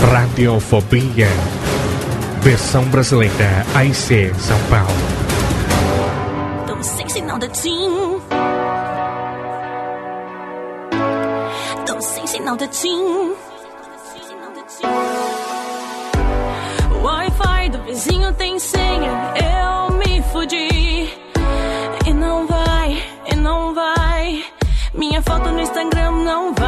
[0.00, 1.28] Radiofobia.
[2.40, 4.88] Versão brasileira AIC São Paulo.
[6.66, 8.20] Tão sexy now the team.
[11.84, 13.36] Tão sexy now the team.
[16.90, 19.34] O Wi-Fi do vizinho tem senha.
[19.36, 21.12] Eu me fudi.
[22.06, 24.44] E não vai, e não vai.
[24.94, 26.59] Minha foto no Instagram não vai.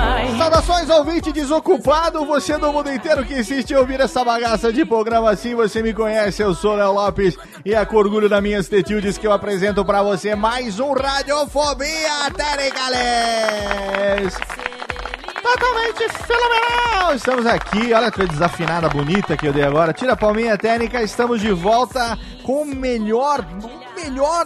[0.52, 5.30] Saudações ouvinte desocupado, você do mundo inteiro que insiste em ouvir essa bagaça de programa
[5.30, 9.16] assim, você me conhece, eu sou Léo Lopes e é com orgulho das minhas tetildes
[9.16, 14.34] que eu apresento pra você mais um Radiofobia Telecales.
[15.42, 17.14] Totalmente fenomenal!
[17.14, 19.94] Estamos aqui, olha que desafinada bonita que eu dei agora.
[19.94, 23.42] Tira a palminha técnica, estamos de volta com o melhor,
[23.96, 24.44] melhor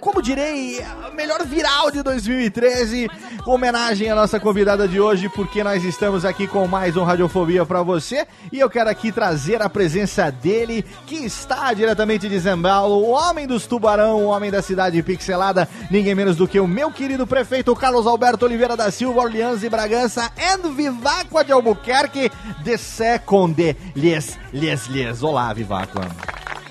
[0.00, 0.84] como direi,
[1.14, 3.08] melhor viral de 2013.
[3.46, 7.82] Homenagem à nossa convidada de hoje, porque nós estamos aqui com mais um Radiofobia para
[7.82, 8.26] você.
[8.50, 13.46] E eu quero aqui trazer a presença dele, que está diretamente de Zembalo, o homem
[13.46, 17.74] dos tubarão, o homem da cidade pixelada, ninguém menos do que o meu querido prefeito
[17.74, 22.30] Carlos Alberto Oliveira da Silva, Orleans e Bragança, and Viváqua de Albuquerque,
[22.62, 25.22] de Second, lies, lies, lies.
[25.22, 26.02] Olá, Viváqua.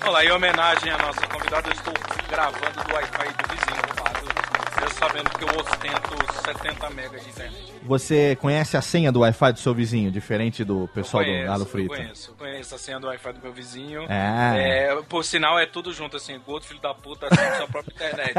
[0.06, 1.94] Olá, em homenagem à nossa convidada, eu estou
[2.32, 7.28] gravando do Wi-Fi do vizinho do lado, mesmo sabendo que eu ostento 70 megas de
[7.28, 7.74] internet.
[7.82, 11.66] Você conhece a senha do Wi-Fi do seu vizinho, diferente do pessoal conheço, do Galo
[11.66, 11.92] Frito?
[11.92, 14.06] Eu conheço, conheço a senha do Wi-Fi do meu vizinho.
[14.08, 14.88] É.
[14.88, 18.34] É, por sinal, é tudo junto, assim, outro filho da puta assim, sua própria internet.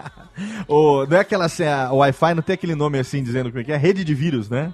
[0.66, 3.64] o, não é aquela senha, o Wi-Fi não tem aquele nome assim, dizendo como é
[3.64, 3.76] que é?
[3.76, 4.72] Rede de vírus, né?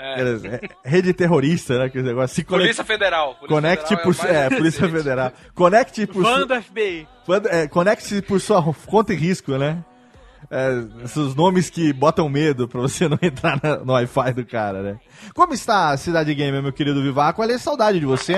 [0.00, 0.22] É.
[0.22, 1.84] É, Rede terrorista, né?
[1.84, 2.34] Aquele negócio.
[2.34, 2.64] Se conect...
[2.64, 3.34] Polícia Federal.
[3.34, 4.26] Polícia Conecte Federal por.
[4.26, 5.32] é, É, Polícia Federal.
[5.54, 6.24] Conecte por.
[6.24, 7.08] Su- do FBI.
[7.26, 9.84] Quando- é, Conecte por sua conta e risco, né?
[10.50, 14.82] É, esses nomes que botam medo pra você não entrar na- no Wi-Fi do cara,
[14.82, 14.98] né?
[15.34, 17.42] Como está a Cidade Gamer, meu querido Vivaco?
[17.42, 18.34] Olha, saudade de você.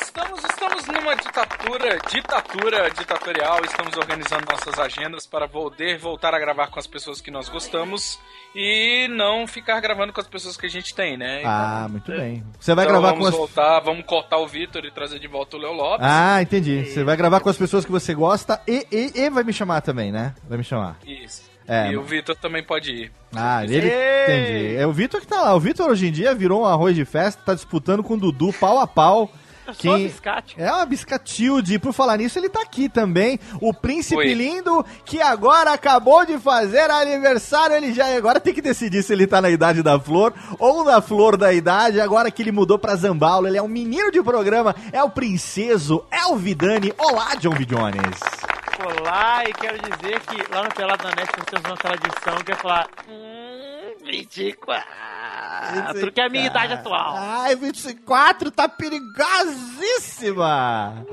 [0.00, 0.57] Estamos, estamos
[0.92, 6.86] numa ditadura, ditadura ditatorial, estamos organizando nossas agendas para poder voltar a gravar com as
[6.86, 8.18] pessoas que nós gostamos
[8.54, 11.42] e não ficar gravando com as pessoas que a gente tem, né?
[11.44, 12.42] Ah, muito bem.
[12.58, 13.34] Você vai Então gravar com vamos as.
[13.36, 16.06] voltar, vamos cortar o Vitor e trazer de volta o Leo Lopes.
[16.08, 16.84] Ah, entendi.
[16.86, 19.80] Você vai gravar com as pessoas que você gosta e, e, e vai me chamar
[19.82, 20.34] também, né?
[20.48, 20.96] Vai me chamar.
[21.06, 21.48] Isso.
[21.66, 23.12] É, e mas- o Vitor também pode ir.
[23.36, 23.76] Ah, ele.
[23.88, 24.76] Entendi.
[24.76, 25.54] É o Vitor que tá lá.
[25.54, 28.52] O Vitor hoje em dia virou um arroz de festa, tá disputando com o Dudu
[28.54, 29.30] pau a pau.
[29.74, 30.54] Sou Quem- biscate.
[30.58, 31.78] É uma biscatilde.
[31.78, 33.38] Por falar nisso, ele tá aqui também.
[33.60, 34.34] O príncipe Oi.
[34.34, 37.76] lindo, que agora acabou de fazer aniversário.
[37.76, 41.00] Ele já agora tem que decidir se ele tá na idade da flor ou na
[41.00, 42.00] flor da idade.
[42.00, 46.04] Agora que ele mudou pra Zambaulo, ele é um menino de programa, é o princeso,
[46.10, 46.92] é o Vidani.
[46.98, 47.66] Olá, John V.
[48.78, 52.52] Olá, e quero dizer que lá no Pelado da Net nós temos uma tradição que
[52.52, 52.86] é falar.
[53.08, 54.86] Hum, 24.
[56.14, 57.14] Que é a minha idade atual.
[57.16, 61.04] Ai, 24 tá perigosíssima.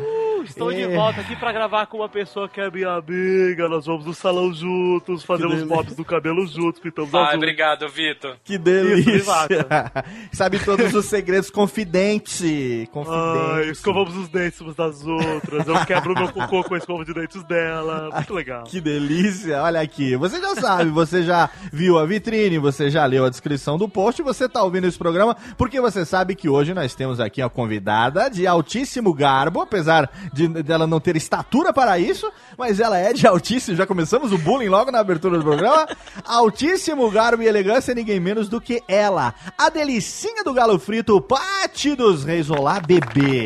[0.46, 0.96] estou de É.
[0.96, 3.68] volta aqui pra gravar com uma pessoa que é minha amiga.
[3.68, 7.38] Nós vamos no salão juntos, fazemos mops do cabelo juntos, pintamos Ai, azul.
[7.38, 8.38] obrigado, Vitor.
[8.44, 9.12] Que delícia.
[9.16, 9.54] exato.
[10.32, 12.82] Sabe todos os segredos, confidente.
[12.82, 13.72] Ai, Confidente.
[13.72, 15.68] escovamos os dentes umas das outras.
[15.68, 17.55] Eu quebro meu cocô com a escova de dentes dela.
[18.14, 18.64] Muito legal.
[18.64, 20.16] Que delícia, olha aqui.
[20.16, 24.22] Você já sabe, você já viu a vitrine, você já leu a descrição do post,
[24.22, 28.30] você tá ouvindo esse programa porque você sabe que hoje nós temos aqui a convidada
[28.30, 33.28] de altíssimo garbo, apesar de dela não ter estatura para isso, mas ela é de
[33.28, 35.88] altíssimo, já começamos o bullying logo na abertura do programa.
[36.26, 41.96] altíssimo garbo e elegância, ninguém menos do que ela, a delicinha do galo frito, Pati
[41.96, 42.50] dos Reis.
[42.50, 43.46] Olá, bebê.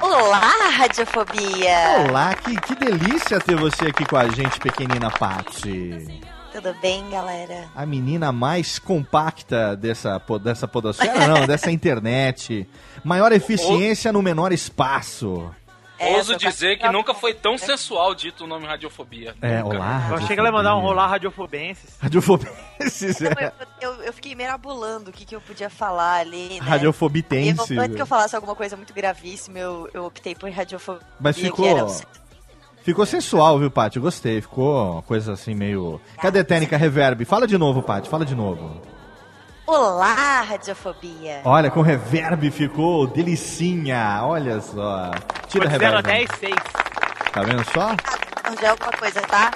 [0.00, 2.08] Olá, Radiofobia!
[2.08, 6.20] Olá, que, que delícia ter você aqui com a gente, pequenina Paty.
[6.52, 7.64] Tudo bem, galera?
[7.74, 12.66] A menina mais compacta dessa, dessa podosfera, não, dessa internet.
[13.02, 15.52] Maior eficiência no menor espaço.
[15.98, 19.34] É, Ouso dizer que nunca foi tão sensual dito o nome radiofobia.
[19.40, 19.76] É, Nunca.
[19.76, 20.06] olá.
[20.10, 21.96] Eu achei que ela ia mandar um olá radiofobenses.
[22.00, 23.52] Radiofobenses, Não, é.
[23.80, 26.66] eu, eu, eu fiquei rmirabulando o que, que eu podia falar ali, né?
[26.68, 27.78] Radiofobitense.
[27.78, 31.06] Antes que eu falasse alguma coisa muito gravíssima, eu, eu optei por radiofobia.
[31.20, 31.64] Mas que ficou.
[31.66, 32.00] era o-
[32.84, 33.98] Ficou sensual, viu, Paty?
[33.98, 34.42] Gostei.
[34.42, 35.98] Ficou uma coisa assim meio.
[36.20, 37.24] Cadê a técnica reverb?
[37.24, 38.10] Fala de novo, Paty.
[38.10, 38.78] Fala de novo.
[39.66, 41.40] Olá, Radiofobia!
[41.42, 44.20] Olha, com reverb ficou delicinha.
[44.22, 45.10] Olha só.
[45.48, 46.02] Tira de 0 a reverb.
[46.02, 46.54] 10, 6.
[47.32, 47.96] Tá vendo só?
[48.60, 49.50] Já é alguma coisa, tá?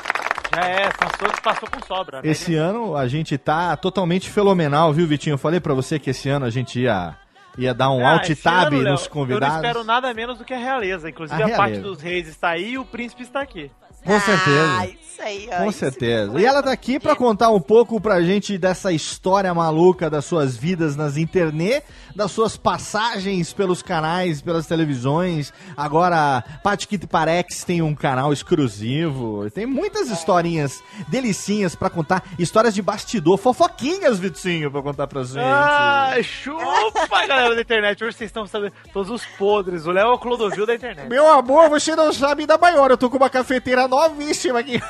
[0.55, 2.23] Já é, passou, passou com sobra.
[2.23, 2.29] né?
[2.31, 5.35] Esse ano a gente tá totalmente fenomenal, viu, Vitinho?
[5.35, 7.15] Eu falei pra você que esse ano a gente ia,
[7.59, 9.57] ia dar um Ah, alt tab ano, nos Eu não convidados.
[9.57, 11.11] espero nada menos do que a realeza.
[11.11, 11.83] Inclusive, A a, parte realeza.
[11.83, 13.71] dos reis está aí e o príncipe está aqui.
[14.09, 14.79] Com certeza.
[14.79, 15.57] Ah, isso aí, ó.
[15.59, 16.41] Com isso certeza.
[16.41, 20.57] E ela tá aqui pra contar um pouco pra gente dessa história maluca das suas
[20.57, 21.85] vidas nas internet,
[22.17, 25.53] das suas passagens pelos canais, pelas televisões.
[25.77, 29.51] Agora, Paty Kit Parex tem um canal exclusivo.
[29.51, 32.25] Tem muitas historinhas delicinhas pra contar.
[32.39, 35.39] Histórias de bastidor, fofoquinhas, Vitinho, pra contar pra gente.
[35.39, 38.03] Ah, chupa, galera da internet.
[38.03, 39.87] Hoje vocês estão sabendo todos os podres.
[39.87, 41.09] O Léo é o Clodovil da internet.
[41.09, 42.91] Meu amor, você não sabe da maior.
[42.91, 44.81] Eu tô com uma cafeteira novíssima aqui.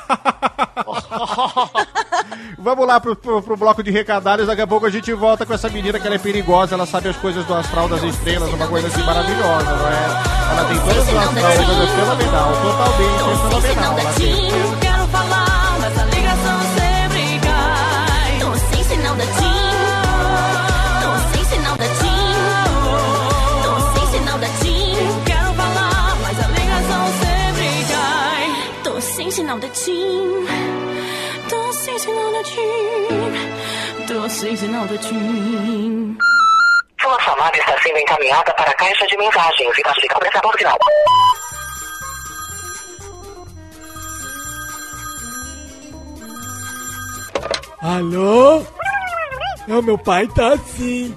[2.58, 4.46] Vamos lá pro, pro, pro bloco de recadários.
[4.46, 6.74] Daqui a pouco a gente volta com essa menina que ela é perigosa.
[6.74, 8.52] Ela sabe as coisas do astral das estrelas.
[8.52, 10.38] Uma coisa assim maravilhosa, não é?
[10.50, 12.52] Ela tem todas as astral, uma coisa fenomenal.
[12.62, 13.98] Totalmente fenomenal.
[13.98, 14.50] Ela tem.
[14.80, 15.47] Quero falar,
[29.48, 30.46] Sem sinal da TIM.
[31.48, 34.06] Tô sem sinal da TIM.
[34.06, 36.18] Tô sem sinal da TIM.
[37.00, 40.78] Sua chamada está sendo encaminhada para a caixa de mensagens e classifica o prestador final.
[47.80, 48.62] Alô?
[49.66, 51.16] Não, meu pai tá assim.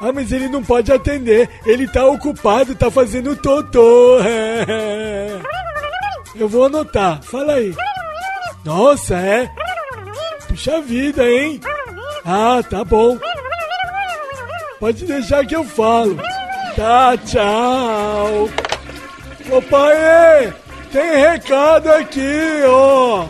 [0.00, 1.50] Ah, mas ele não pode atender.
[1.66, 4.20] Ele tá ocupado, tá fazendo totô.
[6.38, 7.22] Eu vou anotar.
[7.22, 7.74] Fala aí.
[8.64, 9.50] Nossa, é?
[10.48, 11.60] Puxa vida, hein?
[12.24, 13.18] Ah, tá bom.
[14.80, 16.16] Pode deixar que eu falo.
[16.74, 18.48] Tá, tchau.
[19.50, 20.52] Ô pai,
[20.92, 23.26] tem recado aqui, ó.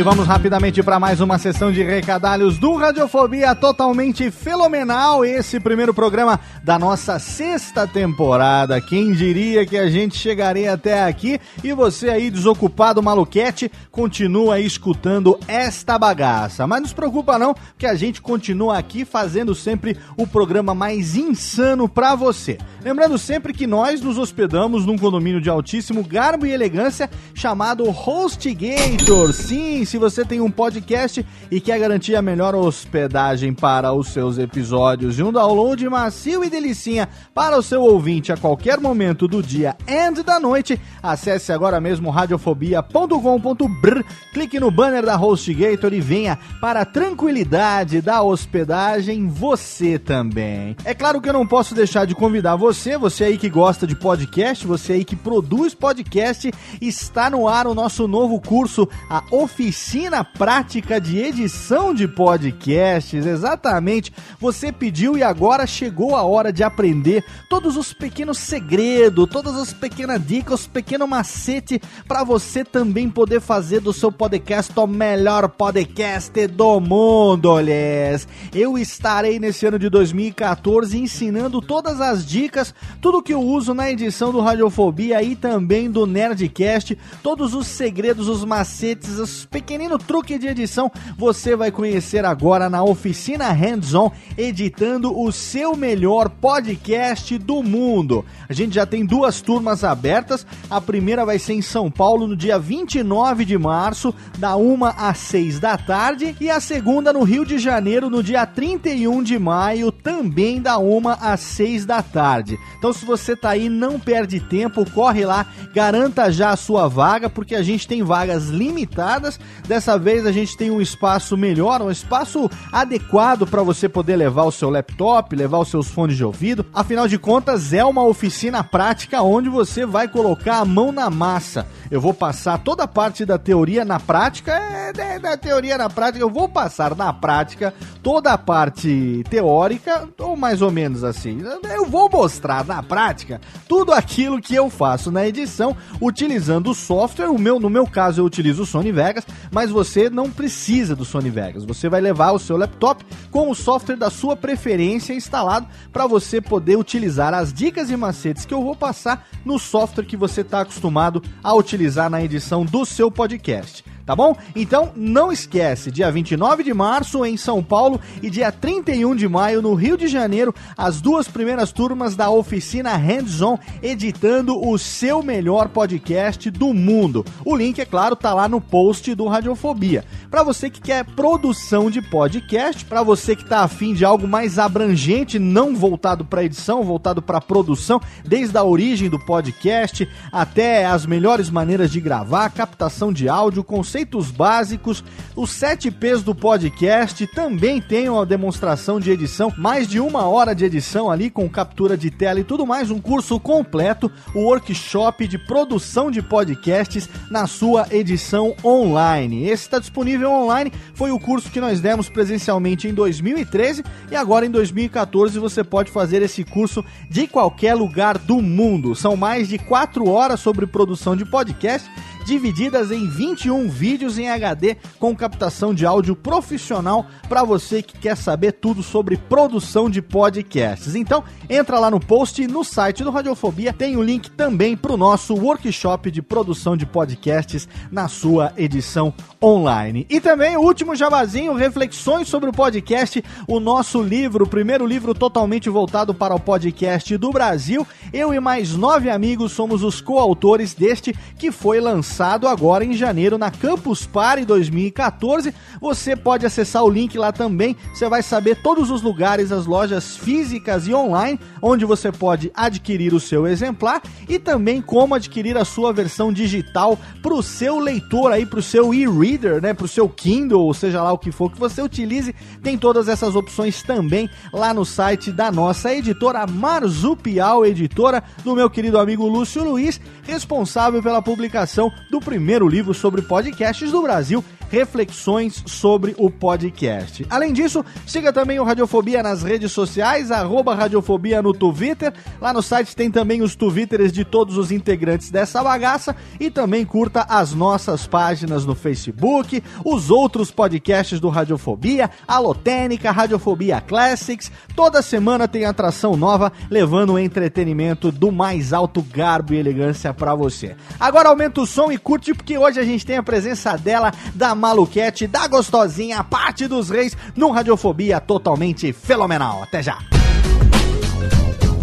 [0.00, 5.26] E vamos rapidamente para mais uma sessão de recadalhos do Radiofobia totalmente fenomenal.
[5.26, 8.80] Esse primeiro programa da nossa sexta temporada.
[8.80, 15.38] Quem diria que a gente chegaria até aqui e você aí desocupado maluquete continua escutando
[15.46, 16.66] esta bagaça.
[16.66, 21.14] Mas não se preocupa não, que a gente continua aqui fazendo sempre o programa mais
[21.14, 22.56] insano para você.
[22.82, 29.34] Lembrando sempre que nós nos hospedamos num condomínio de altíssimo garbo e elegância chamado HostGator.
[29.34, 34.38] Sim, se você tem um podcast e quer garantir a melhor hospedagem para os seus
[34.38, 39.42] episódios e um download macio e delicinha para o seu ouvinte a qualquer momento do
[39.42, 44.00] dia e da noite, acesse agora mesmo radiofobia.com.br,
[44.32, 50.76] clique no banner da HostGator e venha para a tranquilidade da hospedagem você também.
[50.84, 53.96] É claro que eu não posso deixar de convidar você, você aí que gosta de
[53.96, 59.79] podcast, você aí que produz podcast, está no ar o nosso novo curso, a Oficina
[59.80, 63.24] oficina prática de edição de podcasts.
[63.24, 64.12] Exatamente.
[64.38, 69.72] Você pediu e agora chegou a hora de aprender todos os pequenos segredos, todas as
[69.72, 75.48] pequenas dicas, os pequenos macete para você também poder fazer do seu podcast o melhor
[75.48, 78.28] podcast do mundo, olhês.
[78.54, 83.90] Eu estarei nesse ano de 2014 ensinando todas as dicas, tudo que eu uso na
[83.90, 90.40] edição do Radiofobia e também do Nerdcast, todos os segredos, os macetes, os pequeninos truques
[90.40, 97.62] de edição, você vai conhecer agora na oficina Hands-On, editando o seu melhor podcast do
[97.62, 98.24] mundo.
[98.48, 100.46] A gente já tem duas turmas abertas.
[100.70, 105.18] A primeira vai ser em São Paulo no dia 29 de março, da 1 às
[105.18, 109.92] 6 da tarde, e a segunda no Rio de Janeiro no dia 31 de maio,
[109.92, 112.58] também da 1 às 6 da tarde.
[112.78, 117.28] Então se você tá aí, não perde tempo, corre lá, garanta já a sua vaga,
[117.28, 119.38] porque a gente tem vagas limitadas.
[119.66, 124.44] Dessa vez a gente tem um espaço melhor, um espaço adequado para você poder levar
[124.44, 126.66] o seu laptop, levar os seus fones de ouvido.
[126.74, 131.66] Afinal de contas, é uma oficina prática onde você vai colocar a mão na massa.
[131.90, 135.88] Eu vou passar toda a parte da teoria na prática, é, da, da teoria na
[135.88, 141.40] prática, eu vou passar na prática toda a parte teórica, ou mais ou menos assim.
[141.72, 147.30] Eu vou mostrar na prática tudo aquilo que eu faço na edição utilizando o software.
[147.30, 151.04] O meu, no meu caso, eu utilizo o Sony Vegas, mas você não precisa do
[151.04, 151.64] Sony Vegas.
[151.64, 156.40] Você vai levar o seu laptop com o software da sua preferência instalado para você
[156.40, 160.60] poder utilizar as dicas e macetes que eu vou passar no software que você está
[160.60, 164.36] acostumado a utilizar na edição do seu podcast tá bom?
[164.56, 169.62] Então não esquece, dia 29 de março em São Paulo e dia 31 de maio
[169.62, 175.22] no Rio de Janeiro, as duas primeiras turmas da oficina Hands On editando o seu
[175.22, 177.24] melhor podcast do mundo.
[177.44, 180.04] O link, é claro, tá lá no post do Radiofobia.
[180.28, 184.58] Para você que quer produção de podcast, para você que tá afim de algo mais
[184.58, 191.06] abrangente, não voltado para edição, voltado para produção, desde a origem do podcast até as
[191.06, 195.04] melhores maneiras de gravar, captação de áudio, conceito conceitos básicos,
[195.36, 200.54] os 7 P's do podcast, também tem uma demonstração de edição, mais de uma hora
[200.54, 205.28] de edição ali com captura de tela e tudo mais, um curso completo, o workshop
[205.28, 209.44] de produção de podcasts na sua edição online.
[209.44, 214.46] Esse está disponível online, foi o curso que nós demos presencialmente em 2013 e agora
[214.46, 218.94] em 2014 você pode fazer esse curso de qualquer lugar do mundo.
[218.94, 221.90] São mais de 4 horas sobre produção de podcast
[222.24, 228.16] divididas em 21 vídeos em HD com captação de áudio profissional para você que quer
[228.16, 230.94] saber tudo sobre produção de podcasts.
[230.94, 234.96] Então, entra lá no post no site do Radiofobia, tem o link também para o
[234.96, 240.06] nosso workshop de produção de podcasts na sua edição online.
[240.10, 245.14] E também o último jabazinho, reflexões sobre o podcast, o nosso livro, o primeiro livro
[245.14, 247.86] totalmente voltado para o podcast do Brasil.
[248.12, 252.92] Eu e mais nove amigos somos os coautores deste que foi lançado lançado agora em
[252.92, 255.54] janeiro na Campus Party 2014.
[255.80, 257.76] Você pode acessar o link lá também.
[257.94, 263.14] Você vai saber todos os lugares, as lojas físicas e online, onde você pode adquirir
[263.14, 268.32] o seu exemplar e também como adquirir a sua versão digital para o seu leitor
[268.32, 271.30] aí, para o seu e-reader, né, para o seu Kindle, ou seja lá o que
[271.30, 272.34] for que você utilize.
[272.60, 278.68] Tem todas essas opções também lá no site da nossa editora Marzupial Editora, do meu
[278.68, 285.62] querido amigo Lúcio Luiz, responsável pela publicação do primeiro livro sobre podcasts do Brasil reflexões
[285.66, 287.26] sobre o podcast.
[287.28, 292.12] Além disso, siga também o Radiofobia nas redes sociais, arroba Radiofobia no Twitter.
[292.40, 296.84] Lá no site tem também os Twitters de todos os integrantes dessa bagaça e também
[296.84, 304.52] curta as nossas páginas no Facebook, os outros podcasts do Radiofobia, a Lotênica, Radiofobia Classics.
[304.76, 310.34] Toda semana tem atração nova levando o entretenimento do mais alto garbo e elegância para
[310.34, 310.76] você.
[310.98, 314.54] Agora aumenta o som e curte porque hoje a gente tem a presença dela da
[314.60, 319.62] maluquete da gostosinha, parte dos reis, num Radiofobia totalmente fenomenal.
[319.62, 319.98] Até já!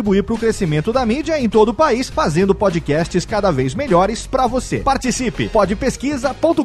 [0.00, 4.26] contribuir para o crescimento da mídia em todo o país, fazendo podcasts cada vez melhores
[4.26, 4.78] para você.
[4.78, 5.48] Participe!
[5.48, 6.64] podpesquisa.com.br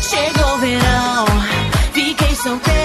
[0.00, 1.26] Chegou o verão,
[1.92, 2.77] fiquei solteira,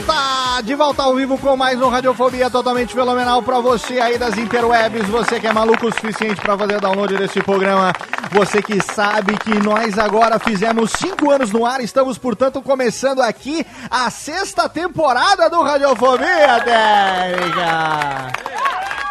[0.00, 0.62] volta!
[0.62, 5.06] De volta ao vivo com mais um Radiofobia totalmente fenomenal pra você aí das interwebs,
[5.08, 7.92] você que é maluco o suficiente pra fazer download desse programa,
[8.30, 13.66] você que sabe que nós agora fizemos cinco anos no ar, estamos portanto começando aqui
[13.90, 18.50] a sexta temporada do Radiofobia, Técnica!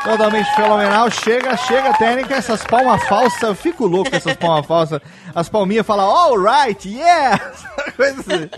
[0.04, 5.02] Totalmente fenomenal, chega, chega, Técnica, essas palmas falsas, eu fico louco com essas palmas falsas,
[5.34, 7.38] as palminhas falam, alright, yeah!
[7.96, 8.50] Coisa assim.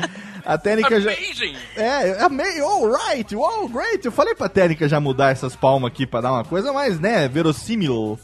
[0.46, 1.12] A Técnica já...
[1.76, 4.04] É, amei, alright, wow, great.
[4.06, 7.28] Eu falei pra técnica já mudar essas palmas aqui pra dar uma coisa mais, né,
[7.28, 8.20] verossímil.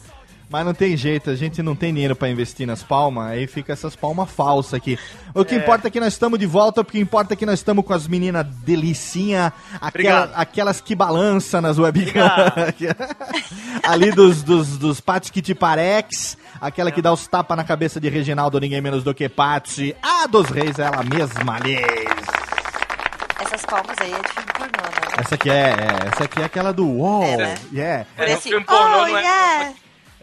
[0.50, 3.74] Mas não tem jeito, a gente não tem dinheiro pra investir nas palmas, aí fica
[3.74, 4.98] essas palmas falsas aqui.
[5.34, 7.60] O que importa é que nós estamos de volta, o que importa é que nós
[7.60, 9.52] estamos com as meninas delicinha,
[9.82, 12.54] aquela, aquelas que balançam nas webcams.
[13.84, 18.00] Ali dos, dos, dos Patis que te parex, aquela que dá os tapas na cabeça
[18.00, 19.94] de Reginaldo, ninguém menos do que Pati.
[20.02, 22.48] A dos reis, ela mesma, aliás.
[23.42, 25.08] Essas palmas aí é de filme pornô, né?
[25.20, 27.24] Essa aqui é, é- essa aqui é aquela do UOL.
[27.24, 27.56] É, né?
[27.74, 28.06] Yeah.
[28.18, 29.74] É, esse, filme pornô oh, não é- yeah!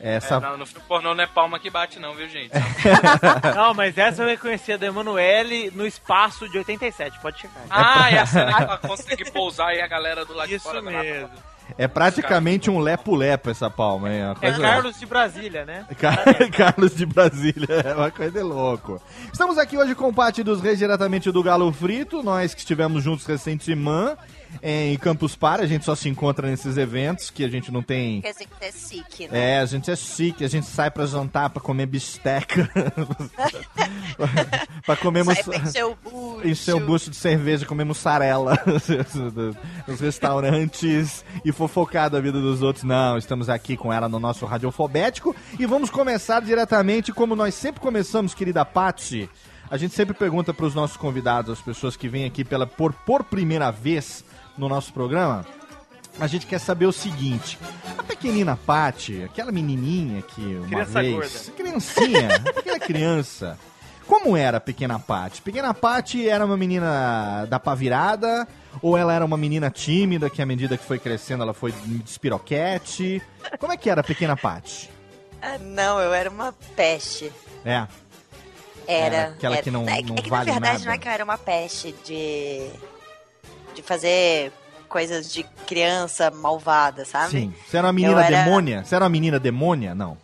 [0.00, 2.50] Essa É, não, no filme pornô não é palma que bate, não, viu, gente?
[3.54, 7.62] Não, mas essa eu reconheci a da Emanuele no espaço de 87, pode checar.
[7.70, 10.64] Ah, é a cena que ela consegue pousar e a galera do lado de Isso
[10.64, 11.30] fora da mesmo.
[11.78, 14.22] é praticamente um lepo-lepo essa palma, hein?
[14.30, 14.60] É coisa...
[14.60, 15.86] Carlos de Brasília, né?
[15.98, 16.24] Car-
[16.54, 19.00] Carlos de Brasília, é uma coisa de louco.
[19.32, 22.22] Estamos aqui hoje com o Pati dos Reis, diretamente do Galo Frito.
[22.22, 24.18] Nós que estivemos juntos recentemente
[24.62, 28.20] em Campus Party, a gente só se encontra nesses eventos que a gente não tem.
[28.20, 29.56] Porque assim, é sick, né?
[29.56, 32.68] É, a gente é chique, a gente sai pra jantar, pra comer bisteca.
[34.84, 36.48] pra comer Sai mus- pra encher o bucho.
[36.48, 38.56] encher o bucho de cerveja, comer mussarela
[39.86, 42.84] nos restaurantes e fofocar da vida dos outros.
[42.84, 47.80] Não, estamos aqui com ela no nosso radiofobético e vamos começar diretamente como nós sempre
[47.80, 49.28] começamos, querida Paty.
[49.70, 52.92] A gente sempre pergunta para os nossos convidados, as pessoas que vêm aqui pela por,
[52.92, 54.24] por primeira vez
[54.56, 55.44] no nosso programa,
[56.18, 57.58] a gente quer saber o seguinte:
[57.98, 61.52] a pequenina Paty, aquela menininha que uma Criança vez, gorda.
[61.56, 63.58] criancinha, aquela criança,
[64.06, 65.42] como era a pequena Paty?
[65.42, 68.46] Pequena Paty era uma menina da pá virada
[68.82, 71.72] ou ela era uma menina tímida que à medida que foi crescendo ela foi
[72.04, 73.22] despiroquete?
[73.58, 74.90] Como é que era a pequena Paty?
[75.40, 77.30] Ah, não, eu era uma peste.
[77.64, 77.86] É,
[78.86, 79.16] Era.
[79.16, 79.62] Era aquela era.
[79.62, 80.84] que não- é, não é que vale na verdade nada.
[80.86, 82.68] não é que eu era uma peste de.
[83.74, 84.52] De fazer
[84.88, 87.30] coisas de criança malvada, sabe?
[87.30, 87.54] sim.
[87.66, 88.84] Você era uma menina era- demônia?
[88.84, 89.94] Você era uma menina demônia?
[89.94, 90.16] Não.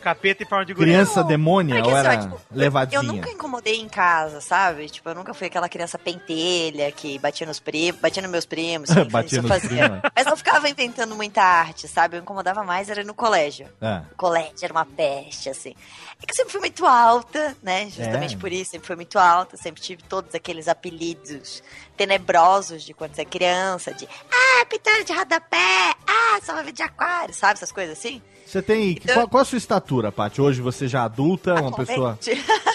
[0.00, 0.96] Capeta em forma de gorila.
[0.96, 2.98] Criança demônia Porque, ou assim, era tipo, eu- levadinha?
[2.98, 4.88] Eu nunca incomodei em casa, sabe?
[4.88, 8.88] Tipo, eu nunca fui aquela criança pentelha que batia nos primos, batia nos meus primos.
[8.90, 10.00] enfim, Batia isso nos eu primos.
[10.16, 12.16] Mas não ficava inventando muita arte, sabe?
[12.16, 13.68] Eu incomodava mais era no colégio.
[13.80, 14.02] É.
[14.12, 15.74] O colégio era uma peste, assim.
[16.22, 17.84] É que eu sempre fui muito alta, né?
[17.90, 18.38] Justamente É.
[18.38, 21.62] por isso, sempre fui muito alta, sempre tive todos aqueles apelidos
[21.96, 27.32] tenebrosos de quando você é criança, de ah, pitada de rodapé, ah, salva de aquário,
[27.34, 27.54] sabe?
[27.54, 28.22] Essas coisas assim.
[28.50, 28.90] Você tem.
[28.92, 30.40] Então- Qual, qual a sua estatura, Paty?
[30.40, 32.18] Hoje você já é adulta, uma pessoa.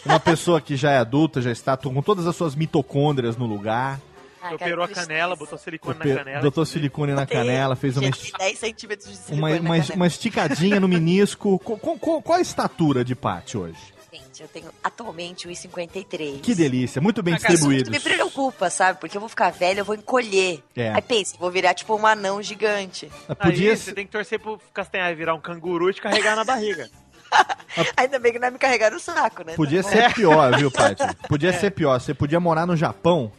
[0.06, 4.00] Uma pessoa que já é adulta, já está com todas as suas mitocôndrias no lugar.
[4.42, 6.42] Ah, cara, Operou a canela, botou silicone Ope- na canela.
[6.42, 9.76] Botou silicone na canela, fez uma, gente, esti- 10 centímetros de uma, silicone na uma,
[9.80, 9.96] canela.
[9.96, 11.58] uma esticadinha no menisco.
[11.60, 13.95] Co- co- co- qual a estatura de Paty hoje?
[14.36, 16.42] Gente, eu tenho atualmente 1,53.
[16.42, 17.90] Que delícia, muito bem Ah, distribuídos.
[17.90, 19.00] Me preocupa, sabe?
[19.00, 20.62] Porque eu vou ficar velha, eu vou encolher.
[20.76, 20.92] É.
[20.92, 23.10] Aí pensa, vou virar tipo um anão gigante.
[23.42, 26.36] Podia Aí ser- você tem que torcer pro Castanhar virar um canguru e te carregar
[26.36, 26.90] na barriga.
[27.96, 29.54] Ainda bem que não é me carregar no saco, né?
[29.56, 31.04] Podia Tá ser pior, viu, Paty?
[31.30, 31.98] Podia ser pior.
[32.00, 33.32] Você podia morar no Japão,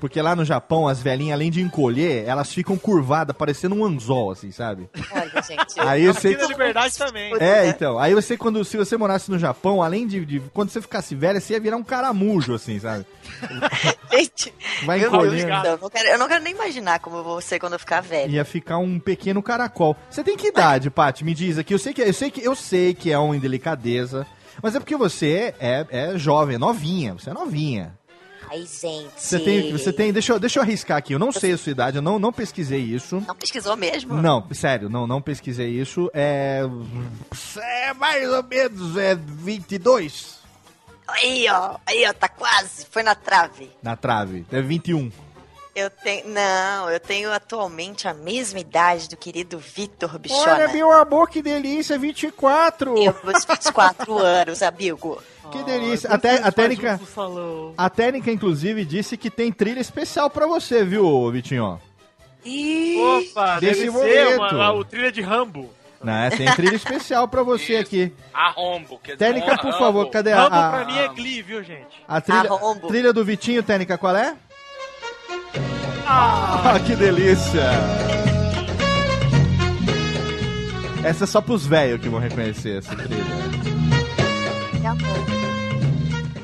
[0.00, 4.30] porque lá no Japão as velhinhas, além de encolher, elas ficam curvadas, parecendo um anzol,
[4.30, 4.88] assim, sabe?
[5.12, 5.78] Olha, gente.
[5.80, 7.32] Aí eu sei Liberdade também.
[7.40, 7.98] É, então.
[7.98, 11.40] Aí você, quando, se você morasse no Japão, além de, de- Quando você ficasse velha,
[11.40, 13.04] você ia virar um caramujo, assim, sabe?
[14.12, 14.52] Gente,
[14.84, 17.74] Vai não, eu não quero, eu não quero nem imaginar como eu vou ser quando
[17.74, 18.30] eu ficar velha.
[18.30, 19.96] Ia ficar um pequeno caracol.
[20.10, 21.24] Você tem que idade, Paty?
[21.24, 21.74] Me diz aqui.
[21.74, 24.26] Eu sei que, eu sei que, eu sei que é uma indelicadeza,
[24.62, 27.14] mas é porque você é, é jovem, é novinha.
[27.14, 27.96] Você é novinha.
[28.50, 29.10] Ai, gente.
[29.16, 31.12] Você tem, você tem, deixa eu, deixa eu arriscar aqui.
[31.12, 33.22] Eu não sei a sua idade, eu não, não pesquisei isso.
[33.26, 34.14] Não pesquisou mesmo?
[34.14, 36.10] Não, sério, não, não pesquisei isso.
[36.14, 36.62] É.
[37.60, 40.38] É mais ou menos é 22
[41.08, 41.76] Aí, ó.
[41.86, 42.86] Aí, ó, tá quase.
[42.90, 43.70] Foi na trave.
[43.82, 44.44] na trave.
[44.52, 45.10] É 21.
[45.78, 46.28] Eu tenho.
[46.28, 50.54] Não, eu tenho atualmente a mesma idade do querido Vitor Bichona.
[50.54, 52.98] Olha, meu amor, que delícia, 24.
[52.98, 55.22] Eu, meus 24 anos, amigo.
[55.52, 56.10] Que delícia.
[56.10, 56.98] Até, a técnica.
[57.76, 61.80] A técnica, inclusive, disse que tem trilha especial pra você, viu, Vitinho?
[62.44, 64.54] Opa, Desse deve ser momento.
[64.56, 65.70] uma, o trilha de Rambo.
[66.02, 66.30] Né?
[66.30, 68.12] Tem trilha especial pra você aqui.
[68.32, 68.98] Arrombo.
[68.98, 69.78] Quer dizer, Técnica, um por Rambo.
[69.78, 71.86] favor, cadê a, Rambo a, pra mim é Glee, viu, gente?
[72.06, 72.86] a trilha, Arrombo.
[72.88, 74.36] trilha do Vitinho, Técnica, qual é?
[76.10, 77.62] Ah, que delícia!
[81.04, 83.24] Essa é só pros velhos que vão reconhecer essa trilha.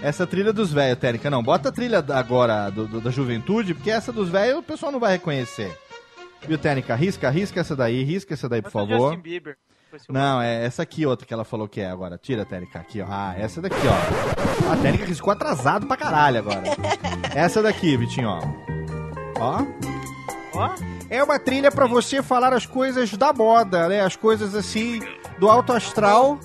[0.02, 1.42] Essa trilha dos velhos, Técnica, não.
[1.42, 4.92] Bota a trilha da- agora do, do- da juventude, porque essa dos velhos o pessoal
[4.92, 5.74] não vai reconhecer.
[6.46, 6.94] Viu, Técnica?
[6.94, 9.08] Risca, risca essa daí, risca essa daí, por Bota favor.
[9.12, 9.56] Justin Bieber.
[10.10, 12.18] Não, é essa aqui outra que ela falou que é agora.
[12.18, 13.06] Tira, Técnica, aqui, ó.
[13.08, 14.72] Ah, essa daqui, ó.
[14.72, 16.62] A Técnica riscou atrasado pra caralho agora.
[17.34, 18.40] essa daqui, Vitinho, ó.
[19.44, 19.62] Ó.
[20.54, 20.70] Ó.
[21.10, 24.00] É uma trilha pra você falar as coisas da moda, né?
[24.00, 25.00] As coisas assim,
[25.38, 26.38] do alto astral.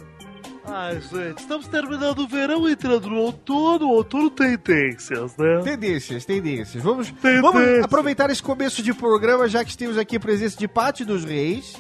[0.66, 3.88] Ai, gente, estamos terminando o verão e entrando no outono.
[3.88, 5.62] O outono tem tendências, né?
[5.64, 6.84] Tendências, tendências.
[6.84, 7.42] Vamos, Tendências.
[7.42, 11.24] vamos aproveitar esse começo de programa, já que temos aqui a presença de Pátio dos
[11.26, 11.76] Reis,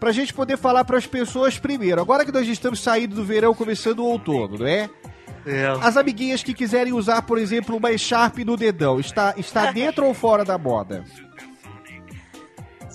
[0.00, 2.00] pra gente poder falar pras pessoas primeiro.
[2.00, 4.90] Agora que nós estamos saindo do verão, começando o outono, não é?
[5.46, 5.66] É.
[5.80, 10.12] As amiguinhas que quiserem usar, por exemplo, uma Sharp no dedão, está, está dentro ou
[10.14, 11.04] fora da moda?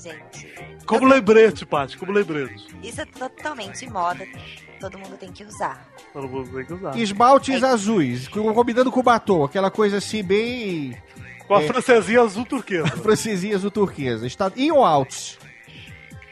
[0.01, 0.53] Gente,
[0.85, 2.67] Como lembrete, Paty, como lembrete.
[2.83, 4.25] isso é totalmente moda.
[4.79, 5.87] Todo mundo tem que usar.
[6.13, 6.95] Todo mundo tem que usar.
[6.97, 10.95] Esmaltes azuis, com- combinando com batom, aquela coisa assim bem
[11.47, 11.67] Com a É.
[11.67, 12.87] francesinha azul turquesa.
[12.97, 14.25] francesinha azul turquesa.
[14.27, 15.37] Está in ou out?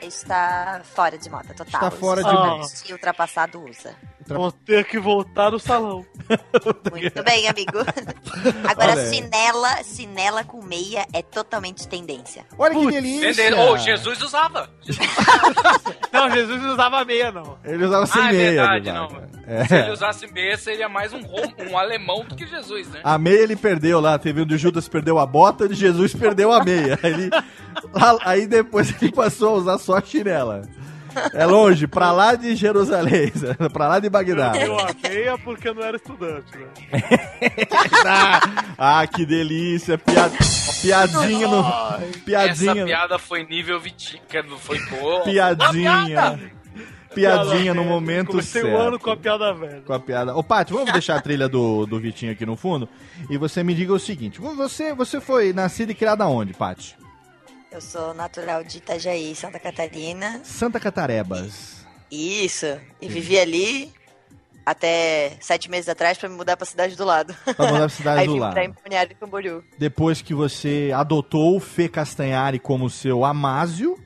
[0.02, 1.66] Está fora de moda total.
[1.88, 2.68] Está fora de só moda.
[2.68, 3.96] gente ultrapassado usa.
[4.28, 6.06] Vou ter que voltar no salão.
[6.92, 7.80] Muito bem, amigo.
[8.70, 12.46] Agora, Olha chinela, chinela com meia é totalmente tendência.
[12.58, 13.32] Olha que Putz, delícia!
[13.32, 13.60] Entendeu?
[13.72, 14.70] Ô, Jesus usava.
[16.12, 17.58] Não, Jesus não usava meia, não.
[17.64, 18.52] Ele usava sem Ah, é meia.
[18.52, 19.14] verdade, Eduardo.
[19.16, 19.24] não.
[19.48, 19.66] É.
[19.66, 23.02] Se ele usasse meia, seria mais um, rom- um alemão do que Jesus, né?
[23.04, 26.52] A meia ele perdeu lá, teve um de Judas perdeu a bota, de Jesus perdeu
[26.54, 26.98] a meia.
[27.02, 27.30] Aí, ele-
[28.24, 30.62] aí depois ele passou a usar só a chinela.
[31.34, 33.32] É longe, pra lá de Jerusalém,
[33.72, 34.54] pra lá de Bagdá.
[34.56, 36.68] Eu a meia porque eu não era estudante, né?
[38.06, 40.36] Ah, ah, que delícia, piada,
[40.82, 45.22] piadinha no, Essa piadinha, piada foi nível Vitinho, que não foi boa.
[45.22, 46.40] piadinha,
[47.14, 48.76] piadinha no momento Comecei certo.
[48.76, 49.82] o ano com a piada velha.
[49.82, 50.36] com a piada.
[50.36, 52.90] Ô, Paty, vamos deixar a trilha do, do Vitinho aqui no fundo
[53.30, 56.96] e você me diga o seguinte: você, você foi nascida e criada onde, Paty?
[57.74, 60.42] Eu sou natural de Itajaí, Santa Catarina.
[60.44, 61.84] Santa Catarebas.
[62.12, 62.68] Isso.
[63.02, 63.92] E vivi ali
[64.66, 67.36] até sete meses atrás pra me mudar pra cidade do lado.
[67.44, 68.54] Pra mudar pra cidade Aí do vim lado.
[68.54, 69.64] pra Empunhado e Camboriú.
[69.78, 73.98] Depois que você adotou o Fê Castanhari como seu amásio,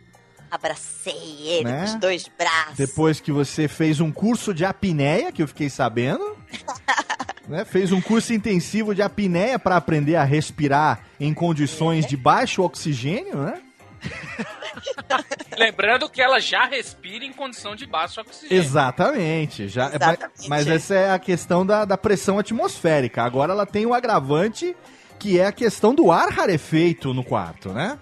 [0.49, 1.13] Abracei
[1.45, 1.79] ele Né?
[1.79, 2.77] com os dois braços.
[2.77, 6.37] depois que você fez um curso de apneia, que eu fiquei sabendo,
[7.47, 7.65] né?
[7.65, 13.37] Fez um curso intensivo de apneia para aprender a respirar em condições de baixo oxigênio,
[13.37, 13.61] né?
[15.57, 18.57] Lembrando que ela já respira em condição de baixo oxigênio.
[18.57, 19.67] Exatamente.
[19.67, 20.47] Já, Exatamente.
[20.47, 23.23] Mas essa é a questão da, da pressão atmosférica.
[23.23, 24.75] Agora ela tem o agravante
[25.17, 27.97] que é a questão do ar rarefeito no quarto, né?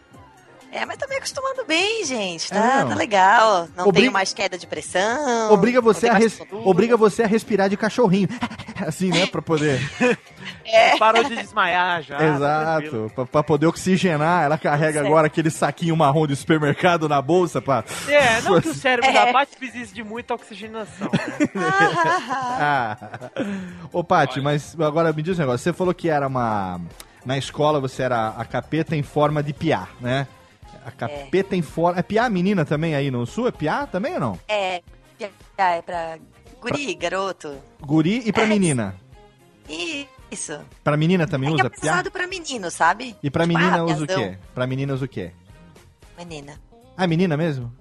[0.76, 2.50] É, mas tô me acostumando bem, gente.
[2.50, 3.68] Tá, É, tá legal.
[3.78, 5.54] Não Obri- tenho mais queda de pressão.
[5.54, 8.28] Obriga você, a res- obriga você a respirar de cachorrinho.
[8.86, 9.26] Assim, né?
[9.26, 9.80] Pra poder.
[11.00, 12.18] Parou de desmaiar já.
[12.18, 12.26] tá.
[12.26, 13.12] Exato.
[13.16, 15.06] Pra, pra poder oxigenar, ela carrega Certo.
[15.08, 17.84] agora aquele saquinho marrom de supermercado na bolsa pra.
[18.10, 19.14] É, não que o cérebro É.
[19.14, 21.10] da Paty precise de muita oxigenação.
[21.10, 21.48] né?
[22.60, 22.98] Ah.
[23.94, 25.60] Ô, Paty, mas agora me diz um negócio.
[25.60, 26.82] Você falou que era uma.
[27.26, 30.28] Na escola você era a capeta em forma de piá, né?
[30.86, 32.00] A capeta em forma.
[32.00, 33.48] É piá menina também aí no sul?
[33.48, 34.40] É piá também ou não?
[34.48, 34.82] É,
[35.58, 36.18] é pra
[36.62, 37.58] guri, garoto.
[37.82, 38.48] Guri e pra É.
[38.48, 38.96] menina.
[40.32, 40.60] Isso.
[40.84, 41.80] Pra menina também É usa é piá?
[41.82, 43.16] pesado pra menino, sabe?
[43.24, 44.38] E pra Tipo, menina ah, usa o quê?
[44.54, 45.32] Pra menina usa o quê?
[46.18, 46.60] Menina.
[46.98, 47.72] Ah, menina mesmo?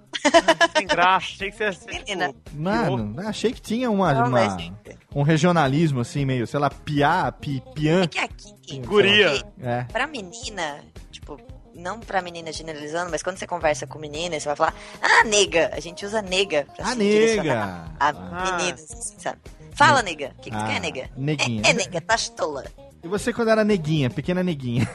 [0.77, 1.87] Sem graça, tinha que ser assim.
[1.87, 2.29] Menina.
[2.29, 4.73] tipo, Mano, achei que tinha uma, Não, uma- mas-
[5.15, 8.03] um regionalismo assim, meio, sei lá, piá, pi, piã.
[8.03, 9.43] É que aqui, Guria.
[9.61, 9.85] É.
[9.85, 11.39] pra menina, tipo,
[11.75, 15.71] não pra menina generalizando, mas quando você conversa com menina, você vai falar, ah, nega.
[15.73, 17.91] A gente usa nega pra Ah, nega!
[17.99, 18.57] A Ah.
[18.59, 19.39] meninas, assim, sabe?
[19.75, 20.33] Fala, nega.
[20.39, 21.11] O que, que tu Ah, quer, nega?
[21.17, 21.63] neguinha.
[21.67, 22.65] É, é, nega, tá tola.
[23.03, 24.89] E você quando era neguinha, pequena neguinha?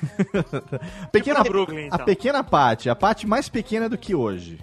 [1.12, 2.00] pequena na Brooklyn, então.
[2.00, 4.60] A pequena Paty, a Paty mais pequena do que hoje.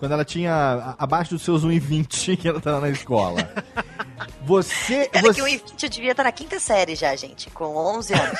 [0.00, 3.46] Quando ela tinha abaixo dos seus 1,20 que ela tava na escola.
[4.40, 5.08] Você.
[5.12, 5.34] Era você...
[5.34, 8.38] que o Invite eu devia estar na quinta série já, gente, com 11 anos.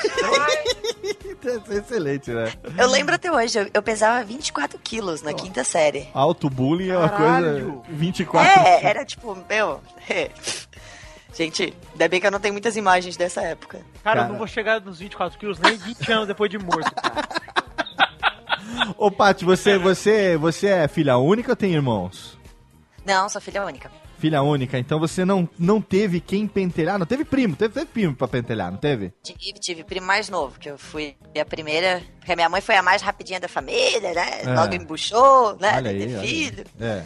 [1.45, 2.51] É excelente, né?
[2.75, 6.09] Eu lembro até hoje, eu, eu pesava 24 quilos na quinta série.
[6.15, 7.81] Auto-bullying é uma coisa.
[7.89, 9.79] 24 É, era tipo, meu.
[11.33, 13.81] Gente, ainda bem que eu não tenho muitas imagens dessa época.
[14.03, 14.27] Cara, eu Cara.
[14.29, 17.27] não vou chegar nos 24 quilos nem 20 anos depois de morto, cara.
[18.97, 22.37] Ô, Paty, você, você, você é filha única ou tem irmãos?
[23.05, 23.91] Não, sou filha única.
[24.17, 26.99] Filha única, então você não, não teve quem pentelhar.
[26.99, 29.11] Não teve primo, teve, teve primo pra pentelhar, não teve?
[29.23, 32.03] Tive, tive primo mais novo, que eu fui a primeira.
[32.19, 34.41] Porque a minha mãe foi a mais rapidinha da família, né?
[34.43, 34.53] É.
[34.53, 35.73] Logo embuchou, né?
[35.75, 36.27] olha de aí, ter olha aí.
[36.27, 36.65] filho.
[36.79, 37.03] É.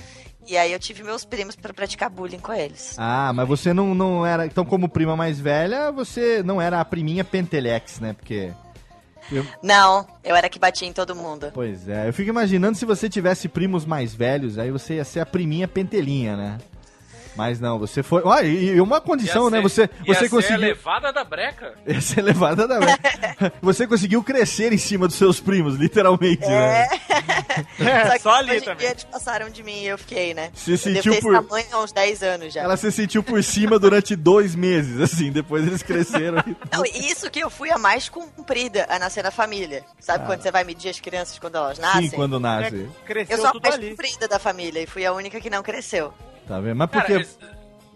[0.48, 2.96] E aí eu tive meus primos pra praticar bullying com eles.
[3.00, 4.46] Ah, mas você não, não era.
[4.46, 8.14] Então, como prima mais velha, você não era a priminha Pentelex, né?
[8.14, 8.52] Porque.
[9.32, 11.52] Eu- Não, eu era que batia em todo mundo.
[11.54, 15.20] pois é, eu fico imaginando se você tivesse primos mais velhos, aí você ia ser
[15.20, 16.58] a priminha pentelinha, né?
[17.36, 18.22] Mas não, você foi.
[18.24, 19.58] Olha, e uma condição, Ia né?
[19.58, 20.58] ser- Você, ia você ser conseguiu.
[20.60, 21.74] levada da breca.
[21.86, 22.80] Ia ser levada da.
[23.62, 26.88] você conseguiu crescer em cima dos seus primos, literalmente, né?
[27.80, 28.88] É, que só ali hoje em também.
[28.88, 30.52] eles passaram de mim e eu fiquei, né?
[30.54, 32.62] Se eu sentiu por- esse tamanho há uns 10 anos já.
[32.62, 36.42] Ela se sentiu por cima durante dois meses, assim, depois eles cresceram.
[36.48, 39.84] e- Não, e isso que eu fui a mais comprida a nascer na família.
[40.00, 40.28] Sabe Ah.
[40.28, 42.10] quando você vai medir as crianças quando elas nascem?
[42.10, 42.88] Sim, quando nasce.
[43.06, 43.90] Cresceu Eu sou a mais ali.
[43.92, 46.14] comprida da família e fui a única que não cresceu.
[46.48, 46.76] Tá vendo?
[46.78, 47.24] Mas Cara, porque.
[47.24, 47.38] você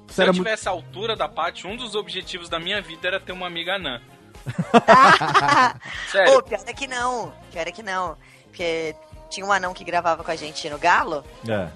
[0.09, 3.31] se eu tivesse a altura da Paty, um dos objetivos da minha vida era ter
[3.31, 4.01] uma amiga anã.
[6.11, 6.37] Sério.
[6.37, 7.31] Ô, pior é que não.
[7.51, 8.17] Pior é que não.
[8.45, 8.95] Porque
[9.29, 11.67] tinha um anão que gravava com a gente no Galo, É.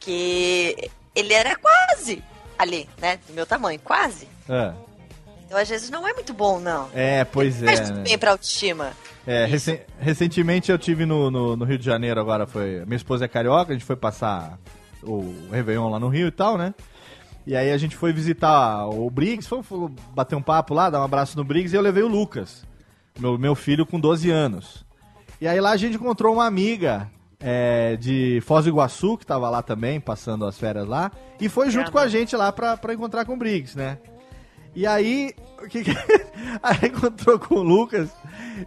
[0.00, 2.22] que ele era quase
[2.58, 3.18] ali, né?
[3.26, 4.26] Do meu tamanho, quase.
[4.48, 4.72] É.
[5.46, 6.88] Então às vezes não é muito bom, não.
[6.94, 7.66] É, pois é.
[7.66, 8.02] Faz muito né?
[8.04, 8.92] bem pra autoestima.
[9.26, 12.82] É, recen- recentemente eu tive no, no, no Rio de Janeiro agora, foi.
[12.86, 14.58] Minha esposa é carioca, a gente foi passar
[15.06, 16.74] o Réveillon lá no Rio e tal, né?
[17.46, 21.00] E aí a gente foi visitar o Briggs, foi, foi bater um papo lá, dar
[21.00, 22.66] um abraço no Briggs e eu levei o Lucas,
[23.18, 24.84] meu, meu filho com 12 anos.
[25.40, 29.50] E aí lá a gente encontrou uma amiga é, de Foz do Iguaçu, que tava
[29.50, 32.94] lá também, passando as férias lá, e foi junto com a gente lá pra, pra
[32.94, 33.98] encontrar com o Briggs, né?
[34.74, 35.90] E aí, o que que...
[36.62, 38.08] aí encontrou com o Lucas,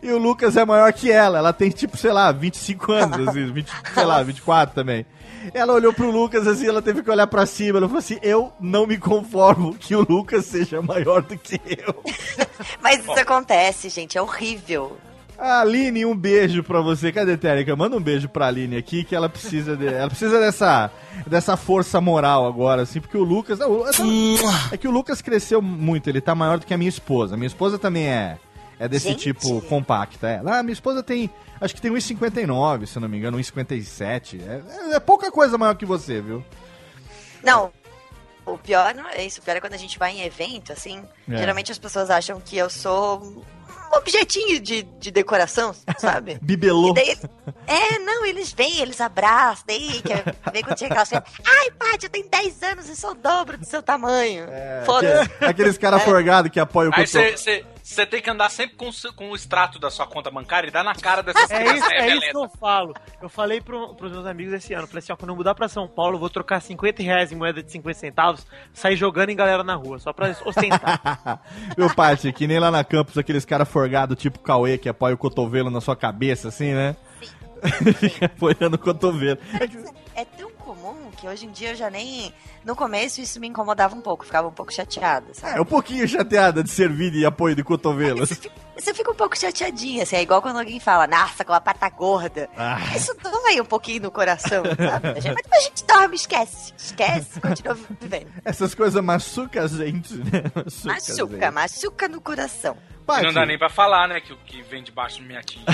[0.03, 3.51] e o Lucas é maior que ela, ela tem tipo, sei lá, 25 anos, assim,
[3.51, 5.03] 20, sei lá, 24 também.
[5.53, 8.51] Ela olhou pro Lucas assim, ela teve que olhar pra cima, ela falou assim, eu
[8.59, 12.03] não me conformo que o Lucas seja maior do que eu.
[12.81, 14.97] Mas isso acontece, gente, é horrível.
[15.37, 17.11] Aline, um beijo pra você.
[17.11, 17.75] Cadê, Térica?
[17.75, 20.91] Manda um beijo pra Aline aqui, que ela precisa de, ela precisa dessa,
[21.27, 23.59] dessa força moral agora, assim, porque o Lucas.
[23.59, 23.83] não,
[24.71, 27.37] é que o Lucas cresceu muito, ele tá maior do que a minha esposa.
[27.37, 28.37] Minha esposa também é,
[28.79, 29.33] é desse Gente.
[29.33, 30.27] tipo compacta.
[30.27, 30.41] É.
[30.45, 31.29] Ah, minha esposa tem.
[31.59, 34.39] Acho que tem 1,59, se eu não me engano, 1,57.
[34.41, 36.43] É, é, é pouca coisa maior que você, viu?
[37.43, 37.71] Não,
[38.45, 39.39] o pior não é isso.
[39.39, 41.03] O pior é quando a gente vai em evento, assim.
[41.29, 41.37] É.
[41.37, 46.37] Geralmente as pessoas acham que eu sou um objetinho de, de decoração, sabe?
[46.43, 46.93] Bibelô.
[46.93, 47.17] Daí,
[47.65, 50.13] é, não, eles vêm, eles abraçam, daí que
[50.51, 53.65] vem quando chega aquela ai, Paty, eu tenho 10 anos e sou o dobro do
[53.65, 54.45] seu tamanho.
[54.85, 55.31] Foda-se.
[55.43, 57.76] Aqueles, caras forgados que apoiam o Aí cotovelo.
[57.95, 60.83] Você tem que andar sempre com, com o extrato da sua conta bancária e dar
[60.83, 62.31] na cara dessas É crianças isso, é isso rebelentes.
[62.31, 62.93] que eu falo.
[63.21, 64.85] Eu falei pro, pros meus amigos esse ano.
[64.87, 67.35] Falei assim, ó, quando eu mudar pra São Paulo, eu vou trocar 50 reais em
[67.35, 71.41] moeda de 50 centavos, sair jogando em galera na rua, só pra ostentar.
[71.77, 75.17] Meu Paty, que nem lá na campus, aqueles caras forgados tipo Cauê, que apoia o
[75.17, 76.95] cotovelo na sua cabeça, assim, né?
[77.99, 79.39] Fica apoiando o cotovelo.
[79.59, 79.77] É que-
[80.13, 80.46] É tão
[81.17, 82.31] que hoje em dia eu já nem.
[82.63, 85.57] No começo isso me incomodava um pouco, ficava um pouco chateada, sabe?
[85.57, 88.23] É um pouquinho chateada de servir de apoio de cotovelo.
[88.77, 91.89] Você fica um pouco chateadinha, assim, é igual quando alguém fala, nossa, com a pata
[91.89, 92.47] gorda.
[92.55, 92.77] Ah.
[92.95, 95.13] Isso dói um pouquinho no coração, sabe?
[95.15, 96.73] Mas depois a gente dorme, esquece.
[96.77, 98.27] Esquece, continua vivendo.
[98.45, 100.43] Essas coisas machucam a gente, né?
[100.55, 101.51] Machuca, Machuca, gente.
[101.53, 102.77] machuca no coração.
[103.09, 104.19] E Não dá nem pra falar, né?
[104.19, 105.63] Que o que vem de baixo não me atinge.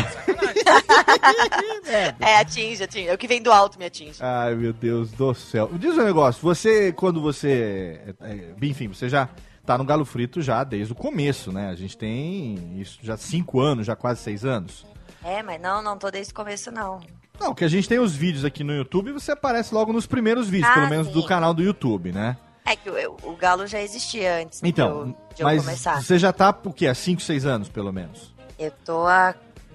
[2.20, 3.08] É, atinge, atinge.
[3.10, 4.18] É o que vem do alto me atinge.
[4.22, 5.70] Ai, meu Deus do céu.
[5.74, 8.00] Diz um negócio, você, quando você.
[8.22, 9.28] é, Enfim, você já
[9.66, 11.70] tá no Galo Frito já desde o começo, né?
[11.70, 14.86] A gente tem isso já cinco anos, já quase seis anos.
[15.24, 17.00] É, mas não, não tô desde o começo, não.
[17.40, 20.06] Não, que a gente tem os vídeos aqui no YouTube e você aparece logo nos
[20.06, 21.28] primeiros vídeos, Ah, pelo menos do sim.
[21.28, 22.38] canal do YouTube, né?
[22.66, 26.02] É que o, o Galo já existia antes Então, de eu, de eu mas começar.
[26.02, 26.88] você já tá, o quê?
[26.88, 28.34] Há 5, 6 anos, pelo menos.
[28.60, 29.34] Eu tô há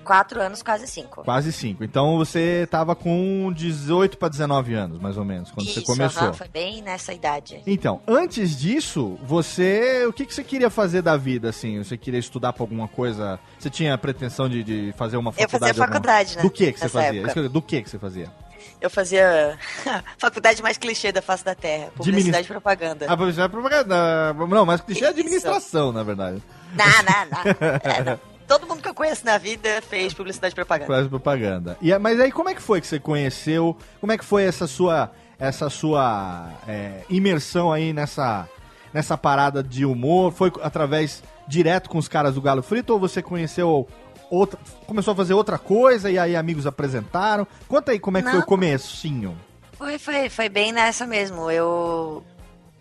[0.08, 1.22] quatro anos, quase cinco.
[1.22, 1.84] Quase cinco.
[1.84, 6.22] Então você tava com 18 para 19 anos, mais ou menos, quando você Isso, começou.
[6.22, 7.60] aham, foi bem nessa idade.
[7.66, 10.06] Então, antes disso, você.
[10.08, 11.76] O que, que você queria fazer da vida, assim?
[11.84, 13.38] Você queria estudar pra alguma coisa?
[13.58, 15.60] Você tinha a pretensão de, de fazer uma Eu faculdade?
[15.76, 17.20] fazia faculdade, alguma- né, Do que, que você fazia?
[17.22, 17.40] época.
[17.40, 18.32] Eu- Do que, que você fazia?
[18.80, 19.58] Eu fazia
[20.18, 21.90] faculdade mais clichê da face da terra.
[21.96, 23.06] Publicidade e propaganda.
[23.08, 24.32] Ah, publicidade e propaganda.
[24.34, 26.42] Não, mas clichê é administração, na verdade.
[26.74, 27.68] Não, não, não.
[27.82, 28.18] É, não.
[28.48, 30.86] Todo mundo que eu conheço na vida fez publicidade e propaganda.
[30.86, 31.76] Publicidade e propaganda.
[31.82, 33.76] E, é- mas aí, como é que foi que você conheceu?
[34.00, 38.48] Como é que foi essa sua, essa sua é, imersão aí nessa,
[38.92, 40.32] nessa parada de humor?
[40.32, 43.86] Foi através direto com os caras do Galo Frito ou você conheceu
[44.30, 47.46] outra, começou a fazer outra coisa e aí amigos apresentaram?
[47.68, 48.44] Conta aí como é que foi Não.
[48.44, 49.36] o comecinho.
[49.74, 51.50] Foi, foi, foi bem nessa mesmo.
[51.50, 52.24] Eu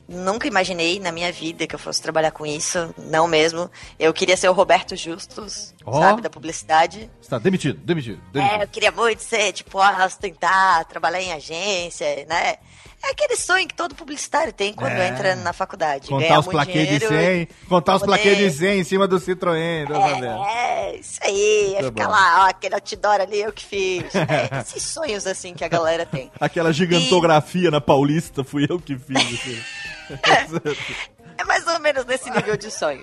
[0.08, 2.94] nunca imaginei na minha vida que eu fosse trabalhar com isso.
[2.98, 3.70] Não mesmo.
[4.00, 6.00] Eu queria ser o Roberto Justus, Ó.
[6.00, 7.10] sabe, da publicidade.
[7.22, 8.60] Você tá demitido, demitido, demitido.
[8.60, 12.56] É, eu queria muito ser, tipo, ostentar, trabalhar em agência, né?
[13.04, 15.10] É aquele sonho que todo publicitário tem quando É.
[15.10, 16.08] entra na faculdade.
[16.10, 19.86] Contar os plaquês de dinheiro 100, contar os plaquês de 100 em cima do Citroën.
[19.88, 21.74] É, É, isso aí.
[21.74, 22.12] Ia ficar bom.
[22.12, 24.16] lá, ó, aquele outdoor ali eu que fiz.
[24.16, 26.32] É, esses sonhos assim que a galera tem.
[26.40, 29.16] Aquela gigantografia na Paulista fui eu que fiz.
[29.16, 29.62] assim.
[31.38, 33.02] É mais ou menos nesse nível de sonho.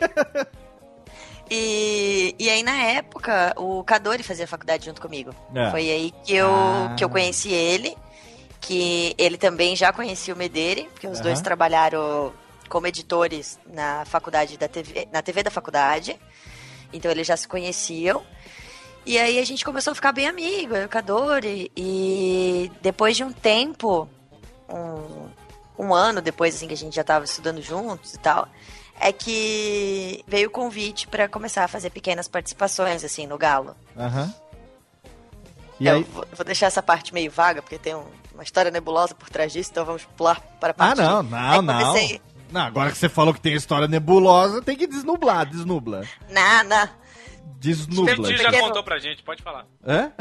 [1.50, 5.34] E, e aí, na época, o Cadori fazia faculdade junto comigo.
[5.54, 5.70] É.
[5.70, 6.94] Foi aí que eu, Ah.
[6.96, 7.96] que eu conheci ele,
[8.60, 12.32] que ele também já conhecia o Mederi, porque os dois trabalharam
[12.68, 16.18] como editores na faculdade da TV, na TV da faculdade.
[16.92, 18.22] Então eles já se conheciam.
[19.04, 21.70] E aí a gente começou a ficar bem amigo, eu e o Cadori.
[21.76, 24.08] E depois de um tempo,
[24.68, 25.28] um,
[25.78, 28.48] um ano depois assim que a gente já tava estudando juntos e tal,
[29.00, 33.74] é que veio o convite para começar a fazer pequenas participações assim no Galo.
[33.96, 34.32] Aham.
[35.80, 36.02] E eu aí?
[36.04, 39.52] vou, vou deixar essa parte meio vaga porque tem um- uma história nebulosa por trás
[39.52, 40.98] disso, então vamos pular para a Ah, parte.
[41.02, 41.86] não, de- não, Aí não.
[41.92, 46.04] comecei- Não, agora que você falou que tem história nebulosa, tem que desnublar, desnubla.
[46.30, 46.88] Não, não.
[47.58, 48.14] Desnubla.
[48.28, 49.64] Titi já Pequeno- contou pra gente, pode falar.
[49.86, 50.12] Hã?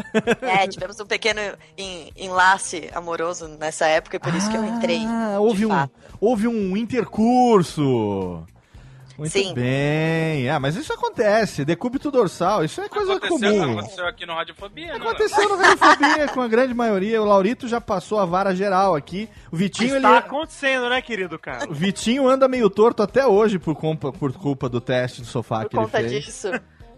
[0.41, 1.41] É, tivemos um pequeno
[1.77, 5.03] en- enlace amoroso nessa época, e por isso que eu entrei.
[5.05, 5.87] Ah, houve um,
[6.21, 8.45] houve um intercurso.
[9.15, 9.53] Muito Sim.
[9.53, 10.49] bem.
[10.49, 11.63] Ah, mas isso acontece.
[11.63, 13.77] Decúbito dorsal, isso é coisa Aconteceu, comum.
[13.77, 15.07] aconteceu aqui no Radiofobia, não?
[15.07, 17.21] Aconteceu no Radiofobia com a grande maioria.
[17.21, 19.29] O Laurito já passou a vara geral aqui.
[19.51, 20.13] O Vitinho, Mas ele.
[20.13, 21.69] tá acontecendo, né, querido cara?
[21.69, 25.63] O Vitinho anda meio torto até hoje por culpa, por culpa do teste do sofá
[25.65, 26.11] que ele conta fez.
[26.25, 26.49] disso.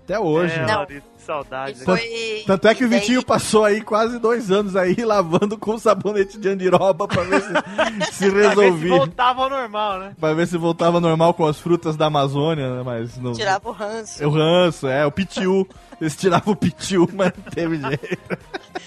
[0.05, 0.53] Até hoje.
[0.53, 0.75] É, né?
[0.75, 1.83] Laurito, que saudade.
[1.83, 2.01] Tanto,
[2.45, 6.47] tanto é que o Vitinho passou aí quase dois anos aí lavando com sabonete de
[6.47, 7.63] andiroba pra ver se, se Pra
[8.03, 8.97] ver se resolvia.
[8.97, 10.13] voltava ao normal, né?
[10.19, 12.83] Pra ver se voltava normal com as frutas da Amazônia, né?
[12.85, 13.33] Mas não.
[13.33, 14.23] Tirava o ranço.
[14.23, 15.67] O ranço, é, o pitiu.
[15.99, 18.17] Eles tiravam o pitiu, mas não teve jeito.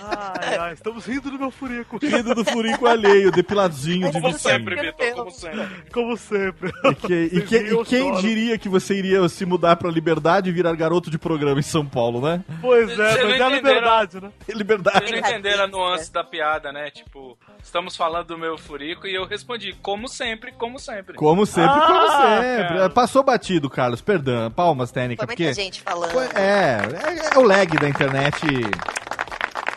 [0.01, 1.99] Ai, ai, estamos rindo do meu furico.
[2.01, 4.39] Rindo do furico alheio, depiladinho de Como Vitinho.
[4.53, 5.69] sempre, Vitor, como sempre.
[5.93, 6.73] Como sempre.
[6.85, 10.53] E, que- e que- e quem diria que você iria se mudar pra Liberdade e
[10.53, 12.45] virar garoto de programa em São Paulo, né?
[12.61, 14.31] Pois é, mas é a liberdade, né?
[14.49, 15.07] Liberdade.
[15.09, 16.91] Vocês não entenderam a nuance da piada, né?
[16.91, 21.15] Tipo, estamos falando do meu furico e eu respondi, como sempre, como sempre.
[21.17, 22.69] Como sempre, como Ah, sempre.
[22.69, 22.91] cara.
[22.91, 24.51] Passou batido, Carlos, perdão.
[24.51, 26.11] Palmas, técnica, Foi muita gente falando.
[26.11, 28.37] Foi- É, é, é o lag da internet.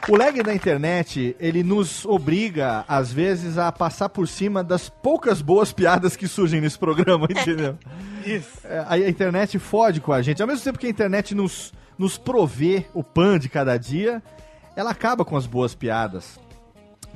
[0.10, 5.42] O lag da internet, ele nos obriga, às vezes, a passar por cima das poucas
[5.42, 7.78] boas piadas que surgem nesse programa, entendeu?
[8.26, 8.50] Isso.
[8.66, 10.42] É, a internet fode com a gente.
[10.42, 14.24] Ao mesmo tempo que a internet nos, nos provê o pan de cada dia,
[14.76, 16.40] ela acaba com as boas piadas.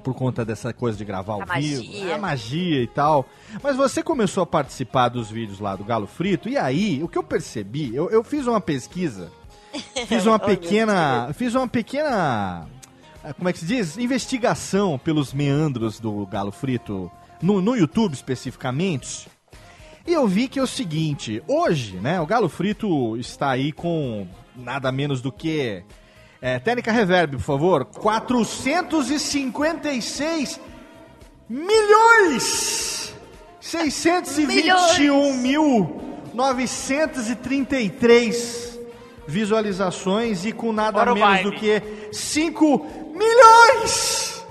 [0.05, 2.15] Por conta dessa coisa de gravar ao A vivo, magia.
[2.15, 3.27] a magia e tal.
[3.63, 7.17] Mas você começou a participar dos vídeos lá do Galo Frito, e aí, o que
[7.17, 9.31] eu percebi, eu, eu fiz uma pesquisa,
[10.07, 11.33] fiz uma Oh, pequena.
[11.33, 12.67] Fiz uma pequena.
[13.35, 13.97] Como é que se diz?
[13.97, 19.27] Investigação pelos meandros do Galo Frito no, no YouTube especificamente.
[20.05, 24.27] E eu vi que é o seguinte, hoje, né, o Galo Frito está aí com
[24.55, 25.83] nada menos do que.
[26.45, 27.85] É, técnica reverb, por favor.
[27.85, 30.59] 456
[31.49, 33.15] milhões
[33.59, 35.99] 621 mil
[36.35, 38.79] 933
[39.27, 41.81] visualizações e com nada menos do que
[42.11, 44.45] 5 milhões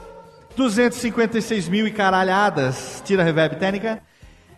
[0.57, 4.03] 256 mil e caralhadas, tira a reverb técnica,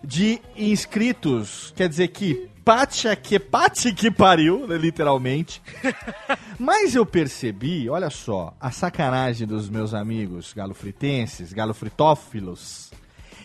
[0.02, 1.74] de inscritos.
[1.76, 5.62] Quer dizer que pacha que pate que pariu, né, literalmente.
[6.58, 12.90] Mas eu percebi, olha só, a sacanagem dos meus amigos galofritenses, galofritófilos,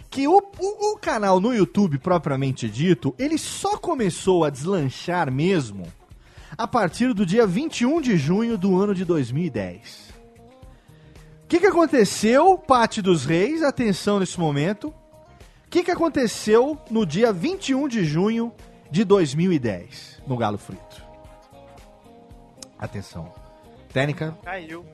[0.09, 5.85] que o, o, o canal no YouTube, propriamente dito, ele só começou a deslanchar mesmo
[6.57, 10.15] a partir do dia 21 de junho do ano de 2010.
[11.43, 13.61] O que, que aconteceu, Pate dos Reis?
[13.61, 14.87] Atenção nesse momento.
[14.87, 18.51] O que, que aconteceu no dia 21 de junho
[18.91, 21.01] de 2010 no Galo Frito?
[22.77, 23.33] Atenção.
[23.93, 24.85] Técnica, Caiu.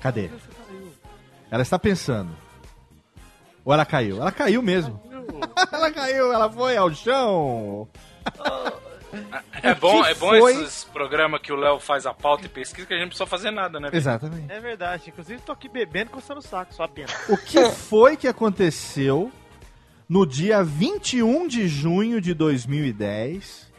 [0.00, 0.30] cadê?
[1.50, 2.30] Ela está pensando.
[3.64, 4.20] Ou ela caiu?
[4.20, 5.00] Ela caiu mesmo.
[5.72, 7.88] ela caiu, ela foi ao chão.
[9.62, 10.52] É bom, é bom foi?
[10.52, 13.26] esses programas que o Léo faz a pauta e pesquisa que a gente não precisa
[13.26, 13.90] fazer nada, né?
[13.92, 14.50] Exatamente.
[14.50, 15.04] É verdade.
[15.08, 17.12] Inclusive, tô aqui bebendo e coçando o saco, só apenas.
[17.28, 19.30] O que foi que aconteceu
[20.10, 23.70] no dia 21 de junho de 2010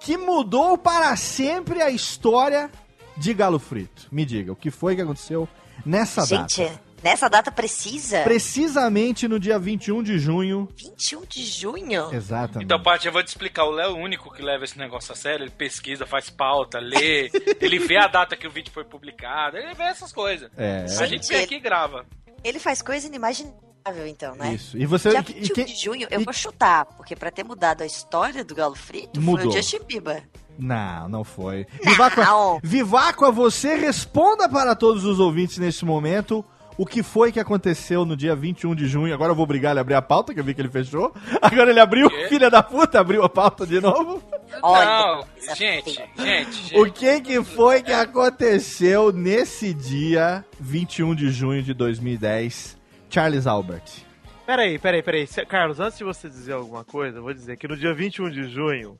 [0.00, 2.68] que mudou para sempre a história
[3.16, 4.08] de Galo Frito?
[4.10, 5.48] Me diga, o que foi que aconteceu
[5.86, 6.80] nessa Gente, data?
[7.00, 8.22] nessa data precisa?
[8.22, 10.68] Precisamente no dia 21 de junho.
[10.76, 12.12] 21 de junho?
[12.12, 12.64] Exatamente.
[12.64, 13.64] Então, Paty, eu vou te explicar.
[13.64, 15.44] O Léo é o único que leva esse negócio a sério.
[15.44, 17.30] Ele pesquisa, faz pauta, lê.
[17.60, 19.56] ele vê a data que o vídeo foi publicado.
[19.56, 20.50] Ele vê essas coisas.
[20.56, 20.86] É.
[20.98, 22.04] A gente vem aqui e grava.
[22.42, 23.67] Ele faz coisa inimaginável,
[24.06, 24.54] então, né?
[24.54, 24.76] Isso.
[24.78, 25.10] E você.
[25.10, 27.86] Dia e 21 quem- de junho, eu e- vou chutar, porque pra ter mudado a
[27.86, 29.50] história do Galo Frito Mudou.
[29.50, 30.22] foi o Justin Bieber.
[30.58, 31.66] Não, não foi.
[31.84, 32.26] Viváqua,
[32.62, 36.44] Viváqua, você responda para todos os ouvintes neste momento
[36.76, 39.12] o que foi que aconteceu no dia 21 de junho.
[39.14, 41.12] Agora eu vou obrigar ele a abrir a pauta, que eu vi que ele fechou.
[41.42, 44.22] Agora ele abriu, filha da puta, abriu a pauta de novo.
[44.62, 45.24] Não,
[45.56, 46.78] gente, gente, gente.
[46.78, 52.77] O que que foi que aconteceu nesse dia 21 de junho de 2010?
[53.10, 54.06] Charles Albert.
[54.46, 55.26] Peraí, peraí, peraí.
[55.46, 58.48] Carlos, antes de você dizer alguma coisa, eu vou dizer que no dia 21 de
[58.48, 58.98] junho,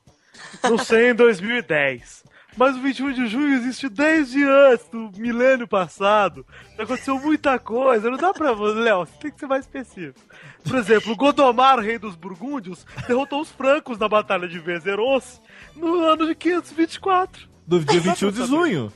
[0.63, 2.23] não sei em 2010,
[2.55, 6.45] mas o 21 de junho existe desde antes do milênio passado.
[6.77, 10.19] Aconteceu muita coisa, não dá pra você, Léo, você tem que ser mais específico.
[10.63, 15.41] Por exemplo, Godomar, rei dos burgúndios, derrotou os francos na Batalha de Vezerons
[15.75, 17.49] no ano de 524.
[17.65, 18.93] Do dia 21 de junho.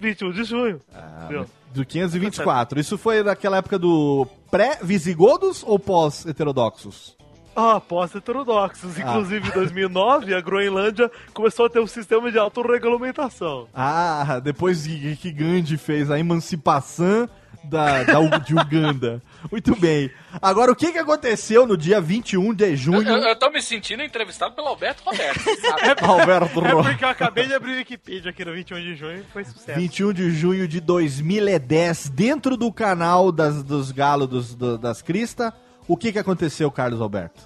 [0.00, 0.80] 21 de junho.
[1.28, 1.46] Viu?
[1.72, 2.78] Do 524.
[2.80, 7.16] Isso foi naquela época do pré-visigodos ou pós-heterodoxos?
[7.60, 8.96] Ah, pós-heterodoxos.
[8.98, 13.66] Inclusive, em 2009, a Groenlândia começou a ter um sistema de autorregulamentação.
[13.74, 17.28] Ah, depois que Gandhi fez a emancipação
[17.68, 19.22] da, da U- de Uganda.
[19.50, 20.10] Muito bem.
[20.40, 23.08] Agora, o que, que aconteceu no dia 21 de junho?
[23.08, 25.40] eu- eu tô me sentindo entrevistado pelo Alberto Roberto.
[25.60, 26.04] sabe?
[26.04, 29.24] Alberto É porque eu acabei de abrir o Wikipedia aqui no 21 de junho e
[29.32, 29.78] foi sucesso.
[29.78, 35.52] 21 de junho de 2010, dentro do canal das, dos galos dos, do- das Crista.
[35.86, 37.40] O que, que aconteceu, Carlos Alberto?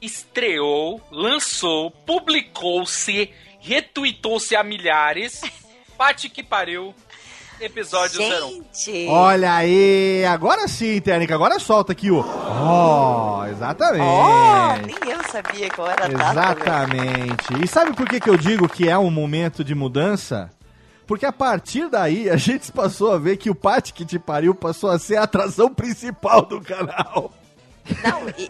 [0.00, 3.30] Estreou, lançou, publicou-se,
[3.60, 5.40] retweetou-se a milhares.
[5.96, 6.94] Pate que pariu.
[7.60, 8.64] Episódio 01.
[8.72, 9.06] Gente!
[9.08, 12.20] Olha aí, agora sim, Técnica, agora solta aqui o.
[12.20, 14.02] Oh, exatamente.
[14.02, 16.30] Oh, nem eu sabia qual era a data.
[16.32, 17.64] Exatamente.
[17.64, 20.50] E sabe por que, que eu digo que é um momento de mudança?
[21.06, 24.54] Porque a partir daí a gente passou a ver que o Pate que te pariu
[24.54, 27.32] passou a ser a atração principal do canal.
[28.02, 28.48] Não, e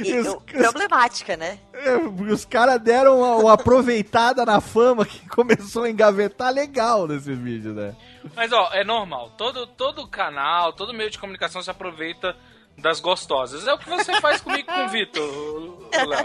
[0.00, 1.58] Os- o- problemática, né?
[1.72, 7.32] É, Os caras deram uma, uma aproveitada na fama que começou a engavetar legal nesse
[7.34, 7.94] vídeo, né?
[8.34, 9.30] Mas ó, é normal.
[9.38, 12.36] Todo, todo canal, todo meio de comunicação se aproveita
[12.78, 13.66] das gostosas.
[13.66, 16.24] É o que você faz comigo com o Vitor, o- o Léo.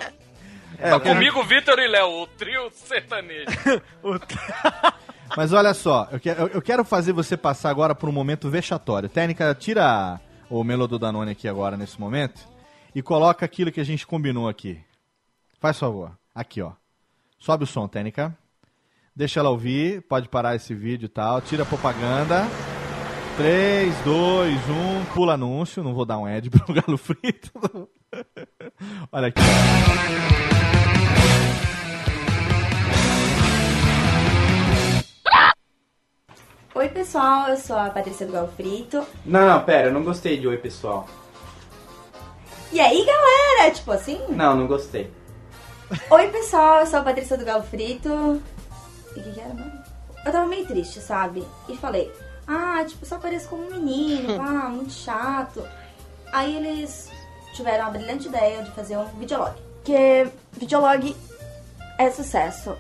[0.80, 3.45] É, eu quero- Comigo, Vitor e Léo, o trio sertanejo.
[5.38, 9.07] Mas olha só, eu quero, eu quero fazer você passar agora por um momento vexatório.
[9.07, 10.19] Técnica, tira
[10.49, 12.41] o Melo do Danone aqui agora, nesse momento,
[12.94, 14.80] e coloca aquilo que a gente combinou aqui.
[15.60, 16.12] Faz favor.
[16.34, 16.74] Aqui, ó.
[17.39, 18.38] Sobe o som, Técnica.
[19.16, 21.42] Deixa ela ouvir, pode parar esse vídeo e tal.
[21.42, 22.46] Tira a propaganda.
[23.38, 25.84] 3, 2, 1, pula anúncio.
[25.84, 27.52] Não vou dar um ad pro Galo Frito.
[29.12, 29.42] Olha aqui.
[36.74, 39.06] Oi, pessoal, eu sou a Patrícia do Galo Frito.
[39.26, 41.08] Não, não, pera, eu não gostei de oi, pessoal.
[42.72, 43.74] E aí, galera?
[43.74, 44.22] Tipo assim?
[44.30, 45.11] Não, não gostei.
[46.09, 48.41] Oi, pessoal, eu sou a Patrícia do Galo Frito.
[49.13, 49.74] E o que, que era, mano?
[50.26, 51.45] Eu tava meio triste, sabe?
[51.67, 52.09] E falei,
[52.47, 55.67] ah, tipo, só pareço como um menino, ah, muito chato.
[56.32, 57.09] Aí eles
[57.53, 59.53] tiveram a brilhante ideia de fazer um videolog.
[59.84, 61.13] Que videolog
[61.97, 62.78] é sucesso.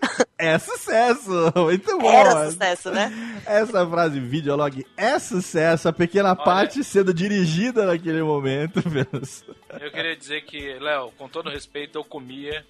[0.38, 1.30] É sucesso.
[1.54, 2.10] Muito bom.
[2.10, 3.42] Era sucesso, né?
[3.44, 5.86] Essa frase videolog é sucesso.
[5.86, 8.80] A pequena parte sendo dirigida naquele momento.
[9.78, 12.64] Eu queria dizer que, Léo, com todo respeito, eu comia.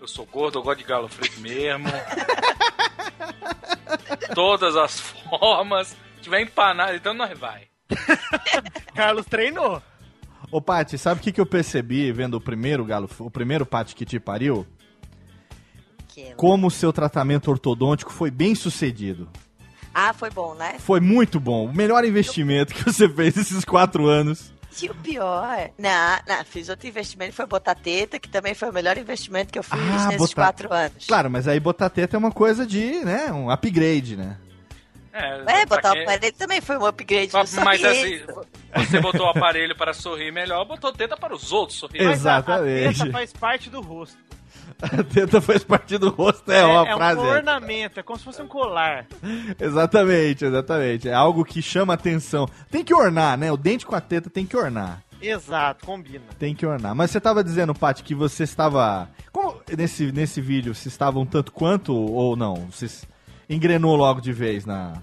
[0.00, 1.88] Eu sou gordo, eu gosto de galo frito mesmo.
[4.34, 5.88] Todas as formas.
[5.88, 7.68] Se tiver empanado, então nós vai.
[8.94, 9.82] Carlos treinou.
[10.50, 13.94] Ô, Paty, sabe o que, que eu percebi vendo o primeiro galo, o primeiro Paty
[13.94, 14.66] que te pariu?
[16.22, 16.36] Aquilo.
[16.36, 19.28] como o seu tratamento ortodôntico foi bem sucedido.
[19.94, 20.76] Ah, foi bom, né?
[20.78, 21.64] Foi muito bom.
[21.66, 24.52] O melhor investimento que você fez esses quatro anos.
[24.80, 28.72] E o pior, não, não, fiz outro investimento, foi botar teta, que também foi o
[28.72, 31.04] melhor investimento que eu fiz Ah, nesses botar- quatro anos.
[31.06, 34.36] Claro, mas aí botar teta é uma coisa de, né, um upgrade, né?
[35.12, 38.20] É, É, botar quem- o aparelho também foi um upgrade Mas, mas assim,
[38.76, 42.06] você botou o aparelho para sorrir melhor, botou teta para os outros sorrirem.
[42.06, 42.98] Mas a- A, Exatamente.
[43.00, 44.16] teta faz parte do rosto.
[44.82, 47.20] A teta faz parte do rosto, é, ó, a é frase.
[47.20, 47.36] um é.
[47.38, 49.06] ornamento, é como se fosse um colar.
[49.58, 51.08] Exatamente, exatamente.
[51.08, 52.48] É algo que chama atenção.
[52.70, 53.50] Tem que ornar, né?
[53.50, 55.02] O dente com a teta tem que ornar.
[55.20, 56.24] Exato, combina.
[56.38, 56.94] Tem que ornar.
[56.94, 59.08] Mas você estava dizendo, Paty, que você estava.
[59.32, 62.68] Como nesse, nesse vídeo, vocês estavam tanto quanto ou não?
[62.70, 63.04] Vocês
[63.50, 64.94] engrenou logo de vez na,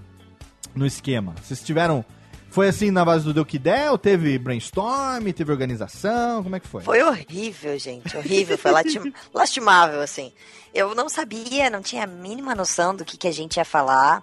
[0.74, 1.34] no esquema?
[1.42, 2.04] Vocês tiveram.
[2.56, 3.90] Foi assim na base do Deu Que Der?
[3.90, 5.30] Ou teve brainstorm?
[5.30, 6.42] Teve organização?
[6.42, 6.82] Como é que foi?
[6.82, 10.32] Foi horrível, gente, horrível, foi lastim- lastimável, assim.
[10.72, 14.22] Eu não sabia, não tinha a mínima noção do que, que a gente ia falar.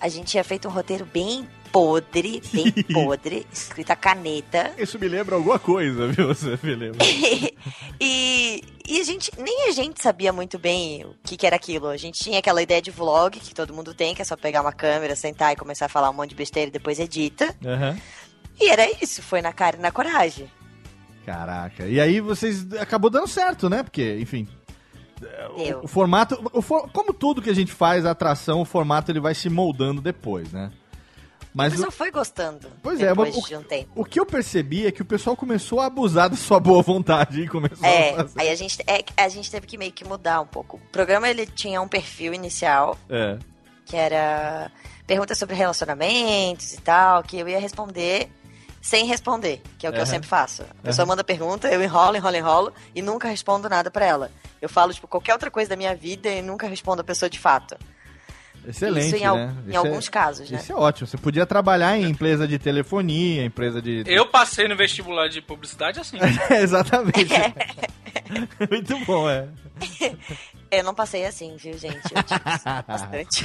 [0.00, 4.72] A gente tinha feito um roteiro bem podre, bem podre, escrito a caneta.
[4.78, 6.28] Isso me lembra alguma coisa, viu?
[6.34, 6.98] Você me lembra.
[8.00, 11.88] e, e a gente, nem a gente sabia muito bem o que, que era aquilo.
[11.88, 14.60] A gente tinha aquela ideia de vlog que todo mundo tem, que é só pegar
[14.60, 17.54] uma câmera, sentar e começar a falar um monte de besteira e depois edita.
[17.64, 17.96] Aham.
[18.60, 20.48] E era isso, foi na cara e na coragem.
[21.24, 21.86] Caraca.
[21.86, 23.82] E aí vocês acabou dando certo, né?
[23.82, 24.46] Porque, enfim.
[25.56, 25.80] Deu.
[25.84, 29.20] O formato, o for- como tudo que a gente faz, a atração, o formato ele
[29.20, 30.70] vai se moldando depois, né?
[31.54, 32.68] Mas o o, pessoal foi gostando.
[32.82, 33.90] Pois é, mas de um tempo.
[33.94, 37.42] o que eu percebi é que o pessoal começou a abusar da sua boa vontade
[37.42, 38.40] e começou a É, fazer.
[38.40, 40.76] aí a gente, é, a gente teve que meio que mudar um pouco.
[40.78, 43.38] O programa ele tinha um perfil inicial, É.
[43.84, 44.70] que era
[45.06, 48.30] perguntas sobre relacionamentos e tal, que eu ia responder
[48.80, 50.62] sem responder, que é o que eu sempre faço.
[50.62, 54.28] A pessoa manda pergunta, eu enrolo, enrolo, enrolo e nunca respondo nada pra ela.
[54.60, 57.38] Eu falo, tipo, qualquer outra coisa da minha vida e nunca respondo a pessoa de
[57.38, 57.76] fato.
[58.66, 59.54] Excelente, Isso em al- né?
[59.66, 60.58] em Isso alguns é, casos, né?
[60.58, 61.06] Isso é ótimo.
[61.06, 64.04] Você podia trabalhar em empresa de telefonia, empresa de.
[64.06, 66.18] Eu passei no vestibular de publicidade assim.
[66.50, 67.34] É, exatamente.
[68.70, 69.48] Muito bom, é.
[70.70, 72.00] Eu não passei assim, viu, gente?
[72.14, 72.40] Eu tive
[72.86, 73.44] bastante.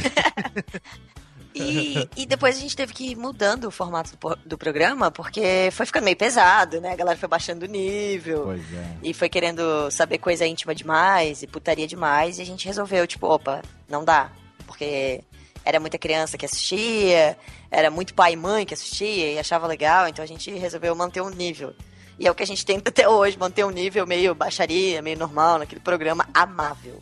[1.54, 5.70] E, e depois a gente teve que ir mudando o formato do, do programa, porque
[5.72, 6.92] foi ficando meio pesado, né?
[6.94, 8.44] A galera foi baixando o nível.
[8.46, 8.86] Pois é.
[9.04, 12.38] E foi querendo saber coisa íntima demais e putaria demais.
[12.38, 14.30] E a gente resolveu, tipo, opa, não dá.
[14.68, 15.22] Porque
[15.66, 17.38] era muita criança que assistia,
[17.72, 20.08] era muito pai e mãe que assistia e achava legal.
[20.08, 21.74] Então a gente resolveu manter um nível.
[22.20, 25.18] E é o que a gente tenta até hoje, manter um nível meio baixaria, meio
[25.18, 27.02] normal, naquele programa amável.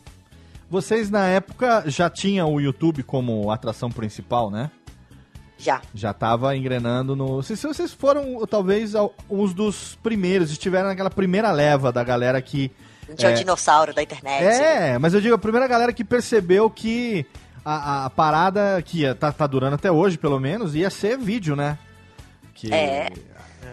[0.70, 4.70] Vocês na época já tinham o YouTube como atração principal, né?
[5.58, 5.80] Já.
[5.94, 7.42] Já tava engrenando no.
[7.42, 12.70] Se, vocês foram, talvez, al- uns dos primeiros, estiveram naquela primeira leva da galera que.
[13.06, 14.42] A gente é, é, o dinossauro da internet.
[14.44, 17.24] É, mas eu digo, a primeira galera que percebeu que
[17.68, 21.56] a, a- parada, que ia, tá, tá durando até hoje, pelo menos, ia ser vídeo,
[21.56, 21.76] né?
[22.54, 23.08] Que É.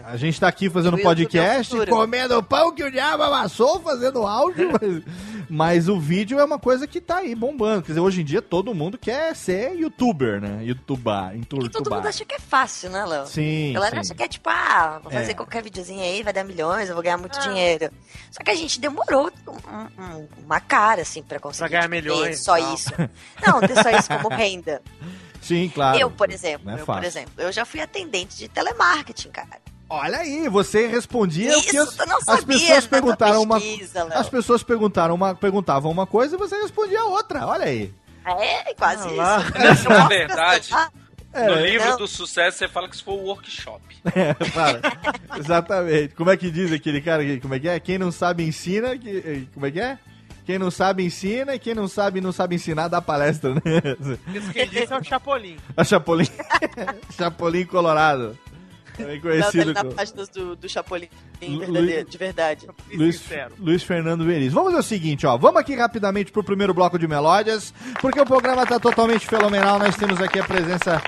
[0.06, 4.70] A gente tá aqui fazendo é podcast, comendo pão que o diabo amassou, fazendo áudio,
[4.72, 5.02] mas,
[5.48, 7.82] mas o vídeo é uma coisa que tá aí bombando.
[7.82, 10.64] Quer dizer, hoje em dia todo mundo quer ser youtuber, né?
[10.64, 13.26] Youtubar, E todo mundo acha que é fácil, né, Léo?
[13.26, 14.00] Sim, A galera sim.
[14.00, 15.34] acha que é tipo, ah, vou fazer É.
[15.34, 17.90] qualquer videozinho aí, vai dar milhões, eu vou ganhar muito dinheiro.
[18.30, 21.94] Só que a gente demorou um- um- uma cara, assim, pra conseguir Pra ganhar tipo,
[21.94, 22.74] ter milhões só tal.
[22.74, 22.90] isso.
[23.46, 24.82] Não, ter só isso como renda.
[25.40, 25.98] Sim, claro.
[25.98, 29.60] Eu, por exemplo, Não é eu, por exemplo, eu já fui atendente de telemarketing, cara.
[29.94, 34.04] Olha aí, você respondia o que Isso as, tu não as pessoas perguntaram uma pesquisa.
[34.14, 37.46] As pessoas perguntaram uma, perguntavam uma coisa e você respondia outra.
[37.46, 37.92] Olha aí.
[38.26, 39.42] É, quase Ah,
[39.72, 39.88] isso.
[39.88, 40.70] Na verdade,
[41.36, 41.96] É, no livro não.
[41.98, 43.82] do sucesso você fala que isso foi um workshop.
[44.14, 44.80] É, fala.
[45.36, 46.14] Exatamente.
[46.14, 47.24] Como é que diz aquele cara?
[47.24, 47.80] que- Como é que é?
[47.80, 48.96] Quem não sabe ensina.
[48.96, 49.98] Que, eh, como é que é?
[50.46, 53.60] Quem não sabe ensina e quem não sabe não sabe ensinar dá palestra, né?
[54.32, 55.56] Isso que ele disse é o Chapolin.
[55.76, 56.26] A Chapolin.
[57.16, 58.38] Chapolin Colorado.
[58.96, 61.08] Também Não, tá conhecido ali na página do, do Chapolin
[61.42, 62.66] Lu- de verdade.
[62.92, 63.22] Luiz,
[63.58, 64.52] Luiz Fernando Veriz.
[64.52, 65.36] Vamos ao seguinte, ó.
[65.36, 69.78] Vamos aqui rapidamente pro primeiro bloco de melódias, porque o programa tá totalmente fenomenal.
[69.78, 71.02] Nós temos aqui a presença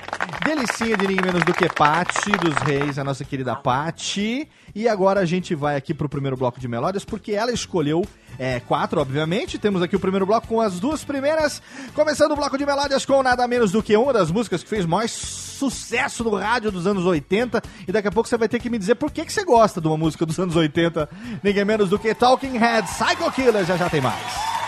[0.45, 4.47] delicinha de ninguém menos do que Pati dos Reis, a nossa querida Pati.
[4.77, 8.05] E agora a gente vai aqui pro primeiro bloco de melódias, porque ela escolheu
[8.37, 9.57] é, quatro, obviamente.
[9.57, 11.63] Temos aqui o primeiro bloco com as duas primeiras.
[11.95, 14.85] Começando o bloco de melódias com nada menos do que uma das músicas que fez
[14.85, 17.59] mais sucesso no rádio dos anos 80.
[17.87, 19.81] E daqui a pouco você vai ter que me dizer por que, que você gosta
[19.81, 21.09] de uma música dos anos 80.
[21.41, 23.65] Ninguém menos do que Talking Heads, Psycho Killer.
[23.65, 24.66] Já já tem mais.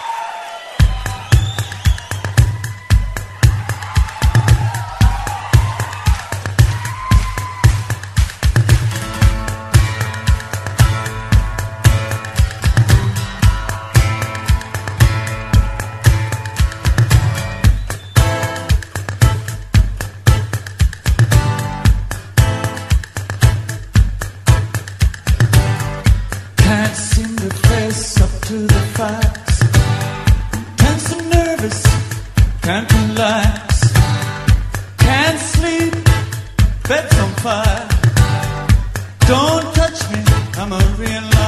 [28.99, 29.59] sacrifice.
[30.77, 31.83] Times so nervous,
[32.61, 33.93] can't relax.
[34.97, 35.93] Can't sleep,
[36.87, 37.87] bed's on fire.
[39.31, 40.21] Don't touch me,
[40.59, 41.38] I'm a real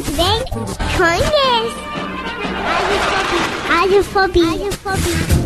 [0.00, 0.48] Advent
[0.96, 1.72] Congress.
[3.04, 3.40] Radiophobie.
[3.68, 4.40] Radiophobie.
[4.40, 5.39] Radiophobie.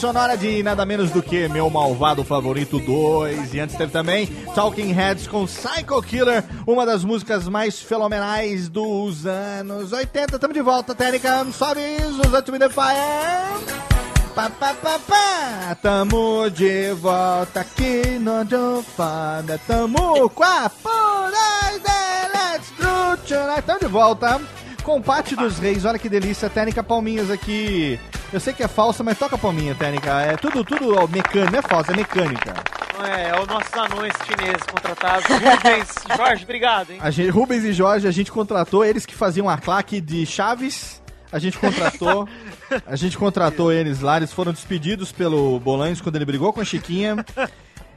[0.00, 3.52] Sonora de nada menos do que Meu Malvado Favorito 2.
[3.52, 9.26] E antes teve também Talking Heads com Psycho Killer, uma das músicas mais fenomenais dos
[9.26, 10.38] anos 80.
[10.38, 13.90] Tamo de volta, técnica, sobe os Let The Fire.
[14.34, 15.74] Pá, pá, pá.
[15.82, 19.60] Tamo de volta aqui no Jofada.
[19.66, 21.72] Tamo com a Pura
[22.32, 22.70] Let's
[23.28, 23.62] Tonight.
[23.66, 24.40] Tamo de volta
[24.82, 25.84] com o Pátio dos Reis.
[25.84, 28.00] Olha que delícia, técnica palminhas aqui.
[28.32, 30.20] Eu sei que é falsa, mas toca a palminha, técnica.
[30.20, 32.54] É tudo, tudo ó, mecânico, não é falsa, é mecânica.
[33.04, 35.24] É, é os nossos anões chineses contratados.
[35.26, 36.98] Rubens, Jorge, obrigado, hein?
[37.02, 41.02] A gente, Rubens e Jorge, a gente contratou eles que faziam a claque de Chaves.
[41.32, 42.28] A gente contratou.
[42.86, 46.64] A gente contratou eles lá, eles foram despedidos pelo Bolanhos quando ele brigou com a
[46.64, 47.24] Chiquinha.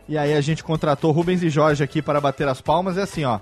[0.09, 2.97] E aí a gente contratou Rubens e Jorge aqui para bater as palmas.
[2.97, 3.39] É assim, ó.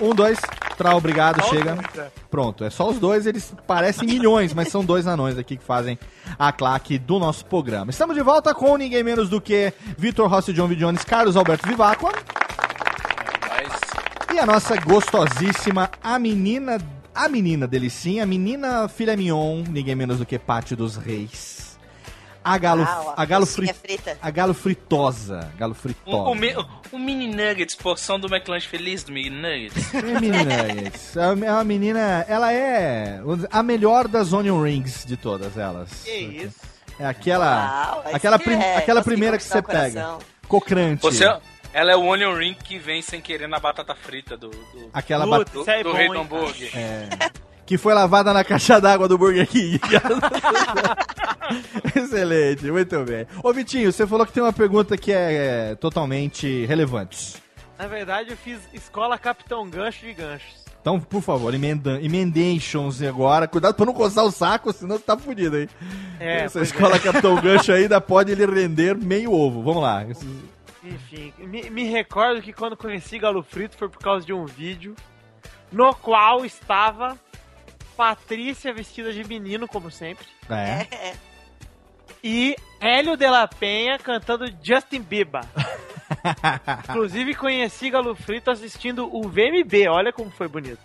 [0.00, 0.38] Um, dois,
[0.76, 1.78] trau, obrigado, chega.
[1.96, 2.10] é.
[2.30, 5.98] Pronto, é só os dois, eles parecem milhões, mas são dois anões aqui que fazem
[6.38, 7.90] a claque do nosso programa.
[7.90, 10.76] Estamos de volta com ninguém menos do que Vitor Rossi, John V.
[10.76, 12.12] Jones, Carlos Alberto Vivacqua.
[14.32, 16.78] E a nossa gostosíssima, a menina,
[17.12, 21.59] a menina delicinha, a menina filha mignon, ninguém menos do que Pátio dos Reis.
[22.42, 24.18] A galo, Uau, a galo coxinha fri- frita.
[24.22, 26.16] a galo fritosa, galo fritosa.
[26.16, 26.54] O, o, mi-
[26.90, 29.94] o mini nuggets, porção do McLanche feliz do mini nuggets.
[29.94, 31.16] É mini nuggets.
[31.16, 33.20] É uma- é uma menina, ela é
[33.50, 35.90] a melhor das onion rings de todas elas.
[36.04, 36.60] Que isso?
[36.98, 40.16] É aquela, Uau, esse aquela, que prim- é, aquela primeira que você pega.
[40.48, 41.02] Cocrante.
[41.02, 41.24] Você,
[41.74, 45.24] ela é o onion ring que vem sem querer na batata frita do, do, Aquela
[45.24, 46.70] do, bat- do, Isso é do bom, rei hein, do hambúrguer.
[46.74, 47.08] É.
[47.70, 49.78] Que foi lavada na caixa d'água do Burger King.
[51.94, 53.28] Excelente, muito bem.
[53.44, 57.40] Ô Vitinho, você falou que tem uma pergunta que é, é, totalmente relevante.
[57.78, 60.64] Na verdade, eu fiz escola Capitão Gancho de Ganchos.
[60.80, 63.46] Então, por favor, emenda, emendations agora.
[63.46, 65.68] Cuidado pra não coçar o saco, senão você tá fudido aí.
[66.18, 66.98] É, Essa pois escola é.
[66.98, 69.62] Capitão Gancho ainda pode ele render meio ovo.
[69.62, 70.04] Vamos lá.
[70.82, 74.96] Enfim, me, me recordo que quando conheci Galo Frito foi por causa de um vídeo
[75.70, 77.16] no qual estava
[78.00, 81.12] Patrícia vestida de menino, como sempre, É.
[82.24, 85.42] e Hélio de la Penha cantando Justin Bieber.
[86.88, 90.80] Inclusive conheci Galo Frito assistindo o VMB, olha como foi bonito.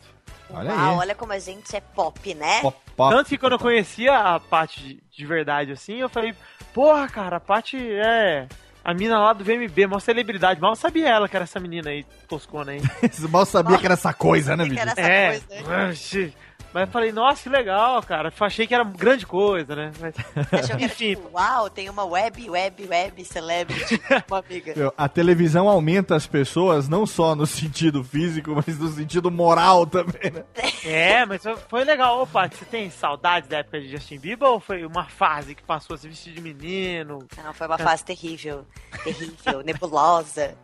[0.49, 0.95] Olha aí.
[0.97, 2.59] olha como a gente é pop, né?
[2.61, 3.16] Pop, pop.
[3.16, 6.36] Tanto que quando eu conhecia a Paty de, de verdade assim, eu falei,
[6.74, 8.45] porra, cara, a Paty é
[8.84, 10.59] a mina lá do VMB, maior celebridade.
[10.59, 12.82] Mal sabia ela que era essa menina aí, toscona aí.
[13.32, 15.39] Mal sabia que era essa coisa, né, Que era essa É.
[15.39, 15.89] coisa.
[15.89, 16.34] Oxi.
[16.76, 18.34] Mas eu falei, nossa, que legal, cara.
[18.38, 19.93] Achei que era grande coisa, né?
[19.97, 20.13] Mas,
[20.51, 24.73] Achou que era enfim, tipo, uau, tem uma web, web, web, celebrity, uma amiga.
[24.76, 29.86] Meu, a televisão aumenta as pessoas não só no sentido físico, mas no sentido moral
[29.88, 30.43] também, né?
[30.84, 32.23] é, mas foi- legal.
[32.23, 35.93] Opa, você tem saudades da época de Justin Bieber ou foi uma fase que passou
[35.93, 37.26] a se vestir de menino?
[37.41, 38.65] Não, foi uma fase terrível.
[39.01, 40.57] Terrível, nebulosa.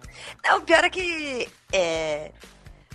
[0.43, 1.47] Não, o pior é que.
[1.71, 2.31] É...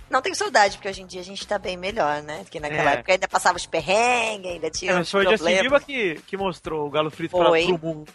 [0.09, 2.39] Não tenho saudade, porque hoje em dia a gente tá bem melhor, né?
[2.43, 2.93] Porque naquela É.
[2.95, 5.61] época ainda passava os perrengues, ainda tinha É, mas foi o Justin.
[5.61, 7.65] Bieber que, que mostrou o Galo Frito pra, Foi.
[7.65, 8.11] pro mundo.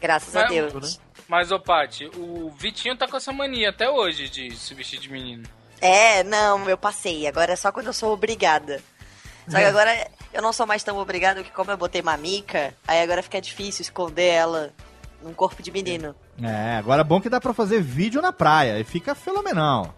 [0.00, 1.00] Graças a Mas- Deus.
[1.26, 5.10] Mas, ô Paty, o Vitinho tá com essa mania até hoje de se vestir de
[5.10, 5.42] menino.
[5.80, 7.26] É, não, eu passei.
[7.26, 8.80] Agora é só quando eu sou obrigada.
[9.48, 9.66] Só que É.
[9.66, 13.40] agora eu não sou mais tão obrigada, porque como eu botei mamica, aí agora fica
[13.40, 14.72] difícil esconder ela
[15.22, 16.14] num corpo de menino.
[16.40, 19.94] É, agora é bom que dá pra fazer vídeo na praia e fica fenomenal.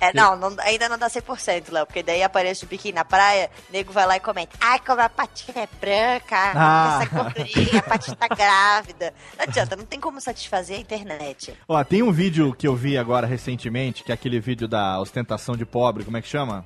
[0.00, 3.50] É, não, não- ainda não dá 100%, Léo, porque daí aparece o biquíni na praia,
[3.68, 7.00] o nego vai lá e comenta, ai, como a patinha é branca, Ah.
[7.02, 9.12] essa gordurinha, a patinha tá grávida.
[9.36, 11.54] Não adianta, não tem como satisfazer a internet.
[11.68, 15.54] Ó, tem um vídeo que eu vi agora recentemente, que é aquele vídeo da ostentação
[15.54, 16.64] de pobre, como é que chama?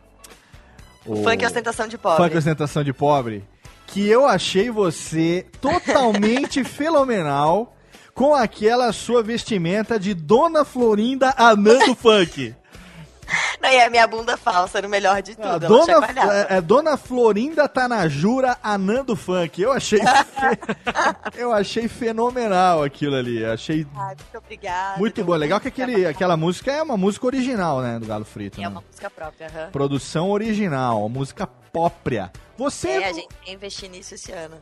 [1.05, 2.23] O Funk ostentação de pobre.
[2.25, 3.45] Funk ostentação de pobre.
[3.87, 7.75] Que eu achei você totalmente fenomenal
[8.15, 12.55] com aquela sua vestimenta de Dona Florinda anã do funk.
[13.61, 15.59] Não, e a minha bunda falsa era o melhor de tudo, A ela
[16.07, 19.61] Dona, é, é Dona Florinda Tanajura anã do funk.
[19.63, 23.45] Eu achei fe- eu achei fenomenal aquilo ali.
[23.45, 24.99] Achei Ai, muito obrigada.
[24.99, 25.35] muito bom.
[25.35, 28.59] Legal que aquele, aquela música é uma música original, né, do Galo Frito.
[28.61, 28.69] É né?
[28.69, 29.71] uma música própria, aham.
[29.71, 32.31] Produção original, música própria.
[32.57, 34.57] Você, É, a gente investir nisso esse ano.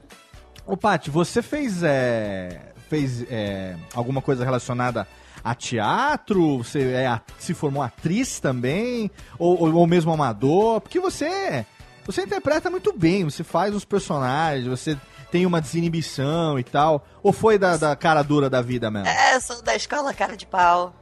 [0.66, 5.06] Ô, Paty, você fez, é, fez é, alguma coisa relacionada
[5.45, 6.59] a teatro?
[6.59, 9.11] Você é, a- se formou atriz também?
[9.38, 10.80] Ou, ou, ou mesmo amador?
[10.80, 11.64] Porque você,
[12.05, 14.97] você interpreta muito bem, você faz os personagens, você
[15.30, 17.07] tem uma desinibição e tal.
[17.22, 19.09] Ou foi da, da cara dura da vida mesmo?
[19.09, 20.95] É, sou da escola Cara de Pau.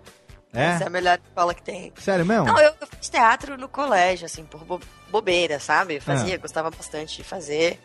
[0.52, 0.86] Essa é É?
[0.88, 1.92] a melhor escola que tem.
[1.96, 2.46] Sério mesmo?
[2.46, 5.96] Não, eu, eu fiz teatro no colégio, assim, por bo- bobeira, sabe?
[5.96, 6.38] Eu fazia, Ah.
[6.38, 7.78] gostava bastante de fazer.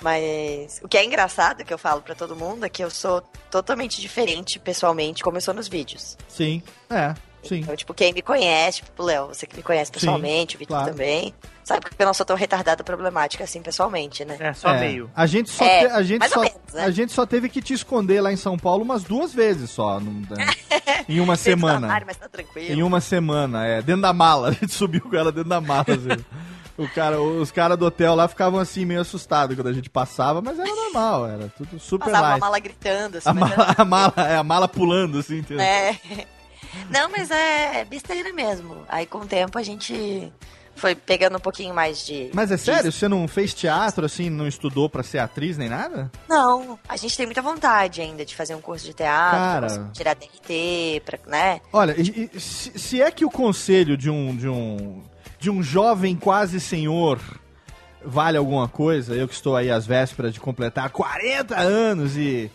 [0.00, 3.20] Mas o que é engraçado, que eu falo pra todo mundo, é que eu sou
[3.50, 6.16] totalmente diferente pessoalmente, como eu sou nos vídeos.
[6.28, 7.60] Sim, é, sim.
[7.60, 10.92] Então, tipo, quem me conhece, tipo, Léo, você que me conhece pessoalmente, o Vitor claro.
[10.92, 11.34] também,
[11.64, 14.36] sabe que eu não sou tão retardada problemática assim pessoalmente, né?
[14.38, 15.10] É, só É, meio.
[15.16, 16.84] A gente só, É, te- a gente só, menos, né?
[16.84, 19.98] a gente só teve que te esconder lá em São Paulo umas duas vezes só,
[19.98, 20.22] num-
[21.08, 21.86] em uma semana.
[21.88, 22.72] armário, mas tá tranquilo.
[22.72, 24.48] Em uma semana, é, dentro da mala.
[24.50, 25.84] A gente subiu com ela dentro da mala.
[25.88, 26.24] assim.
[26.78, 30.40] O cara, os caras do hotel lá ficavam assim meio assustados quando a gente passava,
[30.40, 32.40] mas era normal, era tudo super Passava light.
[32.40, 35.64] mala gritando, assim, A mala, a mala, é, a mala pulando, assim, entendeu?
[35.64, 35.98] É.
[36.88, 38.76] Não, mas é besteira mesmo.
[38.88, 40.32] Aí com o tempo a gente
[40.76, 42.30] foi pegando um pouquinho mais de.
[42.32, 42.92] Mas é sério?
[42.92, 46.10] Você não fez teatro, assim, não estudou pra ser atriz nem nada?
[46.28, 49.90] Não, a gente tem muita vontade ainda de fazer um curso de teatro, Cara.
[49.92, 51.60] tirar DRT, pra, né?
[51.72, 51.96] Olha,
[52.38, 55.02] se, se é que o conselho de um, de um
[55.38, 57.20] de um jovem quase senhor
[58.04, 62.50] vale alguma coisa, eu que estou aí às vésperas de completar 40 anos e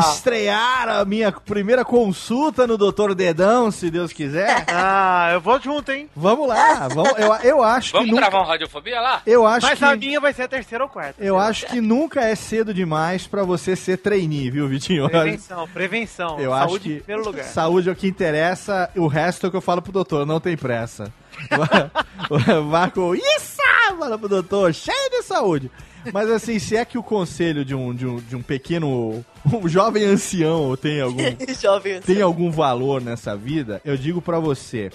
[0.00, 3.14] estrear a minha primeira consulta no Dr.
[3.14, 4.64] Dedão, se Deus quiser.
[4.82, 6.08] Ah, eu vou junto, hein?
[6.16, 9.20] Vamos lá, vamos, eu, eu acho Vamos que nunca, gravar um Radiofobia lá?
[9.26, 11.22] eu acho Mas que a minha vai ser a terceira ou quarta.
[11.22, 15.08] eu acho que nunca é cedo demais pra você ser trainee, viu, Vitinho?
[15.08, 16.40] Prevenção, prevenção.
[16.40, 17.44] Eu Saúde acho que em primeiro lugar.
[17.44, 20.40] saúde é o que interessa, o resto é o que eu falo pro doutor, não
[20.40, 21.12] tem pressa.
[22.94, 23.59] Com isso,
[23.96, 25.70] fala pro doutor, cheio de saúde.
[26.12, 29.68] Mas assim, se é que o conselho de um, de um, de um pequeno, um
[29.68, 31.22] jovem ancião tem algum,
[31.60, 34.90] Jovem tem algum valor nessa vida, eu digo pra você,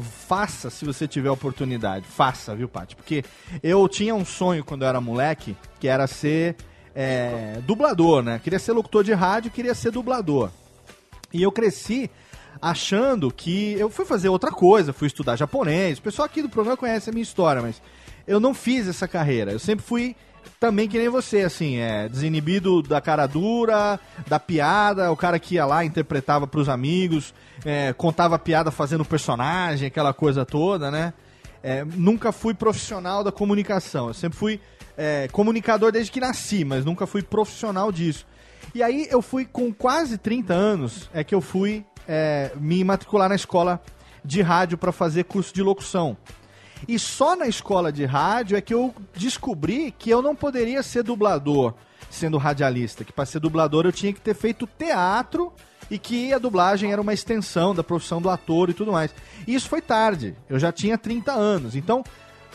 [0.00, 2.96] faça se você tiver oportunidade, faça, viu, Paty?
[2.96, 3.24] Porque
[3.62, 6.56] eu tinha um sonho quando eu era moleque, que era ser
[6.94, 8.40] é, dublador, né?
[8.42, 10.50] Queria ser locutor de rádio, queria ser dublador.
[11.32, 12.10] E eu cresci
[12.60, 15.98] achando que eu fui fazer outra coisa, fui estudar japonês.
[15.98, 17.80] O pessoal aqui do programa conhece a minha história, mas
[18.28, 19.50] eu não fiz essa carreira.
[19.50, 20.14] Eu sempre fui
[20.60, 25.54] também que nem você, assim, é, desinibido da cara dura, da piada, o cara que
[25.54, 31.14] ia lá, interpretava pros amigos, é, contava piada fazendo personagem, aquela coisa toda, né?
[31.62, 34.08] É, nunca fui profissional da comunicação.
[34.08, 34.60] Eu sempre fui
[34.96, 38.26] é, comunicador desde que nasci, mas nunca fui profissional disso.
[38.74, 43.28] E aí eu fui com quase 30 anos, é que eu fui é, me matricular
[43.28, 43.80] na escola
[44.24, 46.16] de rádio para fazer curso de locução.
[46.86, 51.02] E só na escola de rádio é que eu descobri que eu não poderia ser
[51.02, 51.74] dublador
[52.10, 55.52] sendo radialista, que para ser dublador eu tinha que ter feito teatro
[55.90, 59.14] e que a dublagem era uma extensão da profissão do ator e tudo mais.
[59.46, 61.74] E isso foi tarde, eu já tinha 30 anos.
[61.74, 62.04] Então,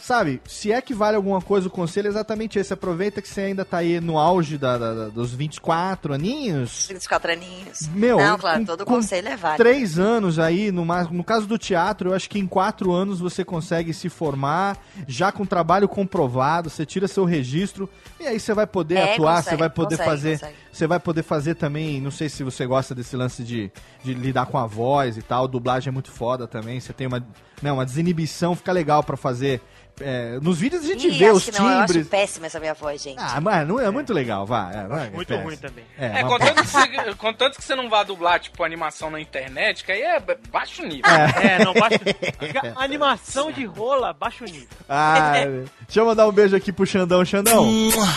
[0.06, 2.74] sabe, se é que vale alguma coisa o conselho, é exatamente esse.
[2.74, 6.88] Aproveita que você ainda tá aí no auge da- da- da- dos 24 aninhos.
[6.90, 7.88] 24 aninhos.
[7.94, 9.64] Meu, Não, claro, com- todo com conselho é válido.
[9.64, 13.46] Três anos aí, no, no caso do teatro, eu acho que em quatro anos você
[13.46, 14.78] consegue se formar,
[15.08, 17.90] já com trabalho comprovado, você tira seu registro,
[18.20, 20.32] e aí você vai poder É, atuar, consegue, você vai poder consegue, fazer.
[20.40, 20.56] consegue.
[20.74, 23.72] Você vai poder fazer também, não sei se você gosta desse lance de,
[24.04, 27.24] de lidar com a voz e tal, dublagem é muito foda também, você tem uma,
[27.62, 29.62] né, uma desinibição, fica legal pra fazer.
[30.02, 32.08] É, nos vídeos a gente Ih, vê acho os que não, eu acho timbres.
[32.08, 33.20] péssima essa minha voz, gente.
[33.20, 34.76] Ah, mas não é muito legal, vai.
[34.76, 35.48] É, vai, Muito péssimo.
[35.48, 35.84] ruim também.
[35.98, 39.84] É, É, contanto que, você, contanto que você não vá dublar, tipo, animação na internet,
[39.84, 40.20] que aí é
[40.52, 41.04] baixo nível.
[41.12, 42.00] É, não, baixo
[42.76, 44.68] Animação de rola, baixo nível.
[44.90, 45.34] Ah,
[45.88, 47.24] deixa eu mandar um beijo aqui pro Xandão.
[47.24, 47.68] Xandão,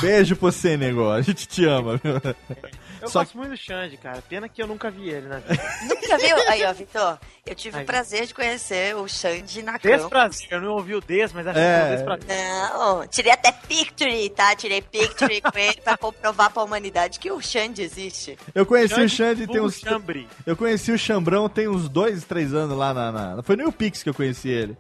[0.00, 1.10] beijo pra você, nego.
[1.10, 2.00] A gente te ama.
[3.06, 4.22] Eu Só gosto muito do Xande, cara.
[4.28, 5.62] Pena que eu nunca vi ele na vida.
[5.88, 6.36] Nunca viu?
[6.48, 7.82] Aí, ó, Vitor, eu tive Aí.
[7.82, 9.96] o prazer de conhecer o Xande na campo.
[9.96, 11.78] Desprazer, eu não ouvi o Des, mas acho É.
[11.80, 12.48] que foi o desprazer.
[12.72, 14.54] Não, tirei até picture, tá?
[14.56, 18.36] Tirei picture com ele pra comprovar pra humanidade que o Xande existe.
[18.54, 19.78] Eu conheci o Xande Xande tem uns.
[19.78, 20.28] Chambre.
[20.44, 23.12] Eu conheci o Chambrão tem uns dois, três anos lá na.
[23.36, 24.76] na- Foi no Pix que eu conheci ele.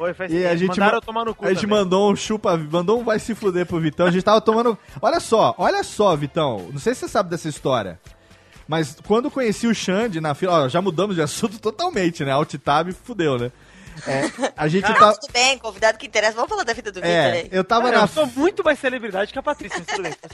[0.00, 1.76] Foi, faz E a gente, Mandaram ma- tomar no cu a gente também.
[1.78, 4.06] mandou um chupa, mandou um vai se fuder pro Vitão.
[4.06, 4.78] A gente tava tomando.
[5.02, 6.70] Olha só, olha só, Vitão.
[6.72, 8.00] Não sei se você sabe dessa história.
[8.66, 12.32] Mas quando eu conheci o Xande na fila, ó, já mudamos de assunto totalmente, né?
[12.32, 13.52] Alt tab fudeu, né?
[14.06, 15.12] É, a gente tá.
[15.12, 16.32] tudo bem, convidado que interessa.
[16.32, 17.48] Vamos falar da vida do Vitor É, aí.
[17.52, 19.84] eu tava Cara, na eu sou muito mais celebridade que a Patrícia.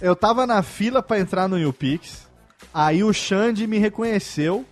[0.01, 2.29] Eu tava na fila pra entrar no YouPix.
[2.73, 4.64] Aí o Xande me reconheceu.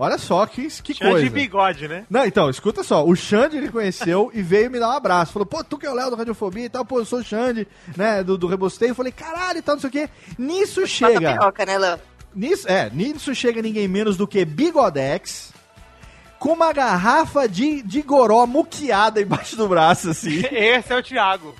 [0.00, 1.24] Olha só que, que Xande coisa.
[1.24, 2.06] de bigode, né?
[2.08, 3.04] Não, então, escuta só.
[3.04, 5.34] O Xande me conheceu e veio me dar um abraço.
[5.34, 7.22] Falou, pô, tu que é o Léo do Radiofobia e tal, pô, eu sou o
[7.22, 8.92] Xande, né, do, do Rebosteio.
[8.92, 10.08] Eu falei, caralho e tal, não sei o quê.
[10.38, 11.34] Nisso chega.
[11.34, 11.98] piroca, né, Léo?
[12.34, 15.52] Nisso, é, nisso chega ninguém menos do que Bigodex.
[16.38, 20.42] Com uma garrafa de, de goró muqueada embaixo do braço, assim.
[20.50, 21.54] Esse é o Thiago.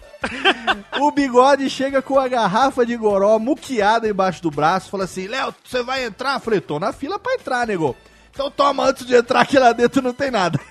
[0.99, 5.55] O bigode chega com a garrafa de goró muqueada embaixo do braço, fala assim: Léo,
[5.62, 6.41] você vai entrar?
[6.41, 7.95] Falei: tô na fila pra entrar, nego.
[8.41, 10.59] Então toma antes de entrar que lá dentro não tem nada.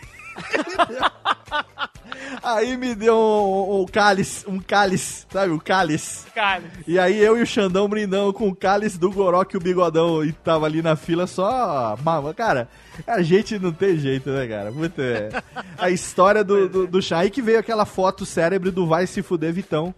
[2.42, 5.54] Aí me deu um, um cálice, um cálice, sabe?
[5.54, 6.26] Um cálice.
[6.34, 6.72] Cálice.
[6.88, 10.24] E aí eu e o Xandão brindamos com o cálice do Goró que o Bigodão
[10.24, 11.96] e tava ali na fila só.
[12.04, 12.68] Mama, cara,
[13.06, 14.72] a gente não tem jeito, né, cara?
[14.72, 15.30] Muito, é.
[15.78, 17.20] A história do, do, do chá.
[17.20, 19.94] Aí que veio aquela foto cérebro do Vai Se Fuder Vitão.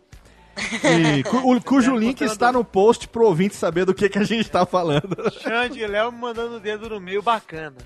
[0.58, 4.24] E, cu- o- cujo link está no post pro ouvinte saber do que, que a
[4.24, 5.16] gente tá falando.
[5.42, 7.78] Xande e Léo me mandando o dedo no meio bacana.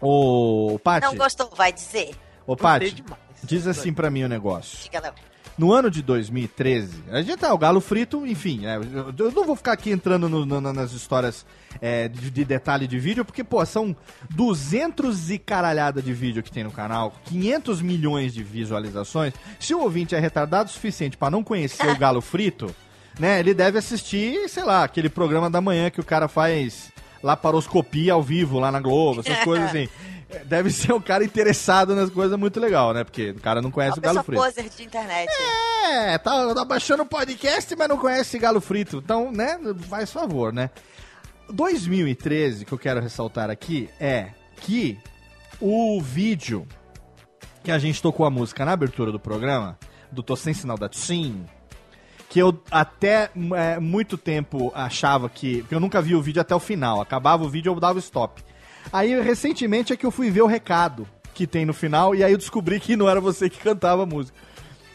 [0.00, 2.10] Ô, Paty, Não gostou, vai dizer.
[2.46, 3.04] ô, Paty,
[3.42, 4.78] diz assim pra mim o negócio.
[4.82, 5.12] Diga, Léo.
[5.56, 9.44] No ano de 2013, a gente tá, o Galo Frito, enfim, né, eu, eu não
[9.44, 11.44] vou ficar aqui entrando no- no- nas histórias
[11.80, 13.94] é, de, de detalhe de vídeo, porque, pô, são
[14.30, 19.34] 200 e caralhada de vídeo que tem no canal, 500 milhões de visualizações.
[19.60, 22.74] Se o ouvinte é retardado o suficiente pra não conhecer o Galo Frito,
[23.18, 26.90] né, ele deve assistir, sei lá, aquele programa da manhã que o cara faz
[27.22, 29.88] laparoscopia ao vivo lá na Globo, essas coisas assim.
[30.44, 33.02] Deve ser um cara interessado nas coisas muito legal, né?
[33.02, 34.42] Porque o cara não conhece Uma o Galo Frito.
[34.42, 35.30] poser de internet.
[35.90, 38.98] É, tá, tá baixando o podcast, mas não conhece Galo Frito.
[39.02, 39.58] Então, né,
[39.88, 40.68] faz favor, né?
[41.50, 44.98] 2013, que eu quero ressaltar aqui, é que
[45.60, 46.66] o vídeo
[47.62, 49.78] que a gente tocou a música na abertura do programa,
[50.10, 51.44] do Tô Sem Sinal da Tsim,
[52.28, 55.60] que eu até é, muito tempo achava que...
[55.62, 57.00] Porque eu nunca vi o vídeo até o final.
[57.00, 58.42] Acabava o vídeo, eu dava stop.
[58.92, 62.32] Aí, recentemente, é que eu fui ver o recado que tem no final, e aí
[62.32, 64.36] eu descobri que não era você que cantava a música.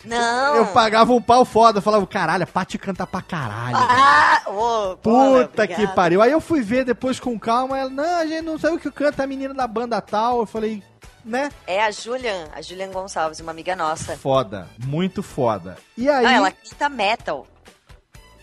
[0.06, 0.56] Não.
[0.58, 3.76] Eu pagava um pau foda, eu falava, caralho, a Paty canta pra caralho.
[3.78, 6.22] Ah, Léo, Puta que pariu.
[6.22, 8.92] Aí eu fui ver depois com calma, ela, não, a gente não sabe o que
[8.92, 10.40] canta a menina da banda tal.
[10.40, 10.84] Eu falei,
[11.24, 11.50] né?
[11.66, 14.18] É a Julian, a Julian Gonçalves, uma amiga nossa.
[14.18, 15.78] Foda, muito foda.
[15.98, 17.48] E aí, Ah, ela canta metal.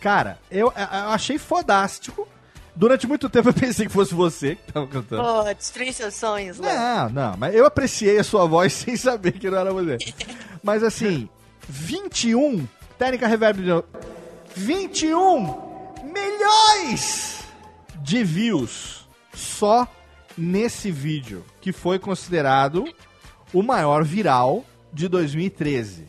[0.01, 2.27] cara, eu, eu achei fodástico.
[2.75, 5.23] Durante muito tempo eu pensei que fosse você que tava cantando.
[5.23, 6.75] Pô, destruir seus sonhos, Léo.
[6.75, 9.99] Não, não, mas eu apreciei a sua voz sem saber que não era você.
[10.63, 11.29] Mas assim,
[11.71, 12.67] 21,
[12.99, 13.85] técnica reverb de novo.
[14.57, 17.45] 21 milhões
[18.03, 19.87] de views só
[20.37, 22.85] nesse vídeo, que foi considerado
[23.53, 26.09] o maior viral de 2013.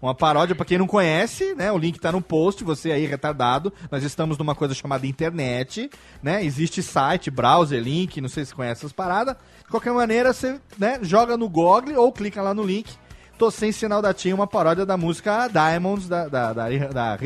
[0.00, 1.70] Uma paródia, pra quem não conhece, né?
[1.70, 3.70] O link tá no post, você aí retardado.
[3.90, 5.90] Nós estamos numa coisa chamada internet,
[6.22, 6.42] né?
[6.42, 9.36] Existe site, browser, link, não sei se conhece essas paradas.
[9.58, 12.90] De qualquer maneira, você né, joga no Google ou clica lá no link.
[13.40, 16.28] Tô sem sinal da Tim, uma paródia da música Diamonds, da.
[16.28, 17.18] da, da, da,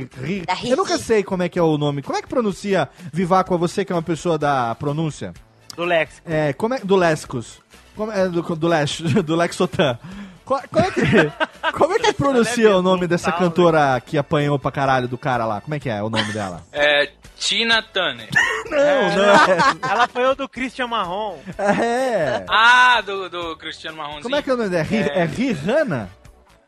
[0.62, 2.02] Eu nunca sei como é que é o nome.
[2.02, 3.58] Como é que pronuncia Vivaco?
[3.58, 5.34] Você que é uma pessoa da pronúncia?
[5.74, 6.22] Do Lex.
[6.24, 6.78] É, como é.
[6.78, 7.60] Do Lescos.
[7.96, 9.98] Como é, do, do, Lex, do Lexotan.
[10.44, 11.00] Qual, qual é que,
[11.72, 15.60] como é que pronuncia o nome dessa cantora que apanhou pra caralho do cara lá?
[15.60, 16.62] Como é que é o nome dela?
[16.72, 18.28] É Tina Turner.
[18.70, 19.90] Não, não.
[19.90, 21.38] Ela apanhou do Christian Marron.
[21.58, 22.44] É.
[22.48, 24.22] Ah, do, do Cristiano Marronzinho.
[24.22, 24.86] Como é que é o nome dela?
[24.90, 26.10] É, é Rihanna?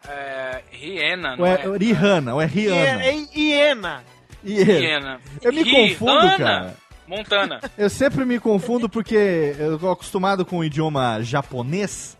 [0.07, 1.79] É, Rihanna, Ou não é é?
[1.79, 2.35] Rihanna?
[2.35, 3.03] Ou é Rihanna?
[3.03, 3.27] É, é
[4.45, 5.21] Iena.
[5.43, 6.75] Eu me confundo, cara.
[7.07, 7.61] Montana.
[7.79, 12.17] Eu sempre me confundo porque eu tô acostumado com o idioma japonês.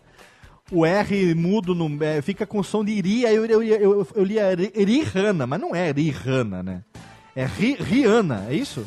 [0.71, 4.23] O R mudo no, é, fica com som de iri, aí eu, eu, eu, eu
[4.23, 6.81] lia ri- Rihanna, mas não é Rihanna, né?
[7.35, 8.85] É Ri, Rihanna, é isso?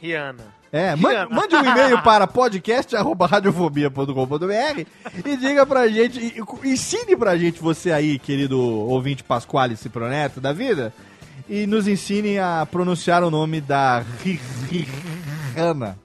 [0.00, 0.54] Rihanna.
[0.72, 4.84] É, mande, mande um e-mail para podcast.radiofobia.com.br
[5.24, 10.52] e diga pra gente, e- ensine pra gente você aí, querido ouvinte Pasquale Ciproneto da
[10.52, 10.92] vida,
[11.48, 14.86] e nos ensine a pronunciar o nome da Ri- Ri-
[15.54, 15.98] Rihanna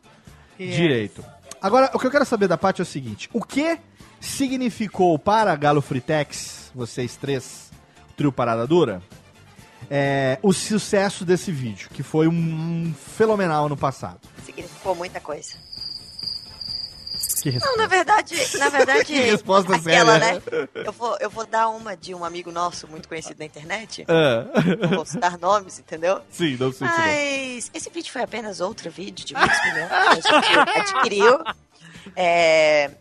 [0.60, 0.76] Yes.
[0.76, 1.24] direito.
[1.62, 3.78] Agora, o que eu quero saber da Paty é o seguinte, o que
[4.22, 7.72] significou para Galo Fritex, vocês três,
[8.16, 9.02] trio Parada Dura,
[9.90, 14.20] é, o sucesso desse vídeo, que foi um fenomenal no passado?
[14.46, 15.56] Significou muita coisa.
[17.42, 19.04] Que Não, na verdade, na verdade.
[19.06, 20.44] Que resposta aquela, séria.
[20.52, 20.68] né?
[20.76, 24.06] Eu vou, eu vou dar uma de um amigo nosso muito conhecido na internet.
[24.08, 24.46] Ah.
[24.80, 26.22] Não vou citar nomes, entendeu?
[26.30, 26.98] Sim, não sei não.
[26.98, 31.40] Mas esse vídeo foi apenas outro vídeo de muitos milhões que a gente adquiriu.
[32.16, 32.92] É,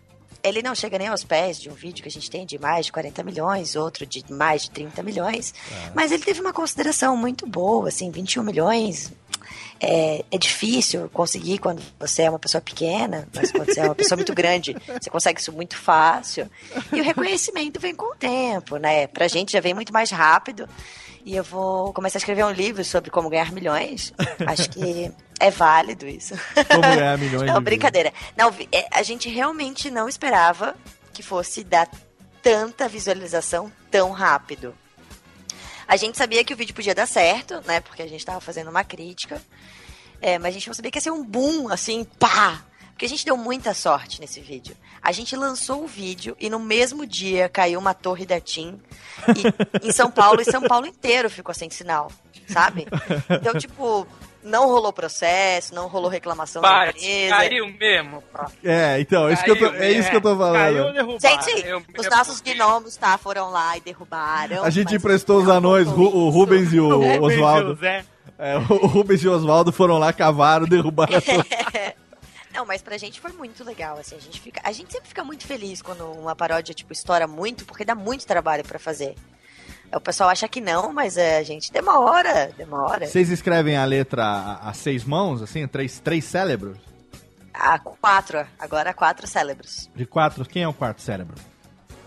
[0.43, 2.87] ele não chega nem aos pés de um vídeo que a gente tem de mais
[2.87, 5.55] de 40 milhões, outro de mais de 30 milhões.
[5.95, 9.13] Mas ele teve uma consideração muito boa, assim, 21 milhões.
[9.83, 13.95] É, é difícil conseguir quando você é uma pessoa pequena, mas quando você é uma
[13.95, 16.51] pessoa muito grande, você consegue isso muito fácil.
[16.93, 19.07] E o reconhecimento vem com o tempo, né?
[19.07, 20.69] Pra gente já vem muito mais rápido.
[21.25, 24.13] E eu vou começar a escrever um livro sobre como ganhar milhões.
[24.47, 26.35] Acho que é válido isso.
[26.69, 28.13] Como ganhar milhões Não, de brincadeira.
[28.37, 30.77] Não, é, a gente realmente não esperava
[31.13, 31.89] que fosse dar
[32.43, 34.75] tanta visualização tão rápido.
[35.87, 37.81] A gente sabia que o vídeo podia dar certo, né?
[37.81, 39.43] Porque a gente tava fazendo uma crítica.
[40.23, 42.65] É, mas a gente não sabia que ia ser um boom, assim, pá!
[43.01, 44.77] Porque a gente deu muita sorte nesse vídeo.
[45.01, 48.79] A gente lançou o vídeo e no mesmo dia caiu uma torre da TIM
[49.83, 52.13] e- em São Paulo e São Paulo inteiro ficou sem sinal,
[52.47, 52.87] sabe?
[53.31, 54.07] Então, tipo,
[54.45, 57.37] não rolou processo, não rolou reclamação da Bate, empresa.
[57.37, 58.23] caiu mesmo.
[58.31, 58.51] pá.
[58.63, 61.19] É, então, é isso, que eu tô, Caiu, é isso que eu tô falando.
[61.19, 64.63] Gente, Eu os nossos gnomos, tá, foram lá e derrubaram.
[64.63, 67.79] A gente emprestou os anões, Ru- o Rubens e o Oswaldo.
[68.39, 71.95] É, o Rubens e o Oswaldo foram lá, cavaram, derrubaram a torre.
[72.61, 75.25] Não, mas pra gente foi muito legal, assim, a gente fica, a gente sempre fica
[75.25, 79.15] muito feliz quando uma paródia tipo estoura muito, porque dá muito trabalho pra fazer.
[79.91, 83.07] O pessoal acha que não, mas é, a gente demora, demora.
[83.07, 86.77] Vocês escrevem a letra a, a seis mãos, assim, três, três cérebros?
[87.55, 89.89] Ah, quatro, agora quatro cérebros.
[89.97, 91.37] De quatro, quem é o quarto cérebro?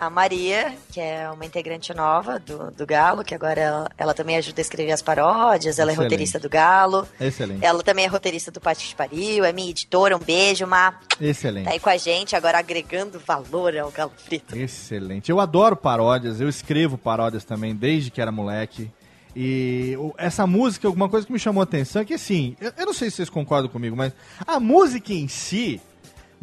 [0.03, 4.35] A Maria, que é uma integrante nova do, do Galo, que agora ela, ela também
[4.35, 6.05] ajuda a escrever as paródias, ela é Excelente.
[6.11, 7.07] roteirista do Galo.
[7.19, 7.63] Excelente.
[7.63, 10.99] Ela também é roteirista do Pátio de Pariu, é minha editora, um beijo, Má.
[11.21, 11.65] Excelente.
[11.65, 14.57] Tá aí com a gente, agora agregando valor ao Galo Frito.
[14.57, 15.31] Excelente.
[15.31, 18.91] Eu adoro paródias, eu escrevo paródias também desde que era moleque.
[19.35, 22.85] E essa música, alguma coisa que me chamou a atenção é que assim, eu, eu
[22.85, 24.13] não sei se vocês concordam comigo, mas
[24.45, 25.81] a música em si,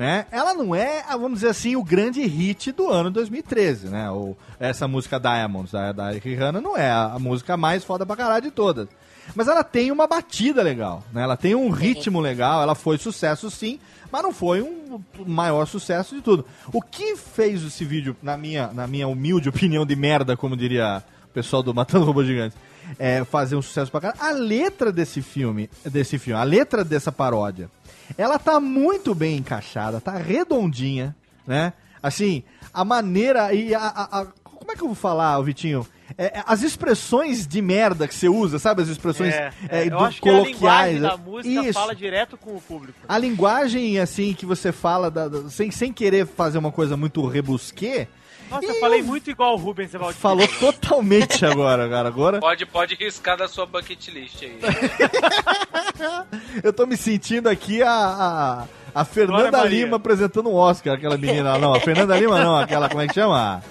[0.00, 4.10] né, ela não é, vamos dizer assim, o grande hit do ano 2013, né?
[4.10, 8.44] Ou essa música Diamonds, da, da Rihanna, não é a, música mais foda pra caralho
[8.44, 8.88] de todas.
[9.34, 11.22] Mas ela tem uma batida legal, né?
[11.22, 13.78] Ela tem um ritmo legal, ela foi sucesso sim,
[14.10, 16.46] mas não foi um maior sucesso de tudo.
[16.72, 21.04] O que fez esse vídeo, na minha, na minha humilde opinião de merda, como diria
[21.26, 22.56] o pessoal do Matando Robô Gigantes,
[22.98, 27.12] é, fazer um sucesso pra caralho, a letra desse filme, desse filme, a letra dessa
[27.12, 27.70] paródia,
[28.18, 31.14] ela tá muito bem encaixada, tá redondinha,
[31.46, 31.72] né?
[32.02, 32.42] Assim,
[32.72, 35.86] a maneira e a, a- a- como é que eu vou falar, Vitinho?
[36.18, 38.82] É, é, as expressões de merda que você usa, sabe?
[38.82, 40.94] As expressões É, é, é, eu do- acho que a coloquiais.
[40.94, 41.72] linguagem da música Isso.
[41.78, 42.98] fala direto com o público.
[43.08, 47.24] A linguagem, assim, que você fala, da- da- sem, sem querer fazer uma coisa muito
[47.26, 48.08] rebusquê,
[48.50, 50.18] Nossa, eu falei muito igual o Rubens Evaldi.
[50.18, 52.08] falou totalmente agora, cara.
[52.08, 54.58] Agora Pode, pode riscar da sua bucket list aí.
[56.62, 58.64] eu tô me sentindo aqui a, a,
[58.94, 59.84] a Fernanda Glória Maria.
[59.84, 61.58] Lima apresentando um Oscar, aquela menina.
[61.58, 63.62] Não, a Fernanda Lima não, aquela, como é que chama?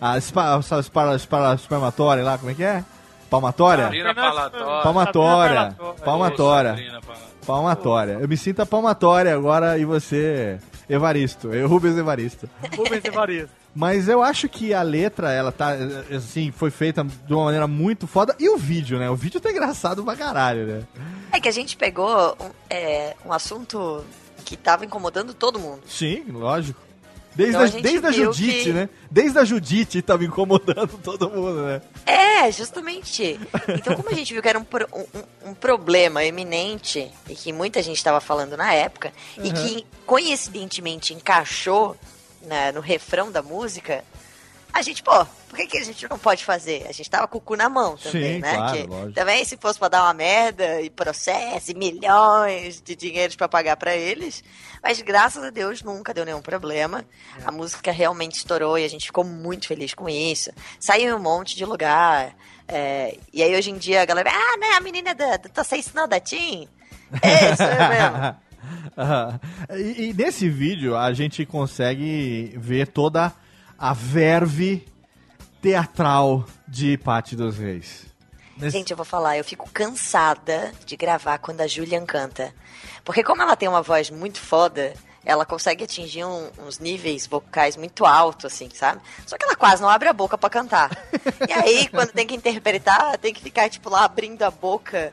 [0.00, 2.84] A spa, spa, spa, spa, espermatória lá, como é que é?
[3.28, 3.90] Palmatória?
[4.82, 5.76] Palmatória.
[6.04, 6.70] Palmatória.
[6.70, 7.32] Sabrina Palatória.
[7.46, 8.12] Palmatória.
[8.20, 10.58] Eu me sinto a palmatória agora e você,
[10.88, 11.52] Evaristo.
[11.52, 12.48] Eu, Rubens Evaristo.
[12.76, 13.61] Rubens Evaristo.
[13.74, 15.70] Mas eu acho que a letra, ela tá,
[16.14, 18.36] assim, foi feita de uma maneira muito foda.
[18.38, 19.08] E o vídeo, né?
[19.08, 20.82] O vídeo tá engraçado pra caralho, né?
[21.32, 24.04] É que a gente pegou um, é, um assunto
[24.44, 25.80] que tava incomodando todo mundo.
[25.88, 26.78] Sim, lógico.
[27.34, 28.88] Desde, Então a a, desde a Judite, que- né?
[29.10, 31.80] Desde a Judite tava incomodando todo mundo, né?
[32.04, 33.40] É, justamente.
[33.68, 37.50] Então, como a gente viu que era um, pro- um- um- problema eminente e que
[37.50, 39.54] muita gente estava falando na época e Uhum.
[39.54, 41.96] que coincidentemente encaixou
[42.46, 44.04] na- no refrão da música,
[44.72, 46.86] a gente, pô, por que, que a gente não pode fazer?
[46.88, 48.54] A gente tava com o cu na mão também, Sim, né?
[48.54, 49.12] claro, Que lógico.
[49.12, 53.76] também se fosse pra dar uma merda e processo e milhões de dinheiros pra pagar
[53.76, 54.42] pra eles,
[54.82, 57.04] mas graças a Deus nunca deu nenhum problema.
[57.44, 60.50] A música realmente estourou e a gente ficou muito feliz com isso.
[60.80, 62.34] Saiu em um monte de lugar.
[62.66, 65.62] é, e aí hoje em dia a galera, ah, né, a menina da, da Tô
[65.62, 66.66] Sem Sinal da Tim?
[67.20, 68.36] É, isso eu mesmo.
[69.76, 73.32] E, e nesse vídeo a gente consegue ver toda
[73.78, 74.86] a verve
[75.60, 78.06] teatral de Patti dos Reis.
[78.56, 82.52] Nesse- Gente, eu vou falar, eu fico cansada de gravar quando a Julian canta.
[83.04, 84.92] Porque como ela tem uma voz muito foda,
[85.24, 89.00] ela consegue atingir um- uns níveis vocais muito altos, assim, sabe?
[89.26, 90.90] Só que ela quase não abre a boca pra cantar.
[91.48, 95.12] E aí, quando tem que interpretar, tem que ficar, tipo, lá abrindo a boca.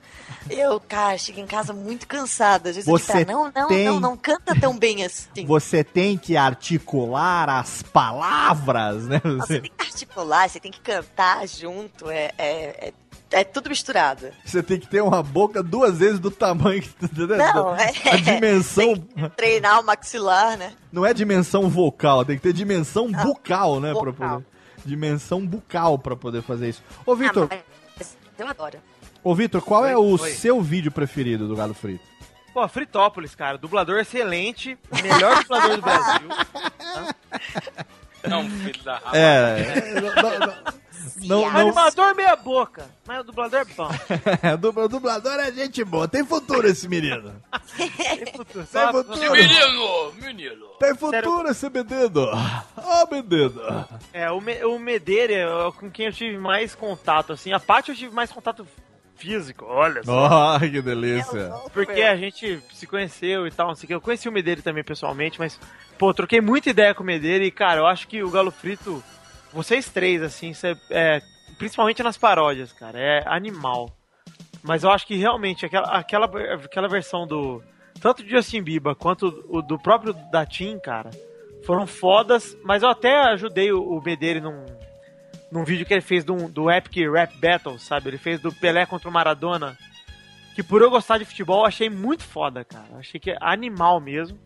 [0.49, 2.69] Eu, cara, chego em casa muito cansada.
[2.69, 5.45] Às vezes eu digo Você ela, não, não, tem- não, não canta tão bem assim.
[5.45, 9.21] Você tem que articular as palavras, né?
[9.23, 12.09] Você Você, tem que articular, você tem que cantar junto.
[12.09, 12.93] É, é, é,
[13.31, 14.27] é tudo misturado.
[14.43, 16.89] você tem que ter uma boca duas vezes do tamanho que?
[17.37, 17.91] Não, é.
[18.11, 18.95] a dimensão
[19.35, 20.73] Treinar o maxilar, né?
[20.91, 24.29] não é dimensão vocal, tem que ter dimensão bucal, né, para vocal.
[24.29, 24.45] poder
[24.85, 26.81] dimensão bucal para poder fazer isso.
[27.05, 27.57] Ô Vitor, Ah,
[27.97, 28.77] mas eu adoro.
[29.23, 30.31] ô Vitor, qual é o Oi.
[30.31, 32.03] seu vídeo preferido do Galo Frito?
[32.53, 33.57] Pô, Fritópolis, cara.
[33.59, 34.75] Dublador excelente.
[35.03, 36.27] Melhor dublador do Brasil.
[38.27, 39.17] Não, filho da raba.
[39.17, 39.93] É,
[41.27, 42.85] não, não, Animador meia boca.
[43.05, 43.89] Mas o dublador é bom.
[44.53, 47.33] o dubla- o dublador é gente boa, tem futuro esse menino.
[47.75, 48.67] Tem futuro.
[48.71, 49.31] Tem futuro.
[49.31, 50.65] Menino, menino.
[50.79, 52.29] Tem futuro esse menino.
[52.77, 53.87] Ó, menino.
[54.13, 57.51] É, o, Me, o Medeira é com quem eu tive mais contato, assim.
[57.51, 58.65] A Paty eu tive mais contato
[59.15, 60.55] físico, olha só.
[60.55, 61.51] Oh, que delícia.
[61.73, 63.93] Porque a gente se conheceu e tal, não sei o que.
[63.93, 65.59] Eu conheci o Medeiro também pessoalmente, mas,
[65.97, 69.03] pô, troquei muita ideia com o Medeiro e, cara, eu acho que o Galo Frito,
[69.53, 71.21] vocês três, assim, cê- é,
[71.57, 73.89] principalmente nas paródias, cara, é animal.
[74.63, 77.63] Mas eu acho que realmente aquela, aquela, aquela versão do.
[78.01, 81.09] Tanto do Justin Bieber quanto o do próprio da Tim, cara,
[81.65, 84.65] foram fodas, mas eu até ajudei o, o Medeiro num,
[85.51, 88.09] num vídeo que ele fez do, do Epic Rap Battle, sabe?
[88.09, 89.77] Ele fez do Pelé contra o Maradona.
[90.55, 92.87] Que por eu gostar de futebol, eu achei muito foda, cara.
[92.91, 94.37] Eu achei que é animal mesmo.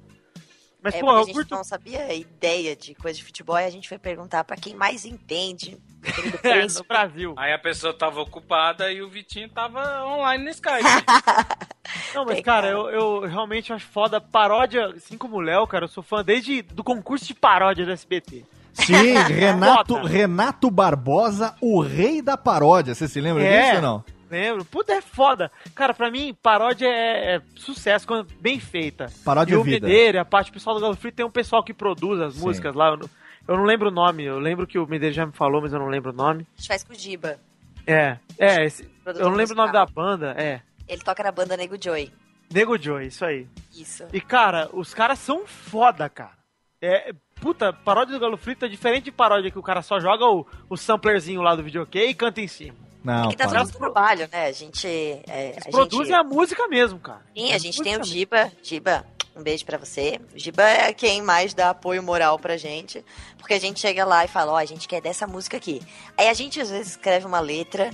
[0.83, 1.55] Mas, é, pô, a eu gente curto.
[1.55, 4.75] não sabia a ideia de coisa de futebol e a gente foi perguntar pra quem
[4.75, 5.77] mais entende.
[6.43, 7.33] É, no Brasil.
[7.37, 10.83] Aí a pessoa tava ocupada e o Vitinho tava online no Skype.
[12.13, 15.85] Não, mas, cara, eu, eu realmente acho foda paródia, assim como o Léo, cara.
[15.85, 18.43] Eu sou fã desde do concurso de paródia do SBT.
[18.73, 20.07] Sim, Renato, Foda.
[20.09, 22.93] Renato Barbosa, o rei da paródia.
[22.93, 23.61] Você se lembra É.
[23.61, 24.03] disso ou não?
[24.33, 24.65] Lembro.
[24.65, 25.51] Puta, é foda.
[25.75, 29.07] Cara, pra mim, paródia é, é sucesso quando bem feita.
[29.23, 29.85] Paródia e é o vida.
[29.87, 32.41] Medeira, a parte pessoal do Galo Frito, tem um pessoal que produz as Sim.
[32.41, 32.89] músicas lá.
[32.89, 33.09] Eu não,
[33.47, 34.23] eu não lembro o nome.
[34.23, 36.47] Eu lembro que o Medeira já me falou, mas eu não lembro o nome.
[36.57, 37.37] A gente faz com o Giba.
[37.85, 38.65] É, é.
[38.65, 40.33] esse- eu não lembro o nome da banda.
[40.37, 40.61] É.
[40.87, 42.11] Ele toca na banda Nego Joy.
[42.51, 43.47] Nego Joy, isso aí.
[43.73, 44.05] Isso.
[44.11, 46.33] E, cara, os caras são foda, cara.
[46.81, 50.25] É, puta, paródia do Galo Frito é diferente de paródia que o cara só joga
[50.25, 52.75] o, o samplerzinho lá do videokê e canta em cima.
[53.03, 53.65] Não, que tá para.
[53.65, 54.45] todo trabalho, né?
[54.47, 54.87] A gente.
[55.27, 56.15] É, a Produzem gente...
[56.15, 57.21] a música mesmo, cara.
[57.35, 58.51] Sim, a gente tem o Giba.
[58.63, 59.05] Giba,
[59.35, 60.19] um beijo pra você.
[60.33, 63.03] O Giba é quem mais dá apoio moral pra gente.
[63.37, 65.81] Porque a gente chega lá e fala, ó, a gente quer dessa música aqui.
[66.17, 67.91] Aí a gente às vezes escreve uma letra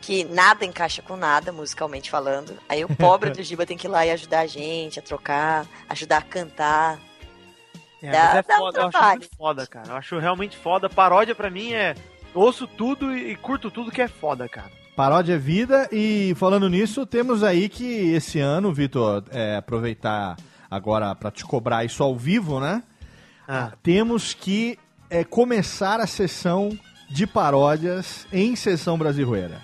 [0.00, 2.58] que nada encaixa com nada, musicalmente falando.
[2.68, 5.66] Aí o pobre do Giba tem que ir lá e ajudar a gente a trocar,
[5.88, 6.98] ajudar a cantar.
[8.02, 9.88] É, Dá- mas é dá um foda, eu acho muito foda, cara.
[9.88, 10.90] Eu acho realmente foda.
[10.90, 11.94] Paródia pra mim é.
[12.34, 14.70] Ouço tudo e, curto tudo que é foda, cara.
[14.96, 20.36] Paródia é vida e falando nisso, temos aí que esse ano, Vitor, é, aproveitar
[20.70, 22.82] agora pra te cobrar isso ao vivo, né?
[23.48, 23.72] Ah.
[23.82, 24.78] Temos que
[25.08, 26.78] é, começar a sessão
[27.10, 29.60] de paródias em sessão brasileira.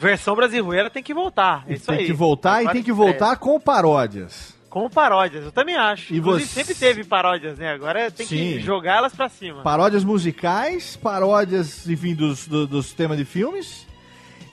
[0.00, 1.64] Versão brasileira tem que voltar.
[1.68, 2.06] É isso tem aí.
[2.06, 4.56] que voltar e tem que voltar com paródias.
[4.70, 6.14] Com paródias, eu também acho.
[6.14, 7.72] E Inclusive, você- sempre teve paródias, né?
[7.72, 8.36] Agora tem Sim.
[8.36, 9.62] que jogar elas pra cima.
[9.62, 13.84] Paródias musicais, paródias, enfim, dos, do- dos temas de filmes.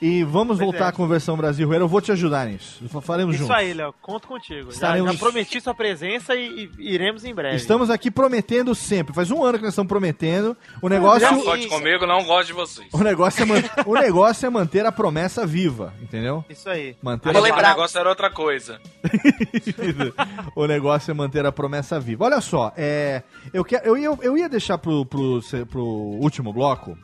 [0.00, 0.92] E vamos Pois voltar é.
[0.92, 1.82] com a versão brasileira.
[1.84, 2.82] Eu vou te ajudar nisso.
[3.02, 3.56] Faremos Isso juntos.
[3.56, 3.92] aí, Léo.
[4.00, 4.64] Conto contigo.
[4.66, 7.56] Já, Estaremos- já prometi sua presença e, e iremos em breve.
[7.56, 9.14] Estamos aqui prometendo sempre.
[9.14, 10.56] Faz um ano que nós estamos prometendo.
[10.80, 12.88] O negócio, Não conte comigo, não gosto de vocês.
[12.92, 16.44] o negócio, é, man- o negócio é manter a promessa viva, entendeu?
[16.48, 16.96] Isso aí.
[17.02, 17.40] Manter Mas a...
[17.54, 18.80] o negócio era outra coisa.
[20.54, 22.24] o negócio é manter a promessa viva.
[22.24, 23.22] Olha só, é,
[23.52, 26.96] eu, que, eu, ia, eu ia deixar pro, pro, pro último bloco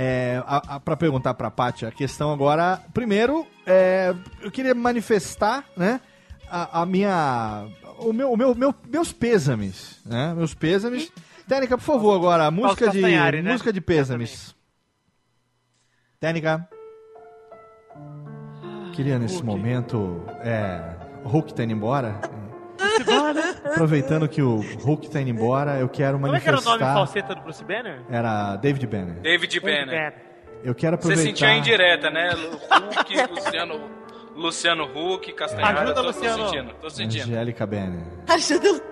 [0.00, 2.80] é, a, a, pra perguntar pra Paty a questão agora.
[2.94, 6.00] Primeiro, é, eu queria manifestar, né,
[6.48, 7.66] a, a minha.
[7.98, 10.32] O meu, o meu, meu- meus pêsames, né?
[10.34, 11.10] Meus pêsames.
[11.48, 13.50] Técnica, por favor, agora, música de, né?
[13.50, 14.54] música de pêsames.
[16.20, 16.68] Técnica.
[18.94, 20.22] Queria nesse momento.
[20.40, 20.94] É,
[21.24, 22.20] Hulk tá indo embora.
[23.64, 26.78] Aproveitando que o Hulk tá indo embora, eu quero Como é que era o nome
[26.82, 26.94] manifestar.
[26.94, 28.00] falseta do Bruce Banner?
[28.10, 29.20] Era David Banner.
[29.20, 30.14] David Banner.
[30.64, 31.28] Eu quero Você aproveitar.
[31.28, 32.30] sentiu a indireta, né?
[32.32, 33.80] Hulk, Luciano,
[34.36, 35.78] Luciano Huck, Castanhari.
[35.78, 36.48] Ajuda, tô, tô Luciano.
[36.48, 37.22] sentindo, tô sentindo.
[37.24, 38.02] Angélica Banner.
[38.28, 38.82] Ajuda.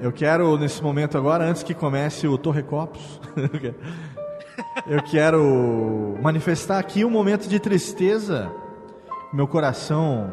[0.00, 3.20] Eu quero, nesse momento agora, antes que comece o Torre Copos,
[4.86, 8.52] eu quero manifestar aqui um momento de tristeza.
[9.32, 10.32] Meu coração,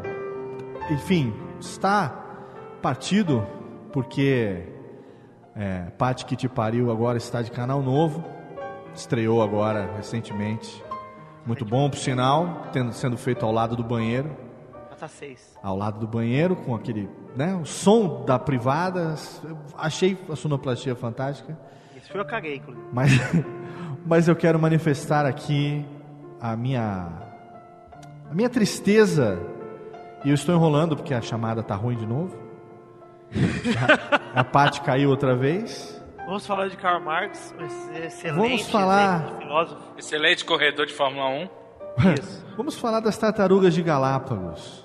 [0.90, 2.23] enfim, está
[2.84, 3.46] partido,
[3.94, 4.62] porque
[5.56, 8.22] é, Pati que te pariu agora está de canal novo.
[8.94, 10.84] Estreou agora recentemente.
[11.46, 14.36] Muito bom, por sinal, tendo, sendo feito ao lado do banheiro
[14.90, 15.58] Nota 6.
[15.62, 19.14] ao lado do banheiro com aquele, né, o som da privada.
[19.78, 21.58] Achei a sonoplastia fantástica,
[21.96, 22.86] Isso foi eu caguei, inclusive.
[22.92, 23.12] mas
[24.04, 25.86] mas eu quero manifestar aqui
[26.38, 27.08] a minha
[28.30, 29.38] a minha tristeza.
[30.22, 32.43] E eu estou enrolando porque a chamada tá ruim de novo.
[34.34, 35.92] A, a Paty caiu outra vez.
[36.26, 37.54] Vamos falar de Karl Marx,
[37.94, 39.82] excelente Vamos falar- filósofo.
[39.98, 41.48] Excelente corredor de Fórmula 1.
[42.56, 44.84] Vamos falar das tartarugas de Galápagos.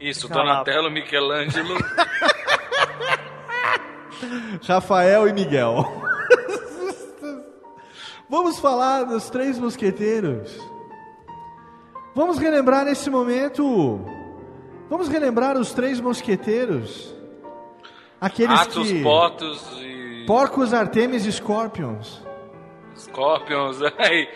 [0.00, 0.74] Isso, Galápagos.
[0.74, 1.74] Donatello, Michelangelo.
[4.66, 5.84] Rafael e Miguel.
[8.28, 10.56] Vamos falar dos três mosqueteiros.
[12.14, 14.00] Vamos relembrar nesse momento.
[14.88, 17.14] Vamos relembrar os três mosqueteiros.
[18.22, 19.02] Aqueles Atos, que.
[19.02, 20.24] Potos e.
[20.26, 22.22] Porcos, Artemis e Scorpions.
[22.96, 24.28] Scorpions, aí,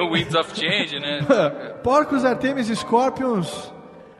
[0.00, 1.20] no Winds of Change, né?
[1.84, 3.72] Porcos, Artemis, Scorpions,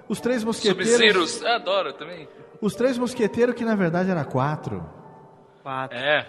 [0.08, 0.90] os três mosqueteiros.
[0.90, 2.28] Sub-Zeros, adoro também.
[2.60, 4.84] Os três mosqueteiros que na verdade era quatro.
[5.90, 6.26] É.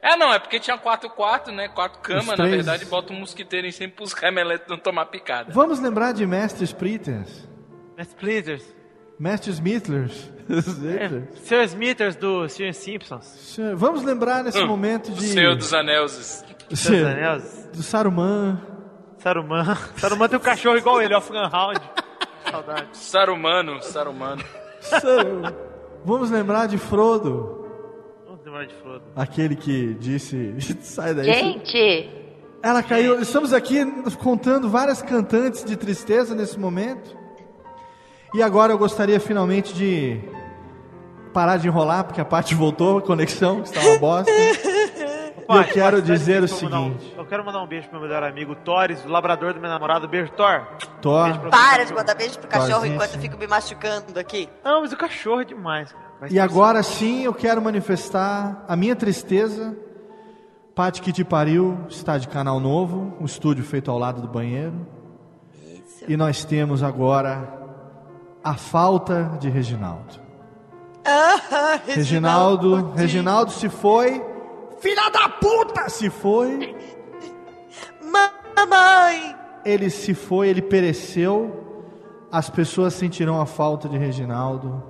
[0.00, 1.68] É, não, é porque tinha quatro quartos, né?
[1.68, 5.52] Quatro camas, na três- verdade, bota um mosquiteiro em sempre pros cameletes não tomar picada.
[5.52, 7.48] Vamos lembrar de Mestre Splitters,
[7.96, 8.64] Mas Splinters.
[9.22, 10.32] Mestre Smithers.
[10.50, 11.08] É,
[11.44, 11.62] Sr.
[11.68, 12.74] Smithers do Sr.
[12.74, 13.56] Simpsons.
[13.76, 15.28] Vamos lembrar nesse Hum, momento O de.
[15.28, 16.44] Senhor dos Anéis.
[16.74, 17.70] Senhor dos Anéis.
[17.72, 18.60] Do Saruman.
[19.18, 19.76] Saruman.
[19.96, 21.80] Saruman tem um cachorro igual ele, ó, Funhound.
[22.50, 22.88] Saudade.
[22.94, 24.42] Sarumano, Sarumano.
[24.80, 25.54] Saruman.
[26.04, 27.64] Vamos lembrar de Frodo.
[28.26, 29.04] Vamos lembrar de Frodo.
[29.14, 30.56] Aquele que disse.
[30.82, 31.32] Sai daí.
[31.32, 32.10] Gente,
[32.60, 33.20] Ela caiu.
[33.20, 33.84] Estamos aqui
[34.18, 37.21] contando várias cantantes de tristeza nesse momento.
[38.34, 40.20] E agora eu gostaria finalmente de
[41.32, 44.30] parar de enrolar, porque a parte voltou, a conexão, que está uma bosta.
[44.30, 48.08] E eu quero dizer o mandar um- seguinte: eu quero mandar um beijo pro meu
[48.08, 50.66] melhor amigo, Torres, o labrador do meu namorado, beijo, Thor.
[51.02, 51.24] Thor.
[51.24, 53.18] Beijo para de mandar beijo pro cachorro enquanto isso.
[53.18, 54.48] eu fico me machucando aqui.
[54.64, 56.04] Não, mas o cachorro é demais, cara.
[56.20, 59.76] Mas E agora sim eu quero manifestar a minha tristeza.
[60.74, 64.72] Pati que te pariu está de canal novo, um estúdio feito ao lado do banheiro.
[66.08, 67.61] E nós temos agora
[68.42, 70.20] a falta de Reginaldo.
[71.04, 74.22] Ah, Reginaldo, Reginaldo se foi.
[74.80, 75.88] Filha da puta!
[75.88, 76.74] Se foi.
[78.02, 79.36] Mamãe!
[79.64, 81.60] Ele se foi, ele pereceu.
[82.30, 84.82] As pessoas sentirão a falta de Reginaldo.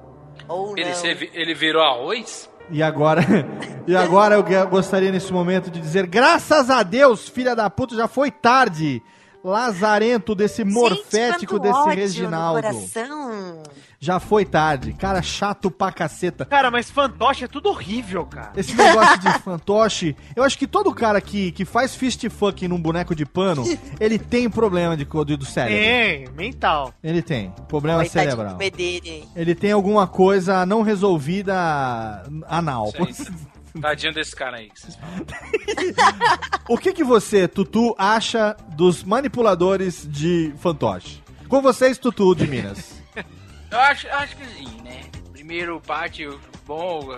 [0.49, 2.49] Ou Ele, se ele virou arroz?
[2.71, 3.23] E agora,
[3.87, 8.09] e agora eu gostaria nesse momento de dizer, graças a Deus, filha da puta, já
[8.09, 9.03] foi tarde.
[9.45, 12.63] Lazarento desse morfético Quanto desse ódio no Reginaldo.
[12.63, 13.63] coração.
[13.99, 14.93] Já foi tarde.
[14.95, 16.45] Cara chato pra caceta.
[16.45, 18.53] Cara, mas fantoche é tudo horrível, cara.
[18.57, 22.81] Esse negócio de fantoche, eu acho que todo cara que, que faz fist fucking num
[22.81, 23.63] boneco de pano,
[24.01, 25.79] ele tem problema de, co- do cérebro.
[25.79, 26.93] Tem, mental.
[27.03, 28.59] Ele tem, problema Coitadinho cerebral.
[29.37, 32.93] Ele tem alguma coisa não resolvida anal.
[33.81, 34.69] Tadinho desse cara aí.
[34.71, 35.27] que vocês falam.
[36.69, 41.23] O que que você, Tutu, acha dos manipuladores de fantoche?
[41.49, 43.01] Com vocês, Tutu de Minas.
[43.71, 45.01] Eu acho, acho que sim, né?
[45.33, 47.09] Primeiro, pátio, bom,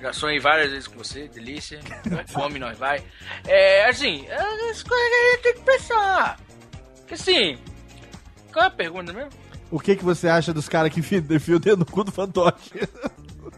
[0.00, 1.80] já sonhei várias vezes com você, delícia.
[2.28, 3.02] Fome nós vai.
[3.46, 6.38] É, assim, as coisas que a gente tem que pensar.
[7.06, 7.58] Que assim,
[8.52, 9.30] qual é a pergunta mesmo?
[9.70, 12.12] O que que você acha dos caras que enfi- enfiam o dedo no cu do
[12.12, 12.70] fantoche?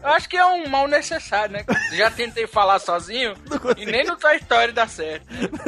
[0.01, 1.65] Eu acho que é um mal necessário, né?
[1.93, 3.33] Já tentei falar sozinho
[3.77, 5.25] e nem no Toy Story dá certo.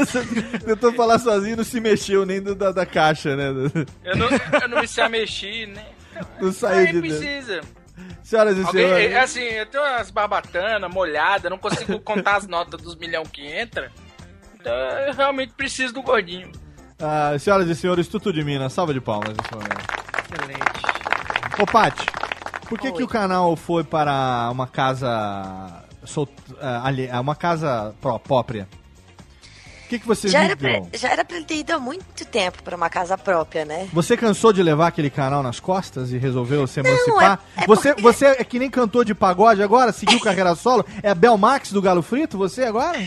[0.65, 3.47] Tentou falar sozinho, não se mexeu nem do- da, da caixa, né?
[4.03, 4.27] Eu não,
[4.61, 5.83] eu não me sei a mexer, né?
[6.39, 7.17] Não saiu Aí de dentro.
[7.17, 7.61] precisa.
[8.23, 9.11] Senhoras e Alguém, senhores.
[9.11, 13.45] é assim, eu tenho umas barbatanas molhadas, não consigo contar as notas dos milhão que
[13.45, 13.91] entra.
[14.59, 16.51] Então eu realmente preciso do gordinho.
[17.01, 19.85] Ah, senhoras e senhores, Tutu de Minas, salva de palmas nesse momento.
[20.33, 21.61] Excelente.
[21.61, 22.05] Ô, Paty,
[22.69, 25.83] por que, que o canal foi para uma casa.
[26.05, 26.27] Sol,
[26.83, 28.67] alhe- ah, uma casa pró- própria?
[29.85, 32.23] O que, que você Já era, pra, já era pra ele ter ido há muito
[32.23, 33.89] tempo pra uma casa própria, né?
[33.91, 37.39] Você cansou de levar aquele canal nas costas e resolveu se emancipar?
[37.57, 40.85] é- é você, porque- você é que nem cantor de pagode agora, seguiu carreira solo?
[41.01, 42.99] É a Belmax do Galo Frito, você agora?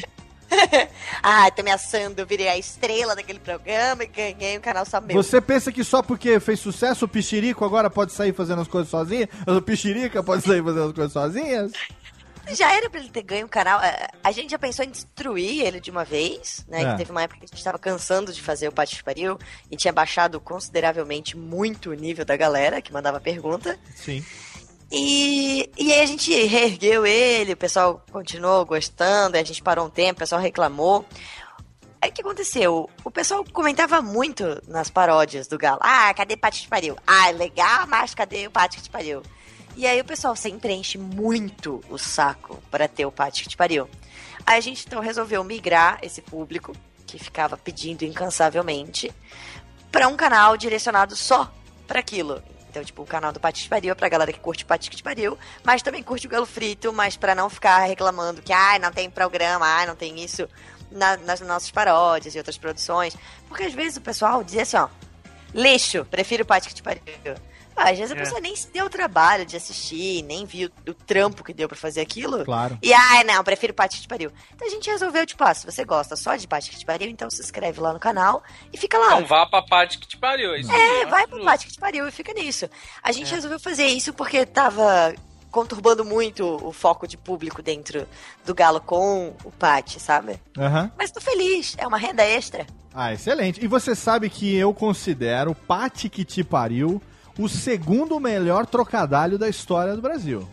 [1.23, 5.01] Ah, tô me assando, eu virei a estrela daquele programa e ganhei um canal só
[5.01, 5.15] meu.
[5.23, 8.91] Você pensa que só porque fez sucesso o Pichirico agora pode sair fazendo as coisas
[8.91, 9.29] sozinho?
[9.47, 11.73] O Pichirica pode sair fazendo as coisas sozinhas?
[12.51, 13.81] Já era pra ele ter ganho um canal.
[13.81, 16.83] é, A gente já pensou em destruir ele de uma vez, né?
[16.83, 16.91] É.
[16.91, 19.39] Que teve uma época que a gente tava cansando de fazer o Pátio de Pariu
[19.71, 23.79] e tinha baixado consideravelmente muito o nível da galera que mandava pergunta.
[23.95, 24.25] Sim.
[24.95, 29.91] E, e aí a gente reergueu ele, o pessoal continuou gostando, a gente parou um
[29.91, 31.07] tempo, o pessoal reclamou.
[31.99, 32.91] Aí o que aconteceu?
[33.03, 35.79] O pessoal comentava muito nas paródias do Galo.
[35.81, 36.95] Ah, cadê Pátio de Pariu?
[37.07, 39.23] Ah, legal, mas cadê o Pátio de Pariu?
[39.75, 43.89] E aí o pessoal sempre enche muito o saco para ter o Pátio de Pariu.
[44.45, 49.11] Aí a gente então resolveu migrar esse público, que ficava pedindo incansavelmente,
[49.91, 51.51] para um canal direcionado só
[51.87, 52.43] para aquilo.
[52.73, 54.67] Então, tipo, o canal do Pati de Pariu é pra galera que curte o
[54.97, 58.79] de Pariu, mas também curte o Galo Frito, mas pra não ficar reclamando que, ai,
[58.79, 60.49] não tem programa, ai, não tem isso
[60.91, 63.15] na- nas nossas paródias e outras produções.
[63.47, 64.89] Porque às vezes o pessoal dizia assim, ó,
[65.55, 67.03] lixo, prefiro o de Pariu.
[67.77, 68.19] Ah, às vezes a É.
[68.19, 71.77] pessoa nem se deu o trabalho de assistir, nem viu o trampo que deu pra
[71.77, 72.45] fazer aquilo.
[72.45, 72.79] Claro.
[72.83, 74.31] E, ai, não, prefiro Pati de Pariu.
[74.55, 77.29] Então a gente resolveu, tipo, ah, se você gosta só de Pati de Pariu, então
[77.31, 78.43] se inscreve lá no canal
[78.73, 79.15] e fica lá.
[79.15, 80.55] Então vá pra que te pariu.
[80.55, 81.45] É, isso É, vai justo.
[81.45, 82.69] Pátio que te pariu e fica nisso.
[83.03, 85.15] A gente resolveu fazer isso porque tava
[85.51, 88.07] conturbando muito o foco de público dentro
[88.45, 90.41] do Galo com o Pati, sabe?
[90.59, 90.91] Aham.
[90.97, 92.67] Mas tô feliz, é uma renda extra.
[92.95, 93.63] Ah, excelente.
[93.63, 97.01] E você sabe que eu considero Pati que te pariu
[97.39, 100.47] o segundo melhor trocadilho da história do Brasil.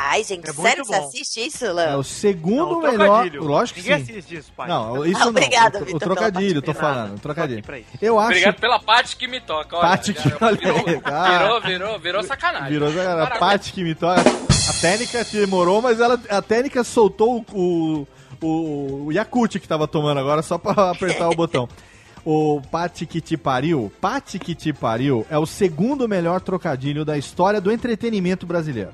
[0.00, 1.98] Ai, gente, É sério que você assiste isso, É Léo?
[1.98, 2.96] o segundo Não, o melhor.
[2.98, 3.42] trocadilho.
[3.44, 4.12] Lógico que Ninguém sim.
[4.12, 4.68] assiste isso, pai.
[4.68, 5.28] Não, isso Ah, não.
[5.30, 7.64] obrigada, o, o Vitor, trocadilho, tô falando, o trocadilho.
[8.00, 8.28] Eu acho.
[8.30, 9.76] Obrigado pela parte que me toca.
[9.76, 11.38] Olha, Parte que- olha virou, ah.
[11.38, 12.68] virou, virou, virou sacanagem.
[12.68, 13.38] Virou a Parabéns.
[13.40, 14.20] parte que me toca.
[14.20, 18.06] A técnica demorou, mas ela, a técnica soltou o,
[18.40, 21.68] o, o Yakut que tava tomando agora só pra apertar o botão.
[22.24, 27.16] O Pati que te pariu, Pati que te pariu é o segundo melhor trocadilho da
[27.16, 28.92] história do entretenimento brasileiro.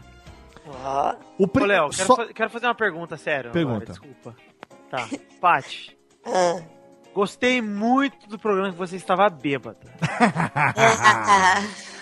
[1.39, 3.51] O pri- Ô, Léo, quero, só- fa- quero fazer uma pergunta sério.
[3.51, 3.77] Pergunta.
[3.77, 4.37] Agora, desculpa.
[4.91, 5.09] Tá.
[5.41, 5.97] Paty,
[6.27, 6.61] ah.
[7.15, 9.79] gostei muito do programa que você estava bêbada.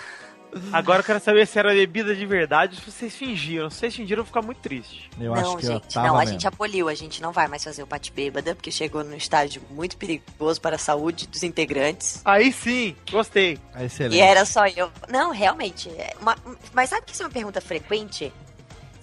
[0.71, 3.69] Agora eu quero saber se era bebida de verdade ou se vocês fingiram.
[3.69, 5.09] Se vocês fingiram, eu vou ficar muito triste.
[5.19, 6.31] Eu não, acho que gente, não, a mesmo.
[6.33, 9.61] gente aboliu, a gente não vai mais fazer o Pati Bêbada, porque chegou num estágio
[9.71, 12.21] muito perigoso para a saúde dos integrantes.
[12.25, 13.57] Aí sim, gostei.
[13.75, 14.15] É excelente.
[14.17, 14.91] E era só eu.
[15.09, 15.89] Não, realmente.
[15.89, 16.37] é uma-
[16.73, 18.31] Mas sabe que isso é uma pergunta frequente?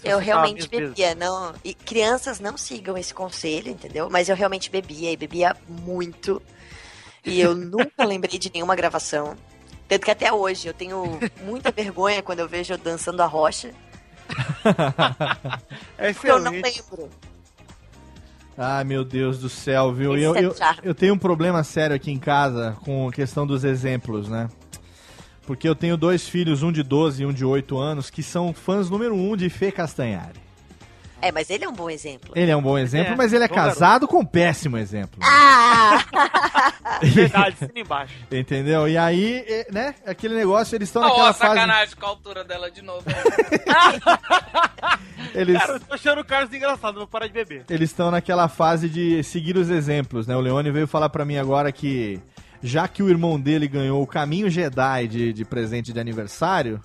[0.03, 1.55] Eu realmente bebia, não.
[1.63, 4.09] E crianças não sigam esse conselho, entendeu?
[4.11, 6.41] Mas eu realmente bebia e bebia muito.
[7.23, 9.37] E eu nunca lembrei de nenhuma gravação.
[9.91, 13.73] Tanto que até hoje eu tenho muita vergonha quando eu vejo eu dançando a rocha.
[15.99, 17.11] É eu não lembro.
[18.57, 20.17] Ai, meu Deus do céu, viu?
[20.17, 20.55] Eu, é eu,
[20.85, 24.49] eu tenho um problema sério aqui em casa com a questão dos exemplos, né?
[25.45, 28.55] Porque eu tenho dois filhos, um de 12 e um de 8 anos, que são
[28.55, 30.39] fãs número um de Fê Castanhari.
[31.23, 32.33] É, mas ele é um bom exemplo.
[32.35, 35.21] Ele é um bom exemplo, É, mas ele é casado com um péssimo exemplo.
[35.23, 36.05] Ah!
[37.03, 38.15] Verdade, assina embaixo.
[38.31, 38.89] Entendeu?
[38.89, 39.95] E aí, é, né?
[40.07, 41.55] Aquele negócio, eles estão Ó, naquela ó, fase.
[41.55, 43.05] sacanagem com a altura dela de novo.
[45.35, 47.65] Eles Cara, eu tô achando o Carlos engraçado, vou parar de beber.
[47.71, 50.35] eles estão naquela fase de seguir os exemplos, né?
[50.37, 52.21] O Leone veio falar pra mim agora que
[52.63, 56.81] já que o irmão dele ganhou o Caminho Jedi de, de presente de aniversário,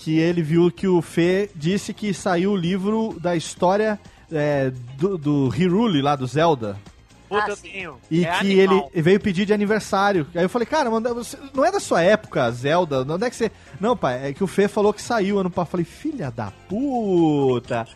[0.00, 4.00] que ele viu que o Fê disse que saiu o livro da história
[4.32, 6.78] é, do, do Hyrule lá do Zelda.
[7.28, 7.94] Puta, Ah.
[8.10, 8.90] E É que animal.
[8.92, 10.26] ele veio pedir de aniversário.
[10.34, 10.90] Aí eu falei, cara,
[11.54, 13.02] não é da sua época, Zelda?
[13.02, 13.52] Onde é que você.
[13.78, 15.68] Não, pai, é que o Fê falou que saiu ano passado.
[15.68, 17.86] Eu falei, filha da puta!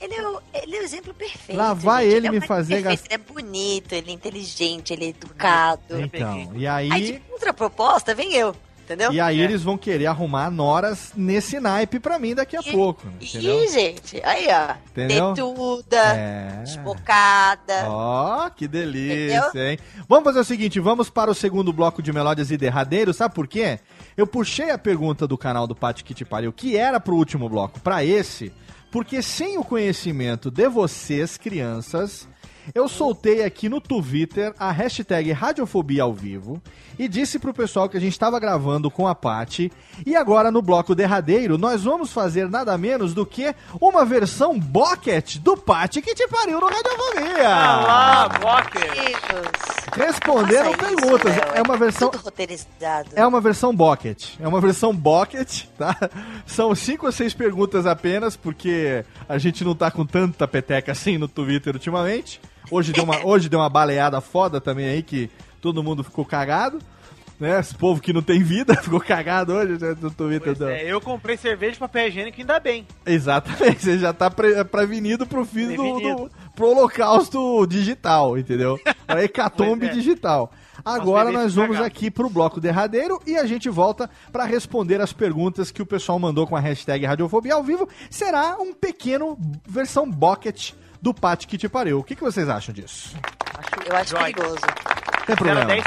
[0.00, 1.56] Ele é, o, ele é o exemplo perfeito.
[1.56, 2.16] Lá vai gente.
[2.16, 6.00] ele é me um fazer perfeito, Ele é bonito, ele é inteligente, ele é educado.
[6.00, 6.90] Então, e aí.
[6.90, 8.56] Aí, de contraproposta, vem eu.
[8.92, 9.12] Entendeu?
[9.12, 9.44] E aí É.
[9.44, 13.64] eles vão querer arrumar noras nesse naipe pra mim daqui a pouco, entendeu?
[13.64, 14.74] Ih, gente, aí ó.
[14.90, 15.32] Entendeu?
[15.34, 16.62] Tetuda, É.
[16.64, 17.86] espocada.
[17.88, 19.68] Ó, que delícia, Entendeu?
[19.70, 19.78] hein?
[20.08, 23.46] Vamos fazer o seguinte, vamos para o segundo bloco de melódias e derradeiros, sabe por
[23.48, 23.78] quê?
[24.16, 27.48] Eu puxei a pergunta do canal do Pati que te pariu, que era pro último
[27.48, 28.52] bloco, pra esse,
[28.90, 32.28] porque sem o conhecimento de vocês, crianças,
[32.74, 36.60] eu soltei aqui no Twitter a hashtag Radiofobia ao vivo
[36.98, 39.72] e disse pro pessoal que a gente estava gravando com a Pati.
[40.06, 45.38] E agora no bloco derradeiro nós vamos fazer nada menos do que uma versão bucket
[45.38, 47.48] do Pati que te pariu no Radiofobia.
[47.48, 48.62] Ah lá.
[48.62, 49.82] Amigos.
[49.94, 51.36] Responderam Faça isso, perguntas.
[51.36, 53.08] Léo, é uma versão Tudo roteirizado.
[53.14, 54.24] é uma versão bucket.
[54.40, 55.96] É uma versão bucket, tá?
[56.46, 61.18] São cinco ou seis perguntas apenas, porque a gente não tá com tanta peteca assim
[61.18, 62.40] no Twitter ultimamente.
[62.72, 65.28] Hoje deu uma, hoje deu uma baleada foda também aí, que
[65.60, 66.78] todo mundo ficou cagado.
[67.38, 67.60] Né?
[67.60, 70.56] Esse povo que não tem vida ficou cagado hoje né, no Twitter.
[70.56, 72.86] Pois é, eu comprei cerveja e papel higiênico ainda bem.
[73.04, 78.80] Exatamente, você já tá pre prevenido pro fim do, do pro holocausto digital, entendeu?
[79.06, 79.90] Pra hecatombe é.
[79.90, 80.50] digital.
[80.82, 81.94] Agora nós vamos cagados.
[81.94, 86.18] aqui pro bloco derradeiro e a gente volta pra responder as perguntas que o pessoal
[86.18, 87.86] mandou com a hashtag Radiofobia ao vivo.
[88.08, 89.36] Será um pequeno
[89.68, 90.72] versão bucket
[91.02, 91.98] do Pati que te pariu.
[91.98, 93.16] O que, que vocês acham disso?
[93.84, 94.60] Eu acho perigoso.
[95.26, 95.64] Tem problema.
[95.66, 95.84] 010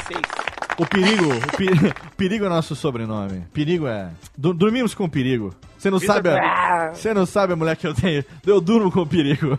[0.78, 3.44] O perigo, o perigo, perigo é nosso sobrenome.
[3.52, 4.10] Perigo é.
[4.36, 5.54] Dormimos com perigo.
[5.78, 6.30] Você não sabe.
[6.30, 8.24] a- é Você não sabe a mulher que eu tenho.
[8.46, 9.56] Eu durmo com perigo.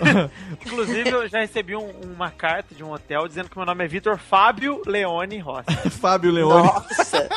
[0.66, 3.88] Inclusive, eu já recebi um- uma carta de um hotel dizendo que meu nome é
[3.88, 5.66] Vitor Fábio Leone Rossi.
[6.00, 6.66] Fábio Leone.
[6.66, 7.28] Nossa!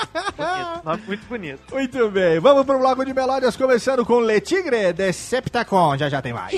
[0.84, 1.62] Nome muito bonito.
[1.72, 5.98] Muito bem, vamos pro bloco de melódias, começando com Le Tigre Decepticon.
[5.98, 6.54] Já já tem mais.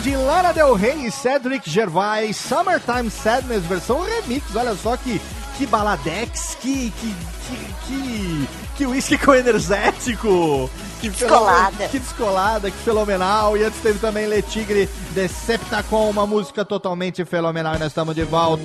[0.00, 4.54] De Lana Del Rey e Cedric Gervais, Summertime Sadness, versão remix.
[4.54, 5.20] Olha só que,
[5.58, 6.90] que baladex, que.
[6.90, 7.14] que.
[7.46, 7.74] que.
[7.86, 10.70] que, que whisky com energético.
[11.00, 11.88] Que descolada.
[11.88, 13.56] Que descolada, que fenomenal.
[13.56, 17.74] E antes teve também Le Tigre Deceptacon, uma música totalmente fenomenal.
[17.74, 18.62] E nós estamos de volta.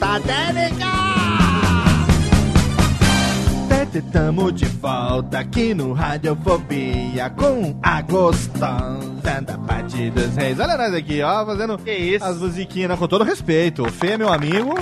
[4.02, 4.12] Técnica!
[4.12, 10.60] Tamo de volta aqui no Radiofobia com a gostosa da parte dos reis.
[10.60, 11.80] Olha nós aqui, ó, fazendo
[12.22, 13.84] as musiquinhas com todo respeito.
[13.84, 14.76] O Fê é meu amigo,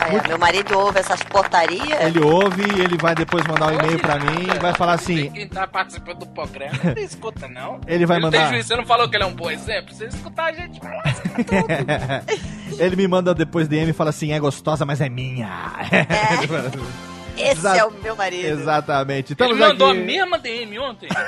[0.00, 2.00] É, meu marido ouve essas portarias.
[2.00, 5.46] ele ouve, ele vai depois mandar um e-mail pra mim e vai falar assim: Quem
[5.48, 7.80] tá participando do programa não escuta, não.
[7.86, 9.94] Ele vai ele mandar- Tem juiz, você não falou que ele é um bom exemplo?
[9.94, 11.02] Se ele escutar a gente, vai lá.
[12.78, 15.72] ele me manda depois DM e fala assim: é gostosa, mas é minha.
[17.36, 18.46] Esse Exa- é o meu marido.
[18.46, 19.32] Exatamente.
[19.32, 20.00] Ele Estamos mandou aqui...
[20.00, 21.08] a mesma DM ontem.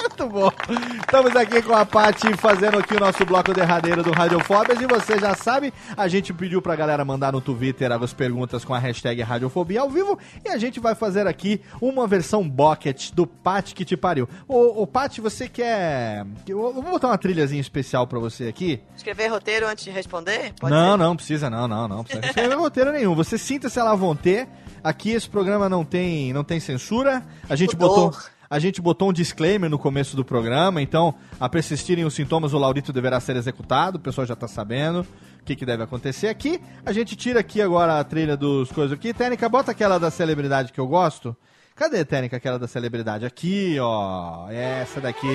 [0.00, 0.52] Muito bom.
[1.00, 5.18] Estamos aqui com a Paty fazendo aqui o nosso bloco derradeiro do Radiofóbias e você
[5.18, 9.22] já sabe, a gente pediu pra galera mandar no Twitter as perguntas com a hashtag
[9.22, 13.84] Radiofobia ao vivo e a gente vai fazer aqui uma versão bucket do Paty que
[13.84, 14.28] te pariu.
[14.46, 16.24] Ô, ô Paty, você quer...
[16.46, 18.80] Eu vou botar uma trilhazinha especial pra você aqui.
[18.96, 20.52] Escrever roteiro antes de responder?
[20.58, 20.98] Pode não, ser?
[20.98, 23.14] não precisa, não, não, não precisa escrever roteiro nenhum.
[23.14, 24.48] Você sinta-se à la vontade.
[24.82, 27.22] Aqui esse programa não tem, não tem censura.
[27.48, 28.12] A gente botou,
[28.48, 32.58] a gente botou um disclaimer no começo do programa, então, a persistirem os sintomas, o
[32.58, 33.98] Laurito deverá ser executado.
[33.98, 35.06] O pessoal já tá sabendo
[35.44, 36.60] que, que deve acontecer aqui.
[36.84, 39.14] A gente tira aqui agora a trilha dos coisas aqui.
[39.14, 41.36] Técnica, bota aquela da celebridade que eu gosto.
[41.74, 43.24] Cadê, Técnica, aquela da celebridade?
[43.24, 44.50] Aqui, ó.
[44.50, 45.28] Essa daqui.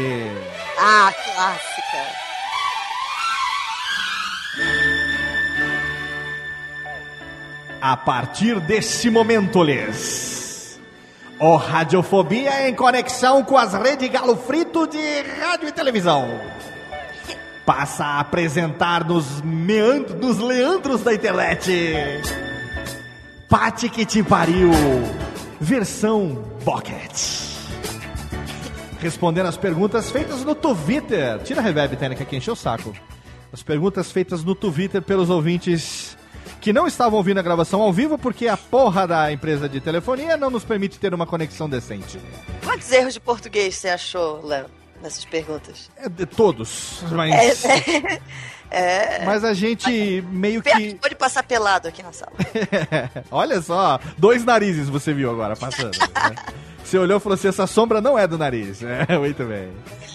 [0.78, 2.23] Ah, clássica.
[7.86, 10.80] A partir desse momento, lhes.
[11.38, 16.30] O Radiofobia em conexão com as redes Galo Frito de rádio e televisão.
[17.66, 21.74] Passa a apresentar nos, meandros, nos leandros da internet.
[23.50, 24.72] Pate que te pariu.
[25.60, 27.12] Versão Pocket.
[29.02, 31.38] Respondendo as perguntas feitas no Twitter.
[31.40, 32.94] Tira a reverb, Técnica, que encheu o saco.
[33.52, 36.16] As perguntas feitas no Twitter pelos ouvintes
[36.64, 40.38] que não estavam ouvindo a gravação ao vivo porque a porra da empresa de telefonia
[40.38, 42.18] não nos permite ter uma conexão decente.
[42.64, 44.68] Quantos erros de português você achou, Léo,
[45.02, 45.92] nessas perguntas?
[45.98, 48.22] É de todos, mas, É,
[49.20, 50.96] é, mas a gente meio que...
[50.96, 52.32] Pode passar pelado aqui na sala.
[53.30, 56.00] Olha só, dois narizes você viu agora passando.
[56.00, 56.36] né?
[56.84, 58.82] Você olhou e falou assim, essa sombra não é do nariz.
[59.08, 59.72] É, muito bem.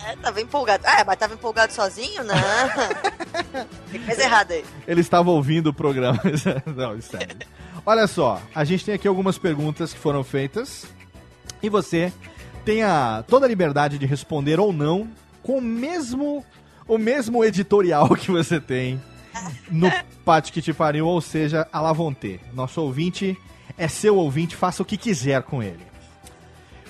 [0.07, 0.85] É, tava empolgado.
[0.87, 2.23] Ah, mas tava empolgado sozinho?
[2.25, 2.35] Não.
[3.91, 4.65] Tem coisa errada aí.
[4.87, 6.21] Ele estava ouvindo o programa.
[6.67, 7.37] Não, sério.
[7.85, 10.87] Olha só, a gente tem aqui algumas perguntas que foram feitas.
[11.63, 12.13] E você
[12.65, 15.09] tem a, toda a liberdade de responder ou não
[15.43, 16.45] com o mesmo,
[16.87, 19.01] o mesmo editorial que você tem
[19.71, 19.91] no
[20.25, 22.39] Pátio que te pariu, ou seja, a Lavonte.
[22.53, 23.37] Nosso ouvinte
[23.77, 25.88] é seu ouvinte, faça o que quiser com ele.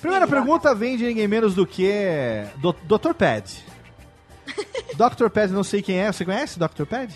[0.01, 3.13] Primeira pergunta vem de ninguém menos do que Do- Dr.
[3.13, 3.43] Pad.
[4.95, 5.29] Dr.
[5.29, 6.11] Pad, não sei quem é.
[6.11, 6.85] Você conhece Dr.
[6.85, 7.13] Pad?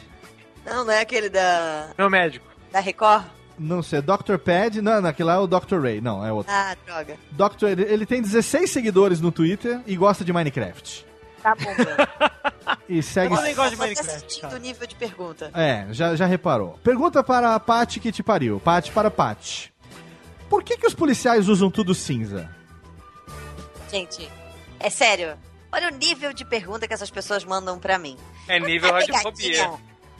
[0.65, 1.89] Não, não é aquele da.
[1.97, 2.45] Meu médico.
[2.71, 3.25] Da Record?
[3.57, 4.37] Não sei, Dr.
[4.43, 5.79] Pad, não, não, aquele lá é o Dr.
[5.79, 6.51] Ray, não, é outro.
[6.51, 7.17] Ah, droga.
[7.31, 7.65] Dr.
[7.67, 11.05] ele, ele tem 16 seguidores no Twitter e gosta de Minecraft.
[11.43, 11.75] Tá bom.
[12.89, 13.35] E segue.
[13.35, 15.51] Você tá sentindo o nível de pergunta.
[15.53, 16.79] É, já, já reparou.
[16.83, 18.59] Pergunta para a Paty que te pariu.
[18.59, 19.71] Paty para Paty.
[20.49, 22.49] Por que, que os policiais usam tudo cinza?
[23.93, 24.27] Gente,
[24.79, 25.37] é sério.
[25.71, 28.17] Olha o nível de pergunta que essas pessoas mandam pra mim.
[28.47, 29.51] É nível Não é radiofobia.
[29.51, 29.67] pegadinha.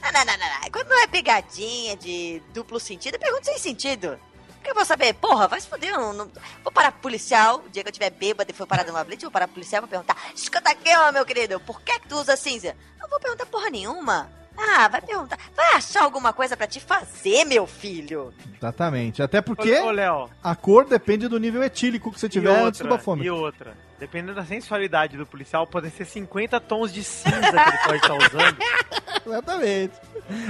[0.00, 0.70] Não, não, não, não.
[0.70, 4.16] Quando não é pegadinha de duplo sentido, é pergunta sem sentido.
[4.54, 6.30] Porque eu vou saber, porra, vai se fuder, eu não, não-
[6.62, 9.24] vou parar pro policial, o dia que eu tiver bêbado e for parar numa blitz,
[9.24, 11.98] eu vou parar pro policial e vou perguntar, escuta aqui, ó, meu querido, por que
[11.98, 12.76] que tu usa cinza?
[13.00, 14.30] Não vou perguntar porra nenhuma.
[14.56, 18.32] Ah, vai perguntar, vai achar alguma coisa pra te fazer, meu filho.
[18.56, 19.22] Exatamente.
[19.22, 20.28] Até porque Ô, Léo.
[20.42, 23.26] a cor depende do nível etílico que você tiver e antes do outra, bafômetro.
[23.26, 23.72] e outra.
[23.98, 28.14] Dependendo da sensualidade do policial, podem ser 50 tons de cinza que ele pode estar
[28.14, 28.56] usando.
[29.26, 29.92] Exatamente.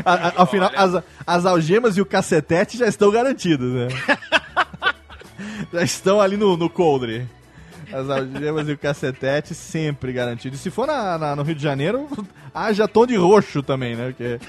[0.05, 3.89] A- a- afinal, as, as algemas e o cacetete já estão garantidos, né?
[5.72, 7.28] já estão ali no, no coldre.
[7.93, 10.59] As algemas e o cacetete sempre garantidos.
[10.61, 12.09] E se for na, na- no Rio de Janeiro,
[12.55, 14.12] haja tom de roxo também, né?
[14.12, 14.40] Porque...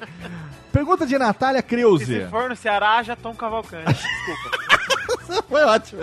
[0.72, 2.04] Pergunta de Natália E Kreuze.
[2.24, 3.92] se for no Ceará, já Tom Cavalcante.
[3.94, 5.42] Desculpa.
[5.48, 6.02] Foi ótimo.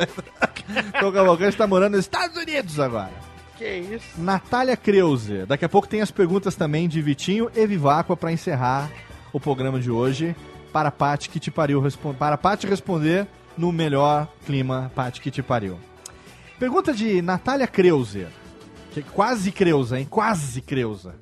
[0.99, 3.11] Tom Cavalcante está morando nos Estados Unidos agora.
[3.57, 4.05] que isso?
[4.17, 5.45] Natália Kreuze.
[5.45, 8.89] Daqui a pouco tem as perguntas também de Vitinho e Viváqua para encerrar
[9.31, 10.35] o programa de hoje.
[10.71, 11.83] Para a Paty que te pariu.
[12.17, 15.77] Para a Paty responder no melhor clima, Paty que te pariu.
[16.63, 18.25] Pergunta de Natália Kreuze.
[18.93, 20.07] Que é quase Creuza, hein?
[20.09, 21.13] Quase Creuza.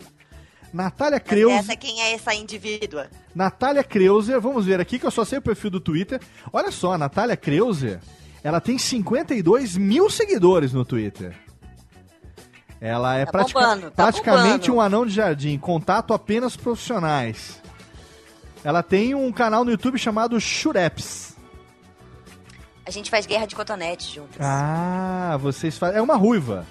[0.72, 1.56] Natália Kreuze.
[1.56, 3.08] Essa quem é essa indivídua?
[3.34, 6.22] Natália Kreuzer, vamos ver aqui que eu só sei o perfil do Twitter.
[6.54, 8.00] Olha só, a Natália Kreuzer,
[8.44, 11.36] ela tem 52 mil seguidores no Twitter.
[12.80, 14.76] Ela é Tá pratica- bombando, tá praticamente bombando.
[14.76, 17.60] um anão de jardim, contato apenas profissionais.
[18.64, 21.31] Ela tem um canal no YouTube chamado Shureps.
[22.86, 24.38] A gente faz guerra de cotonete juntas.
[24.40, 25.98] Ah, vocês fazem.
[25.98, 26.66] É uma ruiva.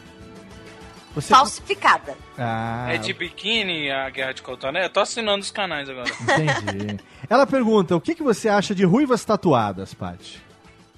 [1.14, 1.28] Você...
[1.34, 2.16] Falsificada.
[2.38, 4.84] Ah, É de biquíni a guerra de cotonete?
[4.86, 6.08] Eu tô assinando os canais agora.
[6.10, 7.00] entendi.
[7.28, 10.40] Ela pergunta: o que, que você acha de ruivas tatuadas, Paty?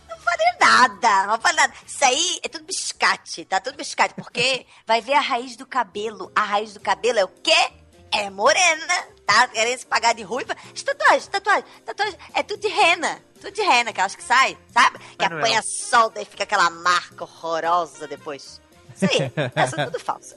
[0.09, 1.73] Não falei nada, não falei nada.
[1.87, 3.61] Isso aí é tudo biscate, tá?
[3.61, 4.15] Tudo biscate.
[4.15, 6.31] Porque vai ver a raiz do cabelo.
[6.35, 7.71] A raiz do cabelo é o quê?
[8.15, 8.95] É morena,
[9.27, 9.49] tá?
[9.49, 10.57] Querendo se pagar de ruiva.
[10.75, 12.19] As Tatuagem, tatuagem, tatuagem.
[12.35, 13.19] É tudo de rena.
[13.41, 14.99] Tudo de rena, que eu acho que sai, sabe?
[15.19, 15.45] Que Manuel.
[15.45, 18.61] apanha sol, daí fica aquela marca horrorosa depois.
[18.95, 20.37] Isso aí, essa é tudo falsa.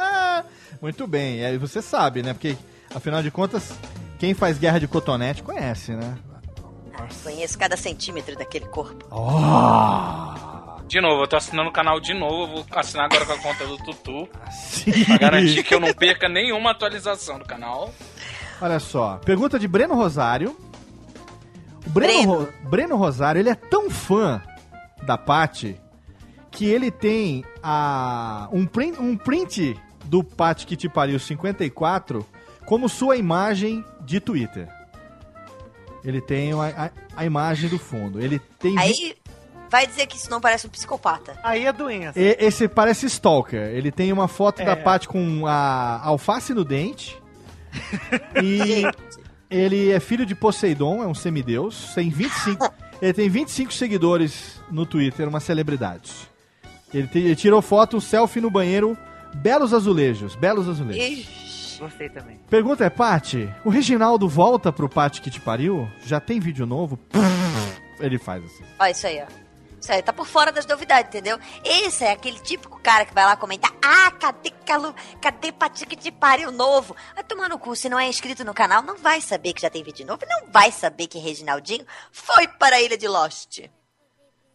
[0.80, 2.32] Muito bem, e aí você sabe, né?
[2.32, 2.56] Porque,
[2.94, 3.72] afinal de contas,
[4.18, 6.18] quem faz guerra de cotonete conhece, né?
[7.22, 9.04] Conheço cada centímetro daquele corpo.
[10.92, 12.42] De novo, eu tô assinando o canal de novo.
[12.42, 14.28] Eu vou assinar agora com a conta do Tutu.
[15.06, 17.90] Pra garantir que eu não perca nenhuma atualização do canal.
[18.60, 20.54] Olha só, pergunta de Breno Rosário.
[21.86, 24.42] O Breno, Ro- Breno Rosário, ele é tão fã
[25.02, 25.80] da Paty
[26.50, 29.74] que ele tem a, um, print, um print
[30.04, 32.26] do Paty que te pariu 54
[32.66, 34.68] como sua imagem de Twitter.
[36.04, 36.56] Ele tem a,
[36.86, 38.20] a- a imagem do fundo.
[38.20, 38.78] Ele tem.
[38.78, 39.14] Aí
[39.72, 41.34] vai dizer que isso não parece um psicopata.
[41.42, 42.20] Aí é doença.
[42.20, 43.68] E- esse parece Stalker.
[43.74, 44.64] Ele tem uma foto É.
[44.66, 47.20] da Paty com a alface no dente.
[48.42, 48.84] e
[49.50, 51.92] ele é filho de Poseidon, é um semideus.
[51.94, 52.70] Tem 25,
[53.00, 56.12] ele tem 25 seguidores no Twitter, uma celebridade.
[56.92, 58.96] Ele, te- ele tirou foto, selfie no banheiro,
[59.34, 61.18] belos azulejos, belos azulejos.
[61.18, 61.78] Ixi.
[61.80, 62.38] Gostei também.
[62.48, 65.88] Pergunta é, Paty, o Reginaldo volta pro Paty que te pariu?
[66.04, 66.96] Já tem vídeo novo?
[67.98, 68.62] Ele faz assim.
[68.78, 69.26] Ó, isso aí, ó.
[69.82, 71.38] Isso aí, tá por fora das novidades, entendeu?
[71.64, 74.94] Esse é aquele típico cara que vai lá comentar: Ah, cadê Calu?
[75.20, 76.94] Cadê Pati que te pariu novo?
[77.16, 79.68] Vai tomar no cu, se não é inscrito no canal, não vai saber que já
[79.68, 83.58] tem vídeo novo, não vai saber que Reginaldinho foi para a ilha de Lost.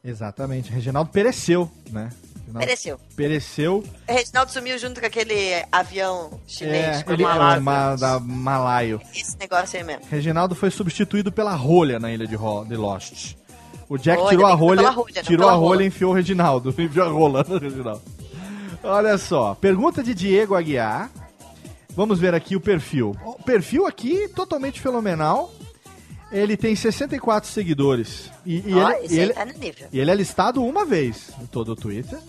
[0.03, 0.71] Exatamente.
[0.71, 2.09] Reginaldo pereceu, né?
[2.45, 2.99] Reginaldo Pereceu.
[3.17, 3.83] Pereceu.
[4.07, 6.99] Reginaldo sumiu junto com aquele avião chinês.
[6.99, 7.59] É, com ele é Malásia.
[7.59, 9.01] uma, da Malaio.
[9.13, 10.05] Esse negócio aí mesmo.
[10.09, 13.35] Reginaldo foi substituído pela rolha na ilha de, Ro- de Lost.
[13.89, 15.83] O Jack Olha, tirou a rolha, rolha, tirou a rolha rola.
[15.83, 16.69] e enfiou o Reginaldo.
[16.77, 18.01] Enfiou a rola no Reginaldo.
[18.83, 21.09] Olha só, pergunta de Diego Aguiar.
[21.95, 23.15] Vamos ver aqui o perfil.
[23.25, 25.51] O perfil aqui totalmente fenomenal.
[26.31, 28.29] Ele tem 64 seguidores.
[28.45, 29.87] E, e Ó, ele, e aí ele- tá no nível.
[29.93, 32.19] e ele é listado uma vez em todo o Twitter.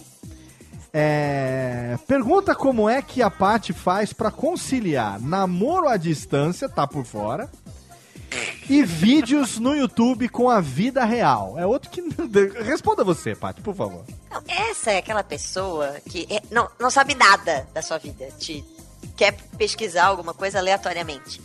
[0.93, 7.05] É, Pergunta como é que a Paty faz pra conciliar namoro à distância, tá por
[7.05, 7.51] fora,
[8.69, 11.59] e vídeos no YouTube com a vida real.
[11.59, 12.03] É outro que.
[12.63, 14.05] Responda você, Paty, por favor.
[14.31, 18.29] Não, essa é aquela pessoa que é- não, não sabe nada da sua vida.
[18.39, 18.65] Te
[19.17, 21.41] quer pesquisar alguma coisa aleatoriamente.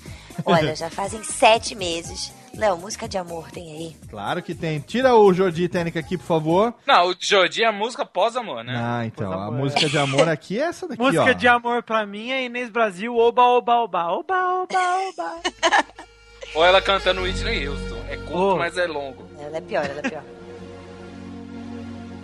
[0.45, 2.31] Olha, já fazem sete meses.
[2.55, 3.97] Léo, música de amor tem aí.
[4.11, 4.79] Claro que tem.
[4.79, 6.71] Tira o Jordi Técnica aqui, por favor.
[6.85, 8.75] Não, o Jodi é a música pós-amor, né?
[8.77, 9.31] Ah, então.
[9.33, 11.33] A música de amor aqui é essa daqui, Música ó.
[11.33, 14.79] de amor pra mim é Inês Brasil, oba, oba, oba, oba, oba,
[15.09, 15.41] oba.
[16.55, 17.97] Ou ela cantando Whitney Houston.
[18.09, 18.55] É curto, Oh.
[18.57, 19.23] mas é longo.
[19.39, 20.23] Ela é pior, ela é pior.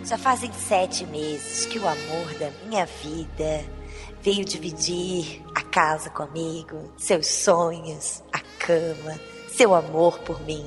[0.04, 3.64] Já fazem sete meses que o amor da minha vida
[4.22, 10.64] veio dividir a casa comigo, seus sonhos, a cama, seu amor por mim.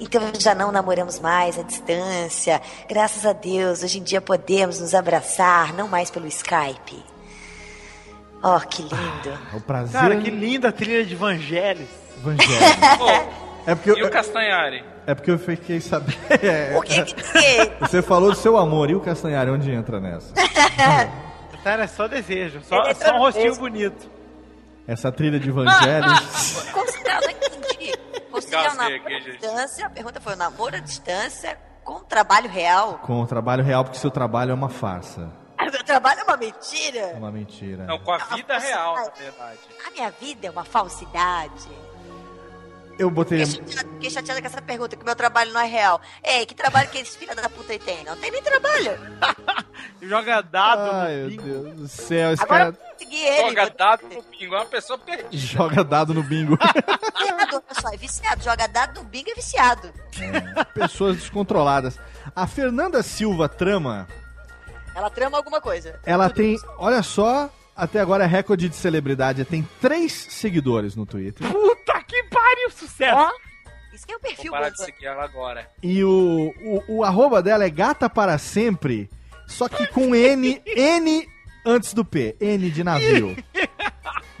[0.00, 2.60] Então já não namoramos mais à distância.
[2.88, 7.02] Graças a Deus, hoje em dia podemos nos abraçar, não mais pelo Skype.
[8.42, 9.38] Oh, que lindo.
[9.54, 10.00] O prazer.
[10.00, 11.88] Cara, que linda a trilha de Vangelis.
[12.18, 13.38] Evangelho.
[13.66, 14.82] É porque E eu, o Castanhari?
[15.06, 16.16] é porque eu fiquei sabendo.
[16.78, 17.70] O que que tem?
[17.80, 20.32] Você falou do seu amor e o Castanhari, onde entra nessa?
[21.62, 24.10] Cara, é só desejo, só, é só um rostinho bonito.
[24.86, 26.06] Essa trilha de Evangelho.
[26.72, 27.92] Considerar, não entendi.
[28.30, 29.30] Considerar o Gasguei namoro aqui, à gente.
[29.38, 29.86] distância.
[29.86, 33.00] A pergunta foi: o namoro à distância com trabalho real?
[33.02, 35.28] com o trabalho real, porque seu trabalho é uma farsa.
[35.58, 37.12] Ah, Meu trabalho é uma É mentira?
[37.16, 37.84] uma mentira.
[37.84, 39.58] Não, com a vida real, na verdade.
[39.86, 41.68] A minha vida é uma falsidade?
[42.98, 43.46] Eu botei.
[43.46, 46.00] Fiquei chateada, fiquei chateada com essa pergunta, que meu trabalho não é real.
[46.24, 48.04] Ei, que trabalho que esse filho da puta aí tem?
[48.04, 48.92] Não tem nem trabalho.
[50.02, 51.42] Joga dado Ai, no meu bingo.
[51.42, 53.48] Deus do céu, esse Agora cara ele.
[53.48, 55.28] Joga dado no bingo, é uma pessoa perdida.
[55.36, 56.58] joga dado no bingo.
[57.18, 58.42] Viciado, só, é viciado.
[58.44, 59.92] Joga dado no bingo é viciado.
[60.74, 61.98] Pessoas descontroladas.
[62.34, 64.06] A Fernanda Silva Trama,
[64.94, 65.98] Ela trama alguma coisa.
[66.04, 71.46] ela tem, olha só, até agora é recorde de celebridade, tem três seguidores no Twitter.
[71.50, 71.97] Puta
[72.38, 73.32] pariu, sucesso!
[73.92, 75.68] Isso que é o Vou perfil parar de seguir ela agora.
[75.82, 79.10] E o, o, o arroba dela é gata para sempre,
[79.46, 81.28] só que com N, N
[81.64, 82.36] antes do P.
[82.40, 83.36] N de navio.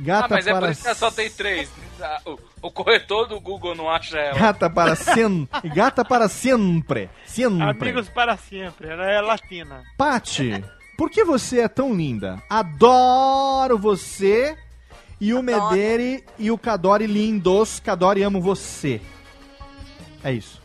[0.00, 1.68] Gata ah, mas é por para isso que ela só tem três.
[2.00, 4.38] Ah, O, o corretor do Google não acha ela.
[4.38, 7.10] Gata para sem, gata para sempre.
[7.26, 7.64] Sempre.
[7.64, 9.82] Amigos para sempre, ela é latina.
[9.96, 10.62] Pati,
[10.96, 12.40] por que você é tão linda?
[12.48, 14.56] Adoro você
[15.20, 15.42] e o.
[15.42, 17.80] Mederi e o Cadore lindos.
[17.80, 19.00] Cadore amo você.
[20.22, 20.60] É isso.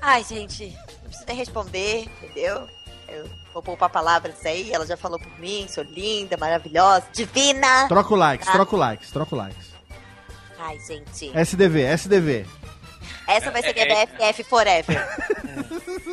[0.00, 2.68] Ai, gente, não preciso nem responder, entendeu?
[3.08, 7.86] Eu vou poupar palavras aí, ela já falou por mim, sou linda, maravilhosa, divina.
[7.88, 8.52] Troca o likes, Ah.
[8.52, 9.72] troca o likes, troca o likes.
[10.58, 12.46] Ai, gente, SDV, SDV.
[13.26, 15.08] Essa vai ser minha É, é- BFF forever.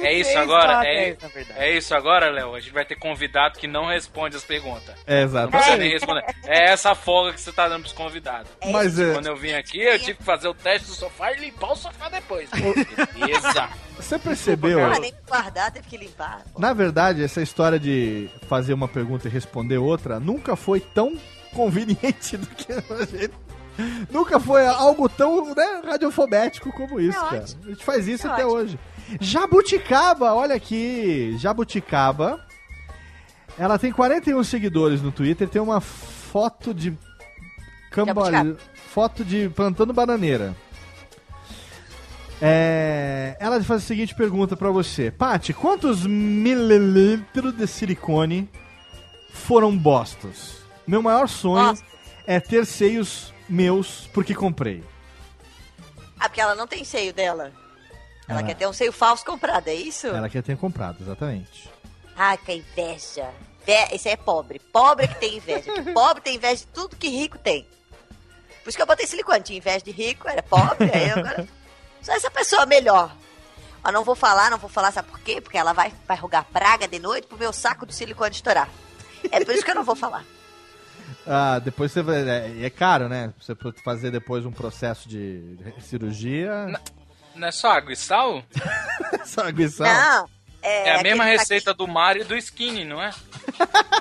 [0.01, 0.85] É isso agora?
[0.85, 1.15] É,
[1.57, 2.55] é isso agora, Léo?
[2.55, 4.95] A gente vai ter convidado que não responde as perguntas.
[5.05, 6.13] É, Não precisa nem exato.
[6.13, 6.35] responder.
[6.45, 8.51] É essa folga que você tá dando pros convidados.
[8.71, 11.39] Mas é, Quando eu vim aqui, eu tive que fazer o teste do sofá e
[11.39, 12.49] limpar o sofá depois.
[13.13, 13.69] Beleza.
[13.95, 14.79] você percebeu?
[14.79, 16.41] Não, nem guardar, teve que limpar.
[16.57, 21.17] Na verdade, essa história de fazer uma pergunta e responder outra nunca foi tão
[21.53, 23.33] conveniente do que a gente.
[24.09, 27.41] Nunca foi algo tão né, radiofobético como isso, É cara.
[27.41, 27.61] ótimo.
[27.65, 28.57] A gente faz isso É até ótimo.
[28.61, 28.79] hoje.
[29.19, 31.35] Jabuticaba, olha aqui.
[31.37, 32.39] Jabuticaba.
[33.57, 36.97] Ela tem 41 seguidores no Twitter, tem uma foto de.
[37.95, 38.57] Jabuticaba.
[38.93, 40.55] Foto de plantando bananeira.
[42.41, 45.11] É, ela faz a seguinte pergunta pra você.
[45.11, 48.49] Paty, quantos mililitros de silicone
[49.31, 50.55] foram bostos?
[50.87, 51.77] Meu maior sonho
[52.25, 54.83] é ter seios meus porque comprei.
[56.19, 57.51] Ah, porque ela não tem seio dela.
[58.27, 60.07] Ela quer ter um seio falso comprado, é isso?
[60.07, 61.69] Ela quer ter comprado, exatamente.
[62.15, 63.29] Ah, que inveja.
[63.65, 64.59] Ve- Isso é pobre.
[64.71, 65.71] Pobre que tem inveja.
[65.71, 67.67] Que pobre tem inveja de tudo que rico tem.
[68.63, 69.41] Por isso que eu botei silicone.
[69.43, 71.47] Tinha inveja de rico, era pobre, aí agora.
[72.01, 73.13] Só essa pessoa melhor.
[73.83, 75.41] Eu não vou falar, não vou falar, sabe por quê?
[75.41, 78.69] Porque ela vai, vai rogar praga de noite pro meu saco de silicone estourar.
[79.31, 80.23] É por isso que eu não vou falar.
[81.25, 82.27] Ah, depois você vai.
[82.27, 83.33] É, é caro, né?
[83.39, 86.67] Você pode fazer depois um processo de cirurgia.
[87.35, 88.43] Não é só água e sal?
[89.25, 89.87] Só água e sal.
[89.87, 90.29] Não.
[90.61, 93.11] É, É, a mesma receita do Mario e do Skinny, não é?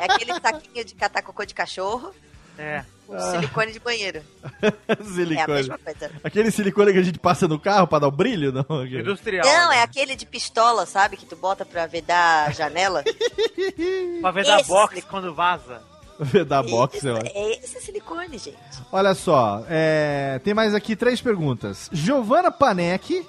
[0.01, 2.12] É aquele saquinho de catar cocô de cachorro.
[2.59, 2.85] É.
[3.32, 4.23] Silicone de banheiro.
[5.15, 5.39] silicone.
[5.39, 6.11] É a mesma coisa.
[6.23, 8.85] Aquele silicone que a gente passa no carro pra dar o brilho, não?
[8.85, 9.45] Industrial.
[9.47, 11.16] Não, é aquele de pistola, sabe?
[11.16, 13.03] Que tu bota pra vedar a janela.
[14.20, 15.82] Pra ver da Esse box quando vaza.
[16.47, 17.27] da box, eu acho.
[17.35, 18.57] É esse silicone, gente.
[18.93, 21.89] Olha só, é, tem mais aqui três perguntas.
[21.93, 23.27] Giovanna Panek,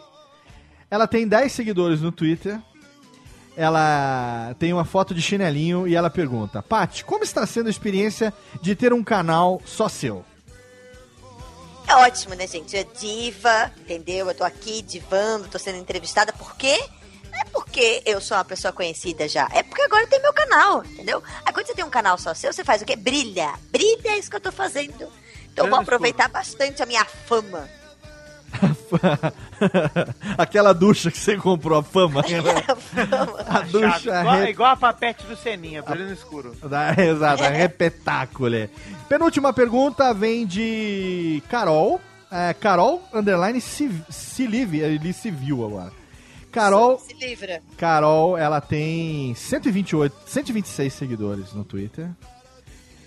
[0.90, 2.60] ela tem 10 seguidores no Twitter.
[3.56, 8.34] Ela tem uma foto de chinelinho e ela pergunta: Paty, como está sendo a experiência
[8.62, 10.24] de ter um canal só seu?
[11.88, 12.78] É ótimo, né, gente?
[12.78, 14.28] É diva, entendeu?
[14.28, 16.32] Eu tô aqui divando, tô sendo entrevistada.
[16.32, 16.82] Por quê?
[17.52, 19.48] Porque eu sou uma pessoa conhecida já.
[19.54, 21.22] É porque agora tem meu canal, entendeu?
[21.46, 22.96] Aí quando você tem um canal só seu, você faz o quê?
[22.96, 23.54] Brilha.
[23.72, 24.94] Brilha é isso que eu tô fazendo.
[25.52, 27.68] Então eu vou Grande aproveitar bastante a minha fama.
[30.38, 32.22] Aquela ducha que você comprou, a fama.
[33.48, 34.20] a ducha.
[34.22, 36.56] igual, re- igual a papete do Seninha, brilho no escuro.
[36.68, 38.70] Da- Exato, a repetáculo.
[39.08, 42.02] Penúltima pergunta vem de Carol.
[42.32, 45.92] É, Carol, underline, Civ- Cilive, ele se viu agora.
[46.52, 47.62] Carol, Se livra.
[47.78, 52.10] Carol, ela tem 128, 126 seguidores no Twitter.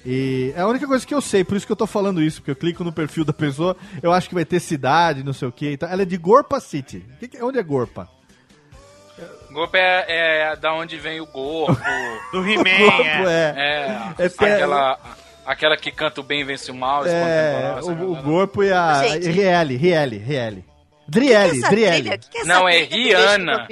[0.07, 2.41] E é a única coisa que eu sei, por isso que eu tô falando isso,
[2.41, 5.49] porque eu clico no perfil da pessoa, eu acho que vai ter cidade, não sei
[5.49, 5.73] o que.
[5.73, 7.03] Então, ela é de Gorpa City.
[7.19, 8.09] Que que- onde é Gorpa?
[9.51, 11.73] Golpe é, é da onde vem o corpo.
[12.33, 13.55] Do He-Man, Corpo, é.
[14.19, 14.25] é.
[14.25, 14.99] É porque- aquela,
[15.47, 17.07] aquela que canta o bem vence o mal.
[17.07, 19.31] É, o, o Gorpo e a Gente.
[19.31, 20.65] Riele, Riele, Riele.
[21.07, 21.93] Driele, essa Driele.
[22.03, 22.19] trilha?
[22.19, 23.67] Que que é Não, é Rihanna.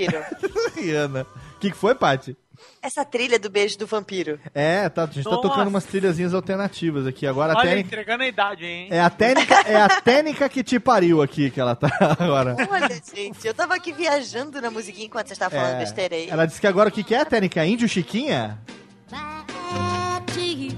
[0.77, 1.27] Rihanna.
[1.57, 2.37] O que, que foi, Paty?
[2.81, 4.41] Essa trilha do beijo do vampiro.
[4.55, 5.43] É, tá, a gente tá Nossa.
[5.43, 7.27] tocando umas trilhazinhas alternativas aqui.
[7.27, 7.87] Agora a Olha, técnica.
[7.89, 8.89] entregando a idade, hein?
[8.91, 11.89] É a técnica, é a técnica que te pariu aqui que ela tá
[12.19, 12.57] agora.
[12.71, 16.29] Olha, gente, eu tava aqui viajando na musiquinha enquanto você estava falando É, besteira aí.
[16.29, 17.65] ela disse que agora o que, que é a técnica?
[17.65, 18.59] Índio Chiquinha?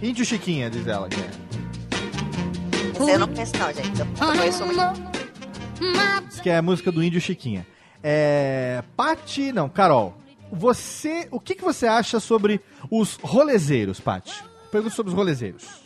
[0.02, 1.08] Índio Chiquinha, diz ela.
[1.08, 1.30] Que é.
[3.14, 4.00] Eu não conheço não, gente.
[4.00, 4.80] Eu não conheço muito.
[6.28, 7.66] Diz que é a música do Índio Chiquinha.
[8.02, 8.82] É.
[8.96, 9.52] Pati.
[9.52, 10.14] Não, Carol.
[10.52, 11.28] Você.
[11.30, 12.60] O que, que você acha sobre
[12.90, 14.44] os rolezeiros, Pati?
[14.70, 15.84] Pergunta sobre os rolezeiros.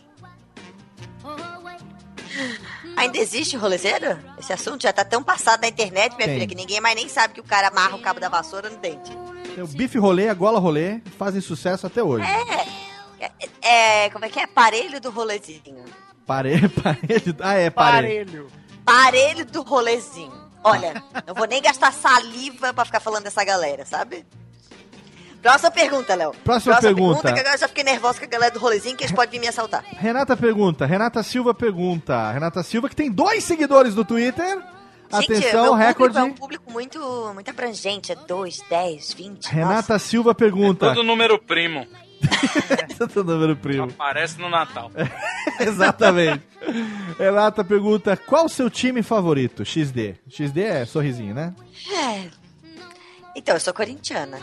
[2.96, 4.18] Ainda existe rolezeiro?
[4.38, 6.34] Esse assunto já tá tão passado na internet, minha Tem.
[6.34, 8.76] filha, que ninguém mais nem sabe que o cara amarra o cabo da vassoura no
[8.78, 9.16] dente.
[9.54, 12.26] Tem o bife rolê, a gola rolê, fazem sucesso até hoje.
[12.26, 14.46] É, é, é, como é que é?
[14.48, 15.84] Parelho do rolezinho.
[16.26, 16.68] Pare...
[16.82, 17.36] Parelho.
[17.40, 18.48] Ah, é, parelho.
[18.48, 18.57] Parelho
[19.50, 20.32] do rolezinho.
[20.62, 24.26] Olha, não vou nem gastar saliva pra ficar falando dessa galera, sabe?
[25.40, 26.32] Próxima pergunta, Léo.
[26.44, 27.32] Próxima pergunta.
[27.32, 29.40] que agora eu já fiquei nervosa com a galera do rolezinho que eles podem vir
[29.40, 29.84] me assaltar.
[29.96, 32.32] Renata pergunta, Renata Silva pergunta.
[32.32, 34.58] Renata Silva, que tem dois seguidores no Twitter.
[35.10, 36.18] Gente, Atenção, meu recorde.
[36.18, 36.98] é um público muito,
[37.32, 38.12] muito abrangente.
[38.12, 39.46] É 2, 10, 20.
[39.46, 40.88] Renata Silva pergunta.
[40.88, 41.86] Todo número primo.
[42.98, 43.84] Todo número primo.
[43.84, 44.90] Aparece no Natal.
[45.60, 46.42] Exatamente.
[47.18, 49.64] Renata pergunta: qual o seu time favorito?
[49.64, 50.16] XD.
[50.28, 51.54] XD é sorrisinho, né?
[51.92, 52.24] É.
[53.36, 54.38] Então, eu sou corintiana.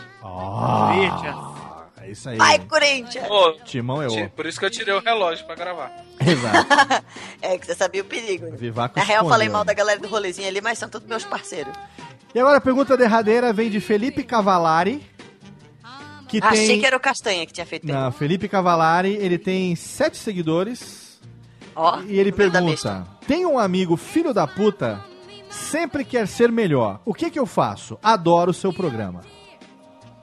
[2.06, 2.36] É isso aí.
[2.38, 3.28] Vai, Corinthians!
[3.28, 4.30] Ô, Timão é ti- o.
[4.30, 5.90] Por isso que eu tirei o relógio pra gravar.
[6.20, 7.04] Exato.
[7.42, 8.46] é, que você sabia o perigo.
[8.46, 8.56] Né?
[8.56, 11.24] Vivaco Na real, eu falei mal da galera do rolezinho ali, mas são todos meus
[11.24, 11.74] parceiros.
[12.34, 15.04] E agora a pergunta derradeira vem de Felipe Cavalari.
[16.28, 16.80] Que Achei tem.
[16.80, 21.20] que era o Castanha que tinha feito Não, Felipe Cavalari, ele tem sete seguidores.
[21.74, 25.04] Ó, e ele pergunta: Tem um amigo filho da puta,
[25.50, 27.00] sempre quer ser melhor.
[27.04, 27.98] O que que eu faço?
[28.02, 29.20] Adoro o seu programa.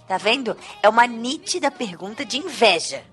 [0.07, 0.57] Tá vendo?
[0.81, 3.03] É uma nítida pergunta de inveja,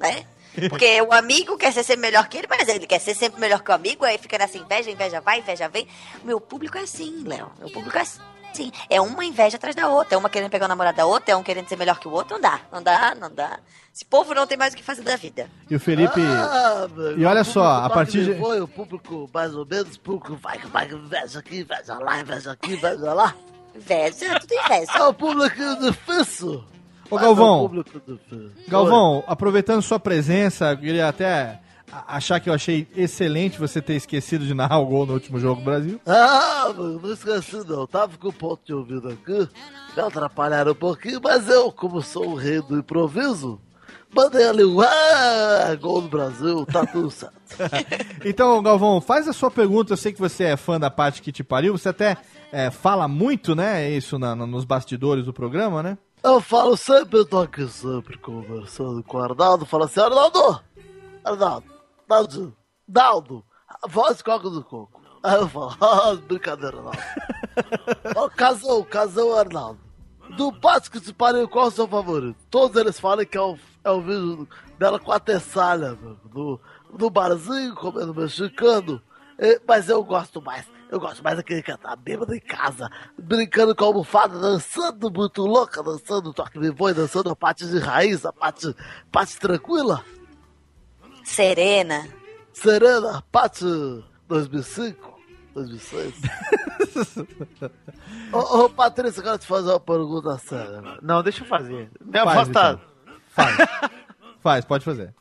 [0.00, 0.24] né?
[0.68, 3.62] Porque o amigo quer ser sempre melhor que ele, mas ele quer ser sempre melhor
[3.62, 5.86] que o amigo, aí fica nessa inveja, inveja vai, inveja vem.
[6.24, 7.50] Meu público é assim, Léo.
[7.58, 8.20] Meu público é assim.
[8.88, 10.14] É uma inveja atrás da outra.
[10.14, 12.10] É uma querendo pegar o namorado da outra, é um querendo ser melhor que o
[12.10, 12.34] outro.
[12.34, 13.58] Não dá, não dá, não dá.
[13.94, 15.50] Esse povo não tem mais o que fazer da vida.
[15.68, 16.20] E o Felipe.
[16.20, 18.34] Ah, e olha só, a partir de.
[18.38, 22.52] Foi o público, mais ou menos, o público vai, vai, inveja aqui, inveja lá, inveja
[22.52, 23.34] aqui, inveja lá.
[23.74, 24.92] Inveja, tudo inveja.
[24.94, 26.64] É o público difícil.
[27.10, 28.52] Ô Mas é Galvão, o público difícil.
[28.68, 31.60] Galvão, aproveitando sua presença, eu queria até
[32.06, 35.60] achar que eu achei excelente você ter esquecido de narrar o gol no último jogo
[35.60, 36.00] do Brasil.
[36.06, 37.86] Ah, mano, não esqueci não.
[37.86, 39.48] Tava com o ponto de ouvido aqui.
[39.96, 43.60] Me atrapalharam um pouquinho, mas eu, como sou o rei do improviso,
[44.14, 47.34] mandei ali um ah, gol do Brasil, tá tudo certo.
[48.24, 49.92] Então, Galvão, faz a sua pergunta.
[49.92, 51.76] Eu sei que você é fã da parte que te pariu.
[51.76, 52.16] Você até
[52.50, 53.90] é, fala muito, né?
[53.90, 55.98] Isso na- na- nos bastidores do programa, né?
[56.24, 60.60] Eu falo sempre, eu tô aqui sempre conversando com o Arnaldo, falo assim, Arnaldo!
[61.24, 61.66] Arnaldo,
[62.12, 62.54] Arnaldo,
[62.86, 65.00] Naldo, a voz de coca do coco.
[65.22, 66.98] Aí eu falo, ah, brincadeira, Arnaldo.
[68.36, 69.80] Casou, casou, Arnaldo.
[70.36, 72.36] Do passo que te pariu, qual é o seu favorito?
[72.50, 74.48] Todos eles falam que é o, é o vídeo
[74.78, 76.60] dela com a Tessalha, meu, no,
[76.98, 79.00] no barzinho, comendo mexicano.
[79.38, 83.74] É, mas eu gosto mais, eu gosto mais daquele que tá bêbado em casa, brincando
[83.74, 88.24] com a almofada, dançando muito louca, dançando toque me voe, dançando a parte de raiz,
[88.24, 88.74] a parte,
[89.10, 90.04] parte tranquila.
[91.24, 92.08] Serena.
[92.52, 93.64] Serena, parte
[94.28, 95.20] 2005,
[95.54, 96.14] 2006.
[98.32, 100.82] ô, ô, Patrícia, eu quero te fazer uma pergunta séria.
[101.02, 101.90] Não, deixa eu fazer.
[102.00, 102.72] Minha Faz, voz tá.
[102.72, 102.80] então.
[103.28, 103.56] Faz.
[104.42, 105.14] Faz, pode fazer.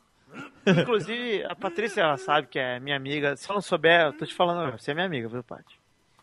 [0.65, 3.35] Inclusive, a Patrícia ela sabe que é minha amiga.
[3.35, 5.79] Se eu não souber, eu tô te falando, você é minha amiga, viu, Paty?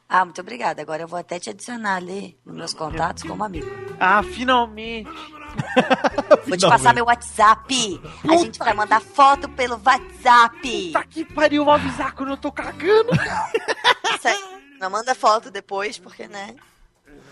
[0.09, 0.81] Ah, muito obrigada.
[0.81, 3.69] Agora eu vou até te adicionar ali nos meus contatos como amigo.
[4.01, 5.11] Ah, finalmente!
[6.47, 8.01] Vou te passar meu WhatsApp.
[8.29, 10.91] A gente vai mandar foto pelo WhatsApp.
[10.93, 13.11] Tá que pariu, vou avisar quando eu tô cagando.
[14.81, 16.55] Não manda foto depois, porque, né?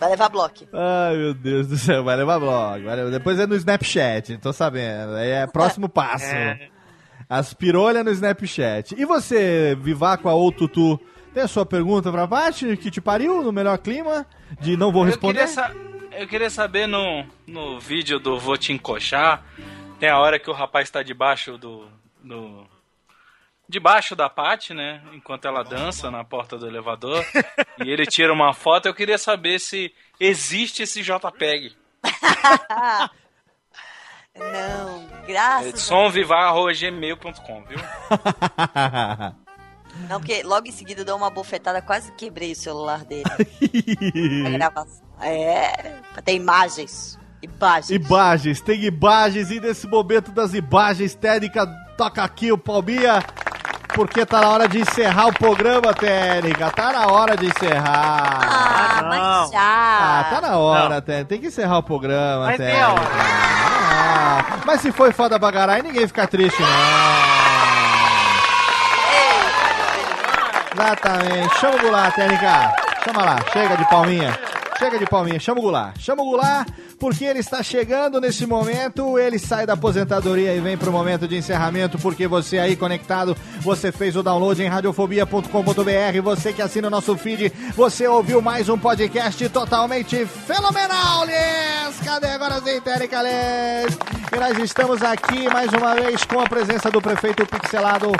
[0.01, 0.67] Vai levar bloco.
[0.73, 2.83] Ai, meu Deus do céu, vai levar blog.
[2.85, 5.15] vai levar- Depois é no Snapchat, tô sabendo.
[5.15, 6.25] Aí é próximo passo.
[6.27, 6.69] É.
[7.29, 8.95] As pirolhas no Snapchat.
[8.99, 11.01] E você, Vivaco ou Tutu,
[11.33, 14.27] tem a sua pergunta pra Paty, que te pariu no melhor clima?
[14.61, 15.39] De não vou Eu responder?
[15.47, 15.73] queria, sa-
[16.19, 19.45] eu queria saber no, no vídeo do Vou Te Encoxar,
[19.99, 21.89] tem a hora que o rapaz tá debaixo do.
[22.23, 22.67] do
[23.69, 25.03] debaixo da Paty, né?
[25.13, 27.25] Enquanto ela dança na porta do elevador.
[27.85, 28.87] e ele tira uma foto.
[28.87, 31.77] Eu queria saber se existe esse JPEG.
[34.39, 37.79] Não, É graças somvivar.gmail.com, viu?
[40.09, 43.25] Não, porque logo em seguida eu dou uma bofetada, quase quebrei o celular dele.
[44.47, 45.06] a gravação.
[45.21, 45.95] É,
[46.25, 47.19] ter imagens.
[47.43, 47.91] Imagens.
[47.91, 51.67] Imagens, tem imagens e nesse momento das imagens, Técnica,
[51.97, 53.23] toca aqui o Palminha,
[53.95, 58.41] porque tá na hora de encerrar o programa, Técnica, tá na hora de encerrar.
[58.43, 59.61] Ah, mas já.
[59.61, 62.87] Ah, tá na hora, Técnica, tem que encerrar o programa, Mas Técnica.
[62.87, 62.97] tem.
[63.99, 66.69] Ah, mas se foi foda bagarai, ninguém fica triste, não.
[70.75, 72.75] Exatamente, chama o Goulart, Técnica,
[73.05, 74.39] chama lá, chega de palminha.
[74.79, 75.99] Chega de palminha, chama o Goulart.
[75.99, 79.19] Chama o Goulart, porque ele está chegando nesse momento.
[79.19, 83.91] Ele sai da aposentadoria e vem pro momento de encerramento, porque você aí conectado, você
[83.91, 86.23] fez o download em radiofobia.com.br.
[86.23, 92.01] Você que assina o nosso feed, você ouviu mais um podcast totalmente fenomenal, Lês!
[92.05, 93.99] Cadê agora a Érica Lês?
[94.33, 98.13] E nós estamos aqui mais uma vez com a presença do prefeito Pixelado.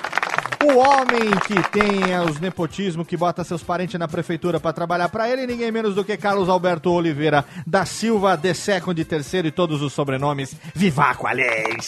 [0.65, 5.09] O homem que tem é, os nepotismo, que bota seus parentes na prefeitura pra trabalhar
[5.09, 9.51] pra ele, ninguém menos do que Carlos Alberto Oliveira da Silva, de Second, terceiro e
[9.51, 10.55] todos os sobrenomes.
[10.75, 11.87] Vivaco, aliás!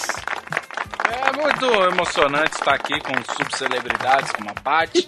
[1.11, 5.07] É muito emocionante estar aqui com subcelebridades como a Paty.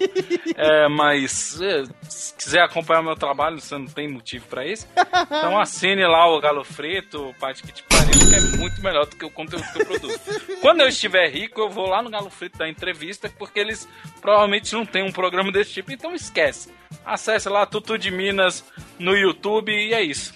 [0.57, 4.87] É, mas é, se quiser acompanhar meu trabalho, você não tem motivo pra isso.
[5.27, 9.17] Então assine lá o Galo Frito, Paty que te pariu, que é muito melhor do
[9.17, 10.21] que o conteúdo que eu produzo.
[10.61, 13.87] Quando eu estiver rico, eu vou lá no Galo Frito dar entrevista, porque eles
[14.21, 16.71] provavelmente não têm um programa desse tipo, então esquece.
[17.05, 18.65] Acesse lá Tutu de Minas
[18.99, 20.35] no YouTube e é isso.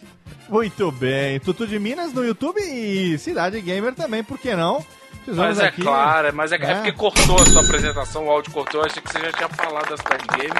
[0.48, 4.84] Muito bem, Tutu de Minas no YouTube e Cidade Gamer também, por que não?
[5.26, 6.74] Mas é aqui- claro, mas é, é né?
[6.74, 9.88] porque cortou a sua apresentação, o áudio cortou, eu achei que você já tinha falado
[9.88, 10.54] da Cidade Game.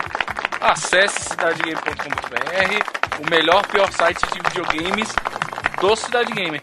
[0.60, 5.08] Acesse cidadegame.com.br, o melhor pior site de videogames
[5.80, 6.60] do Cidade Gamer.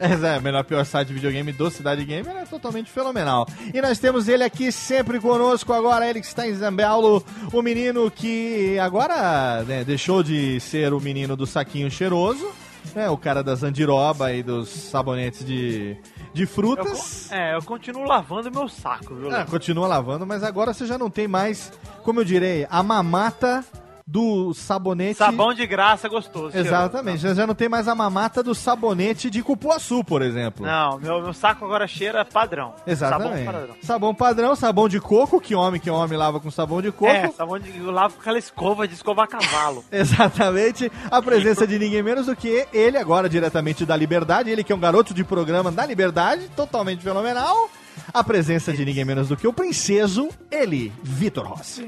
[0.00, 3.46] É, o melhor pior site de videogame do Cidade Gamer é totalmente fenomenal.
[3.74, 8.08] E nós temos ele aqui sempre conosco agora, ele que está em Zambello, o menino
[8.10, 12.48] que agora né, deixou de ser o menino do saquinho cheiroso
[12.94, 13.08] né?
[13.08, 15.96] O cara das andiroba e dos sabonetes de,
[16.32, 17.30] de frutas.
[17.30, 19.34] É, eu continuo lavando meu saco, viu?
[19.34, 23.64] Ah, continua lavando, mas agora você já não tem mais, como eu direi, a mamata
[24.08, 25.18] do sabonete.
[25.18, 26.56] Sabão de graça gostoso.
[26.56, 30.64] Exatamente, já, já não tem mais a mamata do sabonete de cupuaçu, por exemplo.
[30.64, 32.72] Não, meu, meu saco agora cheira padrão.
[32.86, 33.44] Exatamente.
[33.44, 33.76] Sabão padrão.
[33.82, 37.12] Sabão padrão, sabão de coco, que homem que homem lava com sabão de coco.
[37.12, 37.76] É, sabão de.
[37.76, 39.84] Eu lavo com aquela escova de escovar cavalo.
[39.92, 40.90] Exatamente.
[41.10, 44.48] A presença de ninguém menos do que ele, agora diretamente da Liberdade.
[44.48, 47.68] Ele que é um garoto de programa da Liberdade, totalmente fenomenal.
[48.14, 51.84] A presença de ninguém menos do que o princeso, ele, Vitor Rossi.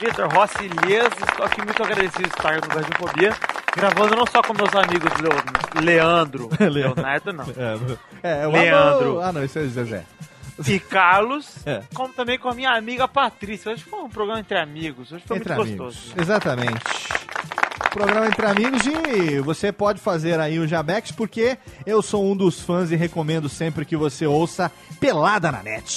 [0.00, 3.34] Vitor Rossi Lias, estou aqui muito agradecido de estar no Radiofobia,
[3.74, 5.10] gravando não só com meus amigos
[5.82, 7.44] Leandro, Leonardo não,
[8.22, 9.20] É, o Leandro.
[9.20, 10.04] Ah, não, isso é Zezé.
[10.66, 11.82] e Carlos, É.
[11.94, 13.72] como também com a minha amiga Patrícia.
[13.72, 15.94] Hoje foi um programa entre amigos, hoje foi Entre muito amigos.
[15.96, 16.14] gostoso.
[16.20, 16.80] Exatamente.
[17.90, 21.56] Programa Entre Amigos e você pode fazer aí o Jabex, porque
[21.86, 24.70] eu sou um dos fãs e recomendo sempre que você ouça
[25.00, 25.96] Pelada na Net.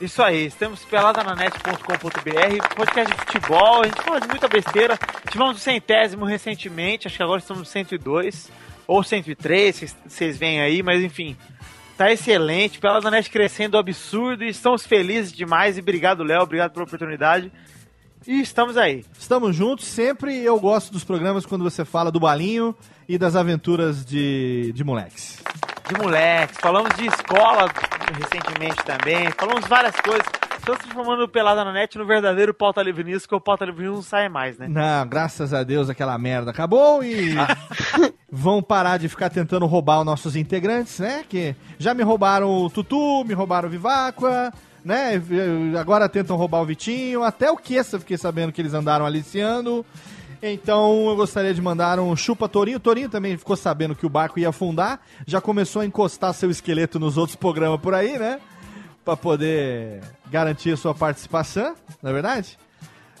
[0.00, 4.98] Isso aí, temos peladananet.com.br, podcast de futebol, a gente de muita besteira.
[5.30, 8.50] Tivemos o centésimo recentemente, acho que agora estamos no 102
[8.86, 11.36] ou 103, vocês- veem aí, mas enfim,
[11.98, 12.78] tá excelente.
[12.78, 15.76] Peladanet crescendo absurdo e estamos felizes demais.
[15.76, 17.52] E obrigado, Léo, obrigado pela oportunidade.
[18.26, 19.04] E estamos aí.
[19.18, 22.74] Estamos juntos, sempre eu gosto dos programas quando você fala do balinho
[23.06, 25.42] e das aventuras de, de moleques.
[25.90, 27.68] De moleques, falamos de escola
[28.16, 30.24] recentemente também, falamos várias coisas.
[30.56, 33.86] Estamos transformando o Pelada na Net no verdadeiro pauta livre news, porque o pauta livre
[33.86, 34.68] não sai mais, né?
[34.68, 37.34] Não, graças a Deus aquela merda acabou e
[38.30, 41.24] vão parar de ficar tentando roubar os nossos integrantes, né?
[41.28, 44.52] Que já me roubaram o Tutu, me roubaram o Viváqua,
[44.84, 45.20] né?
[45.76, 49.84] Agora tentam roubar o Vitinho, até o Kessa fiquei sabendo que eles andaram aliciando.
[50.42, 52.78] Então eu gostaria de mandar um chupa Torinho.
[52.78, 56.50] O Torinho também ficou sabendo que o barco ia afundar, já começou a encostar seu
[56.50, 58.40] esqueleto nos outros programas por aí, né?
[59.04, 60.00] Pra poder
[60.30, 62.58] garantir a sua participação, não é verdade?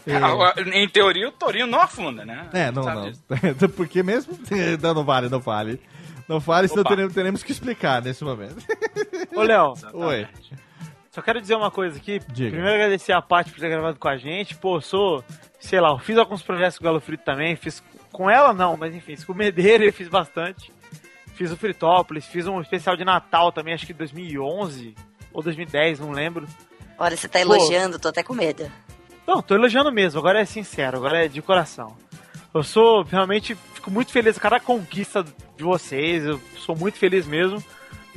[0.06, 0.16] É.
[0.16, 2.48] Agora, Em teoria, o Torinho não afunda, né?
[2.52, 3.10] É, não, não.
[3.10, 3.22] disso.
[3.76, 4.38] Porque mesmo.
[4.80, 5.80] Não, não vale, não fale.
[6.26, 8.56] Não fale, senão teremos, teremos que explicar nesse momento.
[9.34, 9.74] Ô, Léo.
[9.92, 10.26] Oi.
[11.10, 12.20] Só quero dizer uma coisa aqui.
[12.28, 12.50] Diga.
[12.50, 14.54] Primeiro agradecer a Paty por ter gravado com a gente.
[14.56, 15.24] Pô, sou,
[15.58, 17.56] sei lá, eu fiz alguns projetos com o Galo Frito também.
[17.56, 17.82] Fiz
[18.12, 20.72] com ela não, mas enfim, fiz com o Medeira eu fiz bastante.
[21.34, 24.94] Fiz o Fritópolis, fiz um especial de Natal também, acho que 2011
[25.32, 26.46] ou 2010, não lembro.
[26.98, 27.54] Olha, você tá Pô.
[27.54, 28.70] elogiando, tô até com medo.
[29.26, 31.96] Não, tô elogiando mesmo, agora é sincero, agora é de coração.
[32.52, 35.24] Eu sou, realmente, fico muito feliz com cada conquista
[35.56, 37.62] de vocês, eu sou muito feliz mesmo.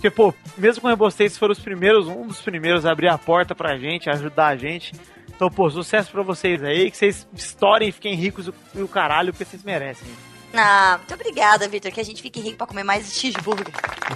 [0.04, 3.56] Porque, pô, mesmo com vocês foram os primeiros, um dos primeiros a abrir a porta
[3.56, 4.92] pra gente, ajudar a gente.
[5.34, 9.32] Então, pô, sucesso pra vocês aí, que vocês estourem e fiquem ricos e o caralho,
[9.32, 10.06] porque vocês merecem.
[10.54, 13.74] Ah, muito obrigada, Vitor, que a gente fique rico pra comer mais cheeseburger.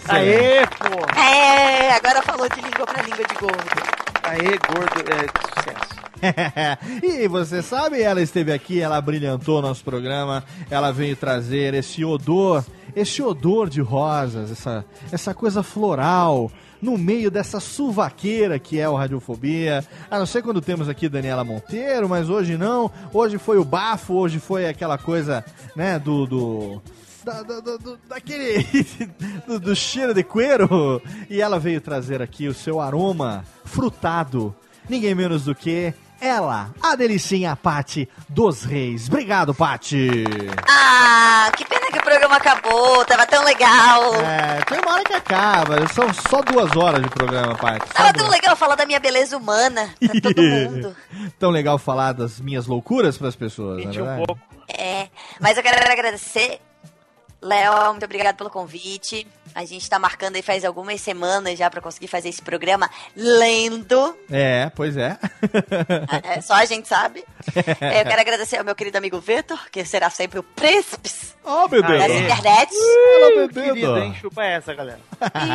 [0.10, 1.18] Aê, pô!
[1.18, 4.18] É, agora falou de língua pra língua de gordo.
[4.24, 5.98] Aê, gordo, é sucesso.
[7.02, 12.66] e você sabe, ela esteve aqui, ela brilhantou nosso programa, ela veio trazer esse odor,
[13.00, 16.52] esse odor de rosas, essa, essa coisa floral.
[16.80, 19.84] No meio dessa suvaqueira que é o Radiofobia.
[20.12, 22.92] A não ser quando temos aqui Daniela Monteiro, mas hoje não.
[23.12, 25.44] Hoje foi o bafo, hoje foi aquela coisa,
[25.76, 26.26] né, do.
[26.28, 26.82] do
[27.26, 28.64] da, da- da- daquele.
[29.48, 31.02] do, do cheiro de cuero.
[31.30, 34.56] E ela veio trazer aqui o seu aroma frutado.
[34.88, 39.08] Ninguém menos do que ela, a delicinha Pati dos Reis.
[39.08, 40.24] Obrigado, Pati.
[40.68, 44.16] Ah, que pena que o programa acabou, tava tão legal.
[44.16, 45.88] É, tem uma hora que acaba.
[45.90, 47.88] São só duas horas de programa, Pati.
[47.94, 50.96] Tava tão legal falar da minha beleza humana pra todo mundo.
[51.40, 54.42] Tão legal falar das minhas loucuras pras pessoas, Menti não é um pouco.
[54.78, 55.08] É,
[55.40, 56.60] mas eu quero agradecer,
[57.42, 59.28] Léo, muito obrigado pelo convite.
[59.54, 64.16] A gente tá marcando aí faz algumas semanas já pra conseguir fazer esse programa lendo.
[64.30, 65.18] É, pois é.
[66.24, 67.24] É, só a gente sabe.
[67.80, 71.10] É, eu quero agradecer ao meu querido amigo Vitor, que será sempre o príncipe
[71.44, 72.00] Oh, meu Deus.
[72.00, 72.70] das internet.
[72.74, 74.16] Ih, Querido, hein?
[74.20, 75.00] Chupa essa, galera.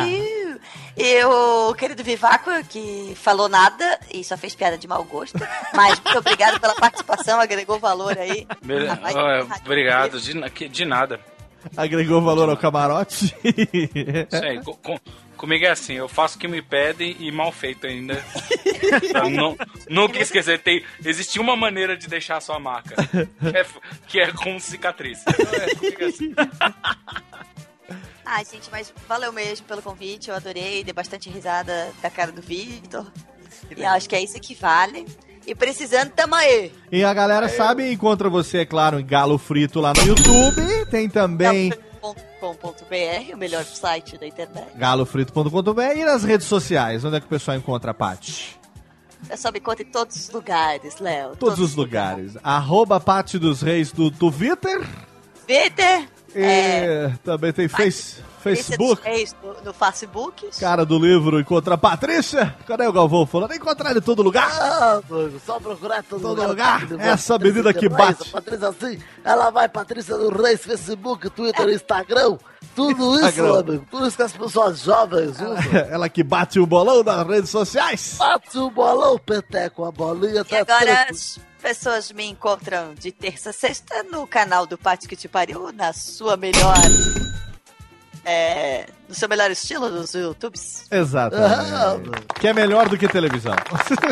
[0.07, 0.57] E,
[0.97, 5.37] e o querido Vivaco, que falou nada e só fez piada de mau gosto.
[5.73, 8.47] Mas muito obrigado pela participação, agregou valor aí.
[8.63, 10.33] Be- ó, obrigado, de,
[10.69, 11.19] de nada.
[11.77, 13.35] Agregou valor ao camarote.
[13.43, 14.99] Isso aí, co- com-
[15.37, 18.23] comigo é assim, eu faço o que me pedem e mal feito ainda.
[19.11, 19.57] Pra não,
[19.89, 22.95] nunca esquecer, tem, existe uma maneira de deixar a sua marca,
[23.39, 23.65] que é,
[24.07, 25.19] que é com cicatriz.
[25.27, 26.33] É, comigo é assim.
[28.25, 32.41] Ai, gente, mas valeu mesmo pelo convite, eu adorei, dei bastante risada da cara do
[32.41, 33.05] Vitor.
[33.75, 35.05] E acho que é isso que vale.
[35.45, 36.71] E precisando, tamo aí.
[36.91, 40.85] E a galera sabe, encontra você, é claro, em Galo Frito lá no YouTube.
[40.89, 41.71] Tem também
[42.39, 44.67] .com.br, o melhor site da internet.
[44.75, 47.05] galofrito.com.br e nas redes sociais.
[47.05, 48.59] Onde é que o pessoal encontra a Paty?
[49.29, 51.35] Eu só me conta em todos os lugares, Léo.
[51.37, 52.37] Todos os lugares.
[52.43, 54.85] Arroba Paty dos Reis do Twitter.
[55.47, 56.09] Twitter.
[56.35, 59.01] E também tem face, Facebook.
[59.03, 60.49] Reis no, no Facebook.
[60.59, 62.55] Cara do livro encontra a Patrícia.
[62.67, 63.53] Cadê o Galvão falando?
[63.53, 64.49] Encontrar ele em todo lugar.
[64.51, 66.83] Ah, mano, só procurar em todo, Todo lugar.
[66.89, 67.07] lugar.
[67.07, 68.29] Essa menina que bate.
[68.29, 72.37] Patrícia assim, ela vai Patrícia do Reis, Facebook, Twitter, Instagram.
[72.75, 73.59] Tudo isso, Instagram.
[73.59, 73.87] amigo.
[73.89, 75.57] Tudo isso que as pessoas jovens usam.
[75.91, 78.15] Ela que bate o bolão nas redes sociais.
[78.17, 81.07] Bate o bolão, peteco, a bolinha E tá agora
[81.61, 85.93] pessoas me encontram de terça a sexta no canal do Pátio que te pariu, na
[85.93, 86.75] sua melhor.
[88.25, 90.85] É, no seu melhor estilo dos YouTubes.
[90.89, 92.09] Exatamente.
[92.39, 93.53] que é melhor do que televisão.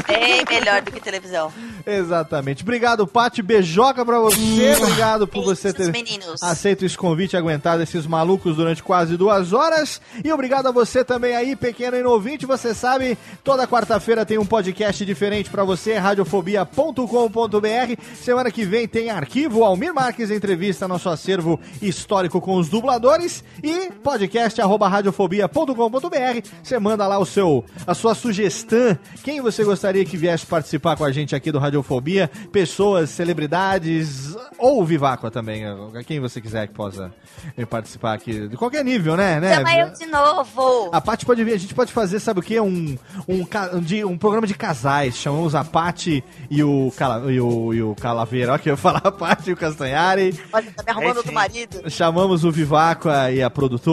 [0.08, 1.52] Bem melhor do que televisão.
[1.86, 2.64] Exatamente.
[2.64, 3.42] Obrigado, Paty.
[3.42, 4.76] Beijoca pra você.
[4.78, 6.42] Obrigado por você ter meninos.
[6.44, 10.02] aceito esse convite aguentado esses malucos durante quase duas horas.
[10.24, 12.46] E obrigado a você também aí, pequeno e ouvinte.
[12.46, 18.02] Você sabe, toda quarta-feira tem um podcast diferente pra você, radiofobia.com.br.
[18.22, 23.90] Semana que vem tem arquivo Almir Marques entrevista nosso acervo histórico com os dubladores e
[24.02, 26.48] podcast arroba radiofobia.com.br.
[26.64, 31.04] Você manda lá o seu a sua sugestão, quem você gostaria que viesse participar com
[31.04, 35.64] a gente aqui do Radiofobia, pessoas, celebridades ou Viváqua também,
[36.06, 37.14] quem você quiser que possa
[37.56, 39.40] vir participar aqui, de qualquer nível, né?
[39.40, 39.56] né?
[39.56, 40.90] Chama eu de novo.
[40.92, 42.60] A Paty pode vir, a gente pode fazer, sabe o que?
[42.60, 42.98] Um,
[43.28, 45.16] um, de- um programa de casais.
[45.16, 48.52] Chamamos a Paty e o, Cala, e o, e o Calaveira.
[48.54, 50.40] Olha que eu ia falar a Paty e o Castanhari.
[50.52, 51.90] Olha, tá me arrumando do marido.
[51.90, 53.91] Chamamos o Viváqua e a produtora.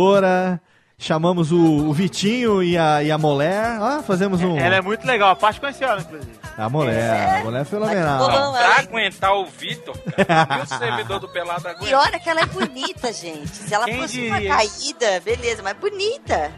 [1.01, 1.59] Chamamos o,
[1.89, 3.79] o Vitinho e a, e a mulher.
[3.81, 4.59] Ah, fazemos um.
[4.59, 6.33] Ela é muito legal, a parte conheceu ela, inclusive.
[6.57, 8.29] A mulher, a mulher é fenomenal.
[8.29, 9.97] Não, pra aguentar o Vitor,
[10.27, 11.89] cara, e o servidor do Pelado aguenta.
[11.89, 13.49] E olha que ela é bonita, gente.
[13.49, 14.57] Se ela Quem fosse uma diria?
[14.57, 16.51] caída, beleza, mas bonita.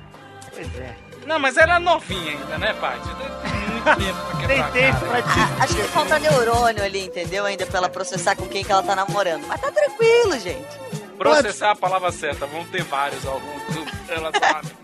[0.55, 0.97] Pois é.
[1.27, 3.09] Não, mas ela é novinha ainda, né, Paty?
[3.43, 5.25] Tem muito tempo pra quebrar Tem a tempo cara.
[5.61, 7.45] Ah, acho que falta neurônio ali, entendeu?
[7.45, 9.47] Ainda pra ela processar com quem que ela tá namorando.
[9.47, 10.81] Mas tá tranquilo, gente.
[11.21, 14.81] Processar a palavra certa, vão ter vários ao longo do relacionamento.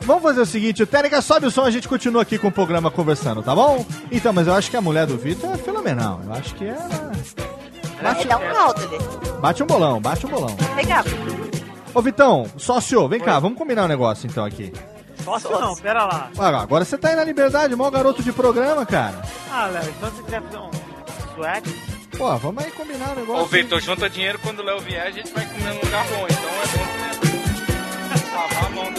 [0.00, 2.52] Vamos fazer o seguinte, o Técnica sobe o som, a gente continua aqui com o
[2.52, 3.84] programa conversando, tá bom?
[4.10, 6.22] Então, mas eu acho que a mulher do Vitor é fenomenal.
[6.24, 7.12] Eu acho que ela.
[8.02, 8.98] Bate, dá um alto ali.
[9.40, 10.56] Bate um bolão, bate um bolão.
[10.74, 11.04] Legal.
[11.92, 14.72] Ô Vitão, sócio, vem cá, vamos combinar um negócio então aqui.
[15.22, 16.30] Sócio não, pera lá.
[16.62, 19.20] Agora você tá aí na liberdade, maior garoto de programa, cara.
[19.52, 20.70] Ah, Léo, então se você quiser fazer um
[21.34, 21.74] swag,
[22.20, 23.42] Pô, vamos aí combinar o negócio.
[23.44, 26.26] Ô, Vitor, junta dinheiro quando o Léo vier, a gente vai comer num lugar bom.
[26.28, 27.10] Então é bom né?
[28.34, 28.94] lavar a mão.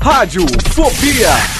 [0.00, 1.59] Rádio Fobia.